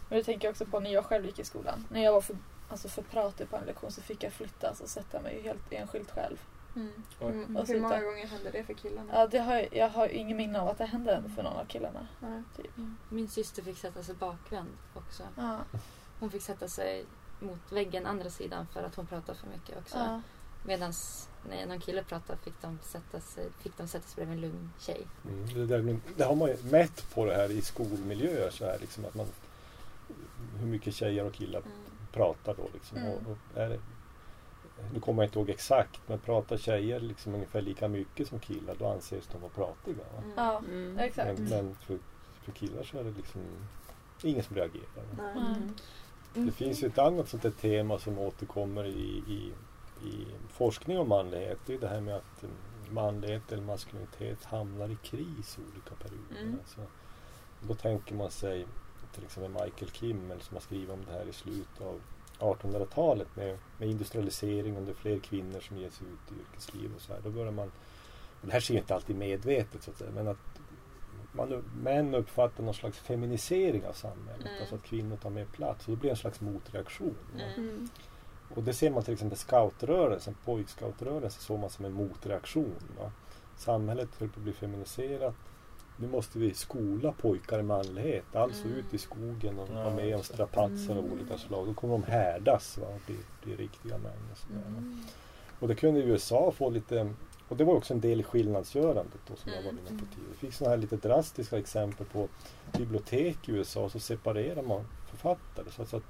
Men 0.10 0.18
det 0.18 0.24
tänker 0.24 0.48
jag 0.48 0.52
också 0.52 0.66
på 0.66 0.80
när 0.80 0.90
jag 0.94 1.06
själv 1.06 1.26
gick 1.26 1.40
i 1.40 1.44
skolan. 1.44 1.86
När 1.92 2.04
jag 2.04 2.14
var 2.14 2.22
för, 2.22 2.38
alltså 2.70 2.90
för 2.90 3.02
pratig 3.02 3.50
på 3.50 3.58
en 3.58 3.66
lektion 3.66 3.92
så 3.92 4.02
fick 4.02 4.24
jag 4.24 4.34
flyttas 4.34 4.82
och 4.82 4.90
sätta 4.90 5.22
mig 5.22 5.42
helt 5.42 5.62
enskilt 5.74 6.12
själv. 6.12 6.38
Mm. 6.76 6.92
Mm. 7.22 7.58
Och 7.58 7.68
Hur 7.68 7.80
många 7.82 8.02
gånger 8.02 8.28
hände 8.28 8.52
det 8.52 8.64
för 8.64 8.74
killarna? 8.74 9.12
Ja, 9.14 9.28
det 9.28 9.40
har, 9.40 9.54
jag- 9.56 9.76
jag 9.76 9.90
har 9.90 10.08
ju 10.08 10.14
ingen 10.14 10.38
minne 10.38 10.62
av 10.62 10.68
att 10.68 10.78
det 10.78 10.86
hände 10.86 11.24
för 11.36 11.44
någon 11.44 11.58
av 11.58 11.66
killarna. 11.66 12.08
Nej. 12.20 12.44
Typ. 12.58 12.72
Min 13.10 13.28
syster 13.30 13.62
fick 13.64 13.78
sätta 13.78 14.04
sig 14.04 14.16
bakvänd 14.16 14.70
också. 14.94 15.24
Ja. 15.38 15.60
Hon 16.20 16.32
fick 16.32 16.42
sätta 16.44 16.68
sig 16.68 17.06
mot 17.40 17.72
väggen 17.72 18.06
andra 18.06 18.30
sidan 18.30 18.68
för 18.74 18.84
att 18.84 18.96
hon 18.96 19.08
pratade 19.08 19.38
för 19.38 19.48
mycket 19.48 19.78
också. 19.78 19.98
Ja. 19.98 20.22
Medan 20.66 20.94
när 21.50 21.66
någon 21.66 21.80
kille 21.80 22.04
pratade 22.04 22.40
fick 22.44 22.62
de 22.62 22.80
sätta 22.84 23.20
sig, 23.20 23.48
fick 23.60 23.78
de 23.78 23.88
sätta 23.88 24.08
sig 24.08 24.16
bredvid 24.16 24.36
en 24.36 24.42
lugn 24.42 24.72
tjej. 24.80 25.08
Mm, 25.26 25.54
det, 25.54 25.66
där, 25.66 25.98
det 26.18 26.24
har 26.24 26.36
man 26.36 26.50
ju 26.50 26.58
mätt 26.64 27.14
på 27.14 27.26
det 27.26 27.36
här 27.36 27.52
i 27.52 27.62
skolmiljöer 27.62 28.50
så 28.50 28.66
här 28.66 28.78
liksom 28.80 29.06
att 29.06 29.16
man 29.16 29.26
hur 30.60 30.68
mycket 30.68 30.94
tjejer 30.96 31.26
och 31.26 31.34
killar 31.34 31.60
Mm. 31.60 31.72
pratar 32.12 32.56
då 32.56 32.64
liksom. 32.74 32.98
Mm. 32.98 33.12
Och, 33.12 33.32
och 33.32 33.38
är 33.62 33.70
det, 33.70 33.80
nu 34.94 35.00
kommer 35.00 35.24
jag 35.24 35.28
inte 35.28 35.40
ihåg 35.40 35.50
exakt 35.50 36.02
men 36.08 36.20
pratar 36.20 36.58
tjejer 36.58 37.00
liksom 37.00 37.34
ungefär 37.36 37.62
lika 37.62 37.88
mycket 37.88 38.28
som 38.28 38.40
killar 38.40 38.76
då 38.80 38.88
anses 38.88 39.28
de 39.28 39.42
vara 39.42 39.52
pratiga. 39.52 40.04
Va? 40.16 40.22
Mm. 40.24 40.32
Ja, 40.38 40.58
Mm. 40.70 41.00
exakt. 41.00 41.40
Men, 41.40 41.50
men 41.50 41.76
för, 41.76 41.98
för 42.44 42.52
killar 42.52 42.84
så 42.84 42.98
är 43.00 43.04
det 43.04 43.12
liksom 43.12 43.42
ingen 44.24 44.44
som 44.44 44.56
reagerar. 44.56 45.04
Mm. 45.36 45.74
Det 46.34 46.52
finns 46.52 46.84
ju 46.84 46.88
ett 46.88 46.98
annat 46.98 47.30
sånt 47.30 47.44
där 47.44 47.52
tema 47.52 48.00
som 48.00 48.20
återkommer 48.20 48.86
i, 48.86 49.24
i, 49.28 49.54
i 50.08 50.26
forskning 50.50 51.00
om 51.00 51.10
manlighet. 51.10 51.58
Det 51.66 51.74
är 51.74 51.80
det 51.80 51.88
här 51.88 52.02
med 52.02 52.16
att 52.16 52.44
mm, 52.44 52.56
manlighet 52.94 53.52
eller 53.52 53.64
maskulinitet 53.64 54.46
hamnar 54.46 54.90
i 54.90 54.96
kris 55.04 55.58
i 55.60 55.62
olika 55.72 55.96
perioder. 56.04 56.42
Mm. 56.42 56.60
Alltså, 56.60 56.82
då 57.68 57.74
tänker 57.74 58.16
man 58.16 58.32
sig 58.32 58.66
till 59.14 59.24
exempel 59.24 59.64
Michael 59.64 59.92
Kimmel 59.92 60.42
som 60.42 60.56
har 60.56 60.62
skrivit 60.62 60.90
om 60.90 61.06
det 61.06 61.12
här 61.12 61.26
i 61.30 61.34
slutet 61.34 61.82
av 61.82 62.02
1800-talet 62.40 63.36
med, 63.36 63.58
med 63.78 63.90
industrialisering 63.90 64.78
och 64.78 64.84
det 64.84 64.92
är 64.92 64.96
fler 64.96 65.20
kvinnor 65.20 65.60
som 65.60 65.78
ger 65.78 65.90
sig 65.90 66.08
ut 66.08 66.38
i 66.38 66.42
yrkesliv 66.42 66.96
och 66.96 67.02
så 67.02 67.14
här. 67.14 67.22
Då 67.24 67.30
börjar 67.30 67.52
man, 67.52 67.72
och 68.42 68.48
det 68.48 68.52
här 68.52 68.60
sker 68.60 68.78
inte 68.78 68.96
alltid 68.96 69.16
medvetet 69.16 69.84
så 69.84 69.92
att 69.92 69.98
säga, 69.98 70.12
men 70.12 70.28
att 70.28 70.38
man, 71.32 71.64
män 71.84 72.16
uppfattar 72.16 72.64
någon 72.64 72.74
slags 72.74 73.00
feminisering 73.00 73.86
av 73.86 73.94
samhället. 73.94 74.48
Mm. 74.48 74.60
Alltså 74.60 74.76
att 74.76 74.84
kvinnor 74.84 75.18
tar 75.18 75.30
mer 75.30 75.46
plats. 75.46 75.88
Och 75.88 75.92
det 75.92 76.00
blir 76.00 76.10
en 76.10 76.18
slags 76.18 76.42
motreaktion. 76.42 77.16
Mm. 77.34 77.70
Mm. 77.70 77.90
Och 78.56 78.64
det 78.64 78.74
ser 78.74 78.92
man 78.92 79.04
till 79.04 79.14
exempel 79.14 79.38
scoutrörelsen, 79.38 80.36
pojkscoutrörelsen 80.46 81.42
såg 81.42 81.60
man 81.60 81.70
som 81.70 81.86
en 81.86 81.94
motreaktion. 81.94 82.76
Va? 83.00 83.12
Samhället 83.58 84.10
höll 84.20 84.30
på 84.30 84.40
att 84.40 84.44
bli 84.44 84.54
feminiserat. 84.54 85.36
Nu 86.02 86.08
måste 86.08 86.40
vi 86.40 86.54
skola 86.54 87.12
pojkar 87.12 87.60
i 87.60 87.64
manlighet. 87.64 88.36
Alltså 88.36 88.66
Mm. 88.68 88.78
ut 88.80 88.94
i 88.94 88.98
skogen 88.98 89.60
och 89.60 89.68
Ja, 89.74 89.96
med 89.96 90.16
om 90.16 90.24
strapatser 90.24 90.92
av 90.92 90.98
Mm. 91.06 91.12
olika 91.14 91.38
slag. 91.38 91.68
Då 91.68 91.74
kommer 91.74 91.94
de 91.94 92.04
härdas 92.04 92.78
va? 92.78 92.88
och 92.88 93.00
bli, 93.06 93.16
bli 93.44 93.56
riktiga 93.56 93.98
män. 93.98 94.12
Och, 94.32 94.38
sådär? 94.38 94.68
Mm. 94.68 94.98
och 95.60 95.68
det 95.68 95.76
kunde 95.76 96.00
USA 96.02 96.52
få 96.52 96.70
lite 96.70 97.14
och 97.48 97.58
det 97.58 97.64
var 97.64 97.74
också 97.76 97.94
en 97.94 98.00
del 98.02 98.20
i 98.20 98.24
skillnadsgörandet 98.24 99.20
då, 99.28 99.36
som 99.36 99.52
jag 99.52 99.64
var 99.64 99.70
Mm. 99.70 99.88
inne 99.88 100.00
på 100.00 100.06
tidigare. 100.06 100.32
Vi 100.32 100.38
fick 100.38 100.54
sådana 100.54 100.76
här 100.76 100.82
lite 100.82 100.96
drastiska 100.98 101.58
exempel 101.58 102.06
på 102.06 102.28
bibliotek 102.78 103.50
i 103.50 103.52
USA 103.52 103.90
så 103.90 104.00
separerar 104.00 104.62
man 104.64 104.84
författare. 105.08 105.86
Så 105.86 105.98
att 105.98 106.04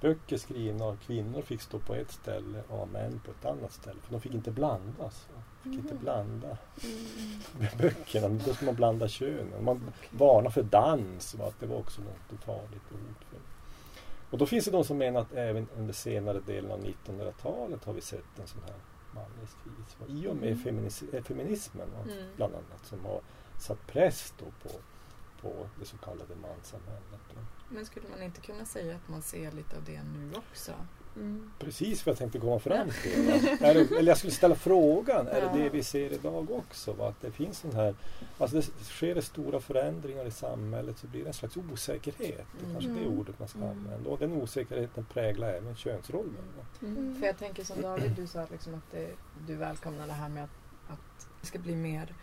böcker 0.00 0.36
skrivna 0.36 0.84
av 0.84 0.96
kvinnor 0.96 1.42
fick 1.42 1.60
stå 1.60 1.78
på 1.78 1.94
ett 1.94 2.10
ställe 2.12 2.62
och 2.68 2.78
av 2.80 2.88
män 2.88 3.20
på 3.24 3.30
ett 3.30 3.44
annat 3.44 3.72
ställe. 3.72 4.00
För 4.02 4.12
de 4.12 4.20
fick 4.20 4.34
inte 4.34 4.50
blandas. 4.50 5.26
Va. 5.64 5.70
De 5.70 5.76
fick 5.76 5.78
inte 5.84 5.94
blanda 5.94 6.58
Mm. 6.84 7.68
böckerna. 7.78 8.28
Då 8.28 8.54
ska 8.54 8.66
man 8.66 8.74
blanda 8.74 9.08
könen. 9.08 9.64
Man 9.64 9.90
varnar 10.10 10.50
för 10.50 10.62
dans. 10.62 11.34
Att 11.34 11.60
det 11.60 11.66
var 11.66 11.76
också 11.76 12.00
något 12.00 12.44
farligt 12.44 12.82
och 12.92 12.98
hotfullt. 12.98 13.42
Och 14.30 14.38
då 14.38 14.46
finns 14.46 14.64
det 14.64 14.70
de 14.70 14.84
som 14.84 14.98
menar 14.98 15.20
att 15.20 15.32
även 15.32 15.66
under 15.76 15.92
senare 15.94 16.40
delen 16.46 16.70
av 16.70 16.80
1900-talet 16.80 17.84
har 17.84 17.92
vi 17.92 18.00
sett 18.00 18.38
en 18.40 18.46
sån 18.46 18.60
här 18.66 18.74
manlighetskris. 19.14 19.96
va. 20.00 20.06
I 20.08 20.26
och 20.28 20.36
med 20.36 20.66
Mm. 20.66 20.88
eh, 21.12 21.22
feminismen? 21.22 21.88
Mm. 22.04 22.26
bland 22.36 22.54
annat 22.54 22.84
som 22.86 23.04
har 23.04 23.20
satt 23.60 23.86
press 23.86 24.34
på, 24.38 24.68
på 25.40 25.66
det 25.80 25.84
så 25.86 25.96
kallade 25.96 26.34
manssamhället. 26.42 27.20
Men 27.68 27.86
skulle 27.86 28.08
man 28.08 28.22
inte 28.22 28.40
kunna 28.40 28.64
säga 28.64 28.96
att 28.96 29.08
man 29.08 29.22
ser 29.22 29.52
lite 29.52 29.76
av 29.76 29.84
det 29.84 30.02
nu 30.02 30.30
också? 30.36 30.72
Mm. 31.16 31.50
Precis 31.58 32.06
vad 32.06 32.10
jag 32.12 32.18
tänkte 32.18 32.38
komma 32.38 32.58
fram 32.58 32.88
till. 33.02 33.28
Är 33.60 33.74
det, 33.74 33.96
eller 33.98 34.10
jag 34.10 34.18
skulle 34.18 34.32
ställa 34.32 34.54
frågan, 34.54 35.26
är 35.28 35.40
det 35.40 35.46
Ja. 35.46 35.52
det 35.64 35.68
vi 35.68 35.82
ser 35.82 36.12
idag 36.12 36.50
också? 36.50 36.92
Va? 36.92 37.08
Att 37.08 37.20
det 37.20 37.30
finns 37.30 37.58
sån 37.58 37.72
här, 37.74 37.94
alltså 38.38 38.56
det 38.56 38.62
sker 38.84 39.14
det 39.14 39.22
stora 39.22 39.60
förändringar 39.60 40.24
i 40.26 40.30
samhället 40.30 40.98
så 40.98 41.06
blir 41.06 41.20
det 41.22 41.26
en 41.28 41.34
slags 41.34 41.56
osäkerhet. 41.56 42.46
Det 42.60 42.66
är 42.66 42.72
kanske 42.72 42.90
det 42.90 43.00
Mm. 43.00 43.18
ordet 43.18 43.38
man 43.38 43.48
ska 43.48 43.58
Mm. 43.58 43.70
använda. 43.70 44.10
Och 44.10 44.18
den 44.18 44.32
osäkerheten 44.32 45.04
präglar 45.12 45.48
även 45.48 45.76
könsrollen. 45.76 46.34
Va? 46.58 46.86
Mm. 46.86 47.16
För 47.20 47.26
jag 47.26 47.38
tänker 47.38 47.64
som 47.64 47.82
David, 47.82 48.12
du 48.16 48.26
sa 48.26 48.46
liksom 48.50 48.74
att 48.74 48.90
det, 48.92 49.10
du 49.46 49.56
välkomnar 49.56 50.06
det 50.06 50.12
här 50.12 50.28
med 50.28 50.44
att, 50.44 50.50
att 50.92 51.26
det 51.40 51.46
ska 51.46 51.58
bli 51.58 51.76
mer 51.76 52.14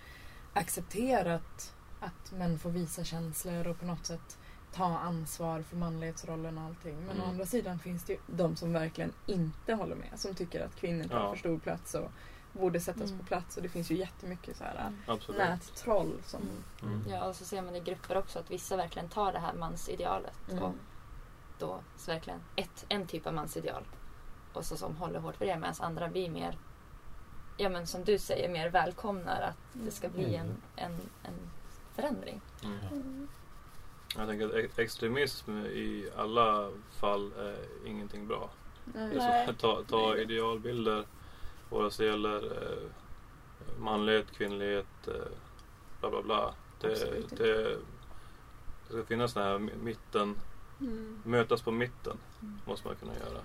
accepterat 0.53 1.73
att 1.99 2.31
män 2.37 2.59
får 2.59 2.69
visa 2.69 3.03
känslor 3.03 3.67
och 3.67 3.79
på 3.79 3.85
något 3.85 4.05
sätt 4.05 4.37
ta 4.73 4.85
ansvar 4.85 5.61
för 5.61 5.75
manlighetsrollen 5.77 6.57
och 6.57 6.63
allting. 6.63 6.95
Men 6.99 7.09
Mm. 7.15 7.21
å 7.21 7.25
andra 7.29 7.45
sidan 7.45 7.79
finns 7.79 8.03
det 8.03 8.13
ju 8.13 8.19
de 8.27 8.55
som 8.55 8.73
verkligen 8.73 9.13
inte 9.25 9.73
håller 9.73 9.95
med. 9.95 10.09
Som 10.19 10.35
tycker 10.35 10.65
att 10.65 10.75
kvinnor 10.75 11.03
tar 11.03 11.19
Ja. 11.19 11.29
för 11.31 11.39
stor 11.39 11.59
plats 11.59 11.93
och 11.95 12.11
borde 12.53 12.79
sättas 12.79 13.09
Mm. 13.09 13.19
på 13.19 13.25
plats. 13.25 13.57
Och 13.57 13.63
det 13.63 13.69
finns 13.69 13.91
ju 13.91 13.95
jättemycket 13.97 14.57
så 14.57 14.63
här 14.63 14.91
Absolut. 15.07 15.39
nättroll 15.41 16.13
som... 16.25 16.41
Mm. 16.81 17.03
Ja, 17.09 17.23
och 17.27 17.35
så 17.35 17.45
ser 17.45 17.61
man 17.61 17.75
i 17.75 17.79
grupper 17.79 18.17
också 18.17 18.39
att 18.39 18.51
vissa 18.51 18.77
verkligen 18.77 19.09
tar 19.09 19.33
det 19.33 19.39
här 19.39 19.53
mansidealet 19.53 20.33
Mm. 20.51 20.63
och 20.63 20.73
då 21.59 21.79
så 21.97 22.11
verkligen 22.11 22.39
ett, 22.55 22.85
en 22.89 23.07
typ 23.07 23.27
av 23.27 23.33
mansideal 23.33 23.83
och 24.53 24.65
så 24.65 24.77
som 24.77 24.95
håller 24.95 25.19
hårt 25.19 25.35
för 25.35 25.45
det 25.45 25.55
medan 25.55 25.73
andra 25.79 26.07
blir 26.09 26.29
mer, 26.29 26.57
ja 27.57 27.69
men 27.69 27.87
som 27.87 28.03
du 28.03 28.17
säger, 28.19 28.49
mer 28.49 28.69
välkomnar 28.69 29.41
att 29.41 29.57
det 29.73 29.91
ska 29.91 30.09
bli 30.09 30.35
en, 30.35 30.45
Mm. 30.45 30.61
en, 30.75 30.91
en 31.23 31.33
förändring. 31.95 32.41
Mm. 34.15 34.29
Mm. 34.29 34.39
Jag 34.39 34.49
tänker 34.49 34.57
att 34.59 34.65
ex- 34.65 34.79
extremism 34.79 35.51
i 35.65 36.09
alla 36.17 36.69
fall 36.99 37.31
är 37.37 37.57
ingenting 37.85 38.27
bra. 38.27 38.49
Nej. 38.85 39.09
Det 39.13 39.19
är 39.21 39.45
så- 39.47 39.53
Ta, 39.53 39.83
ta 39.83 40.17
idealbilder 40.17 41.05
vare 41.69 41.91
sig 41.91 42.05
det 42.05 42.11
gäller 42.11 42.45
eh, 42.63 42.89
manlighet, 43.79 44.31
kvinnlighet, 44.31 45.07
eh, 45.07 45.13
bla 45.99 46.09
bla 46.09 46.21
bla. 46.21 46.53
Det, 46.81 46.87
det, 47.37 47.63
det 48.87 48.93
ska 48.93 49.03
finnas 49.03 49.33
den 49.33 49.43
här 49.43 49.57
mi- 49.59 49.83
mitten, 49.83 50.35
Mm. 50.81 51.21
mötas 51.25 51.61
på 51.61 51.71
mitten 51.71 52.17
måste 52.65 52.87
man 52.87 52.95
kunna 52.95 53.13
göra. 53.13 53.39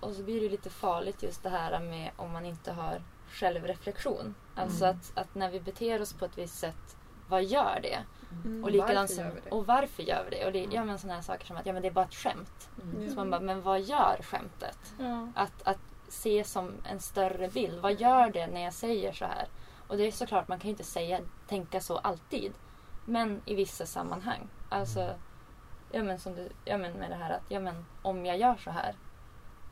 Och 0.00 0.12
så 0.14 0.22
blir 0.22 0.40
det 0.40 0.48
lite 0.48 0.70
farligt 0.70 1.22
just 1.22 1.42
det 1.42 1.48
här 1.48 1.80
med 1.80 2.10
om 2.16 2.30
man 2.32 2.46
inte 2.46 2.72
har 2.72 3.02
självreflektion. 3.30 4.34
Alltså 4.54 4.84
Mm. 4.84 4.96
att, 4.96 5.18
att 5.18 5.34
när 5.34 5.50
vi 5.50 5.60
beter 5.60 6.02
oss 6.02 6.12
på 6.12 6.24
ett 6.24 6.38
visst 6.38 6.58
sätt, 6.58 6.96
vad 7.28 7.44
gör 7.44 7.80
det? 7.82 7.98
Mm. 8.44 8.64
Och, 8.64 8.70
likadant 8.70 9.10
varför 9.10 9.22
gör 9.22 9.30
vi 9.34 9.40
det? 9.40 9.50
och 9.50 9.66
varför 9.66 10.02
gör 10.02 10.24
vi 10.24 10.36
det? 10.36 10.46
Och 10.46 10.52
det, 10.52 10.58
Mm. 10.58 10.72
ja 10.72 10.84
men 10.84 10.98
sådana 10.98 11.14
här 11.14 11.22
saker 11.22 11.46
som 11.46 11.56
att 11.56 11.66
ja, 11.66 11.72
men 11.72 11.82
det 11.82 11.88
är 11.88 11.92
bara 11.92 12.04
ett 12.04 12.14
skämt. 12.14 12.68
Mm. 12.82 13.08
Så 13.10 13.16
man 13.16 13.30
bara, 13.30 13.40
men 13.40 13.62
vad 13.62 13.80
gör 13.80 14.22
skämtet? 14.22 14.94
Ja. 14.98 15.28
Att, 15.34 15.62
att 15.62 15.78
se 16.08 16.44
som 16.44 16.72
en 16.90 17.00
större 17.00 17.48
bild. 17.48 17.80
Vad 17.80 18.00
gör 18.00 18.30
det 18.30 18.46
när 18.46 18.60
jag 18.64 18.72
säger 18.72 19.12
så 19.12 19.24
här? 19.24 19.48
Och 19.88 19.96
det 19.96 20.06
är 20.06 20.12
såklart, 20.12 20.48
man 20.48 20.58
kan 20.58 20.68
ju 20.68 20.70
inte 20.70 20.84
säga, 20.84 21.20
tänka 21.48 21.80
så 21.80 21.98
alltid. 21.98 22.52
Men 23.04 23.40
i 23.44 23.54
vissa 23.54 23.86
sammanhang. 23.86 24.48
Alltså, 24.68 25.14
ja 25.92 26.02
men, 26.02 26.18
som 26.18 26.34
du, 26.34 26.48
ja 26.64 26.78
men 26.78 26.92
med 26.92 27.10
det 27.10 27.16
här 27.16 27.30
att, 27.30 27.42
ja 27.48 27.60
men 27.60 27.84
om 28.02 28.26
jag 28.26 28.38
gör 28.38 28.56
så 28.56 28.70
här, 28.70 28.94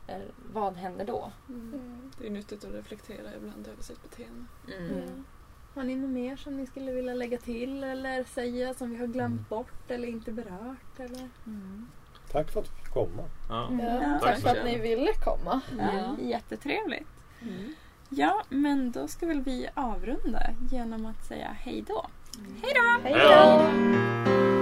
eh, 0.07 0.21
vad 0.53 0.75
händer 0.75 1.05
då? 1.05 1.31
Mm. 1.49 1.73
Mm. 1.73 2.11
Det 2.19 2.27
är 2.27 2.31
nyttigt 2.31 2.63
att 2.63 2.73
reflektera 2.73 3.35
ibland 3.35 3.67
över 3.67 3.83
sitt 3.83 4.03
beteende. 4.03 4.45
Mm. 4.77 5.25
Har 5.73 5.83
ni 5.83 5.95
något 5.95 6.09
mer 6.09 6.35
som 6.35 6.57
ni 6.57 6.65
skulle 6.67 6.91
vilja 6.91 7.13
lägga 7.13 7.37
till 7.37 7.83
eller 7.83 8.23
säga 8.23 8.73
som 8.73 8.89
vi 8.91 8.97
har 8.97 9.07
glömt 9.07 9.31
Mm. 9.33 9.45
bort 9.49 9.91
eller 9.91 10.07
inte 10.07 10.31
berört? 10.31 10.99
Eller? 10.99 11.29
Tack 12.31 12.51
för 12.51 12.59
att 12.59 12.65
du 12.65 12.71
fick 12.83 12.93
komma. 12.93 13.23
Ja. 13.49 13.69
Ja, 13.81 14.19
Tack 14.21 14.39
för 14.39 14.49
att 14.49 14.65
ni 14.65 14.79
ville 14.79 15.13
komma. 15.13 15.61
Ja. 15.77 16.15
Jättetrevligt. 16.21 17.07
Mm. 17.41 17.73
Ja, 18.09 18.43
men 18.49 18.91
då 18.91 19.07
ska 19.07 19.25
väl 19.27 19.41
vi 19.41 19.67
avrunda 19.73 20.39
genom 20.71 21.05
att 21.05 21.25
säga 21.25 21.47
hej 21.59 21.83
då. 21.87 22.05
Hej 22.63 22.73
Hej 23.03 23.13
då! 23.13 24.52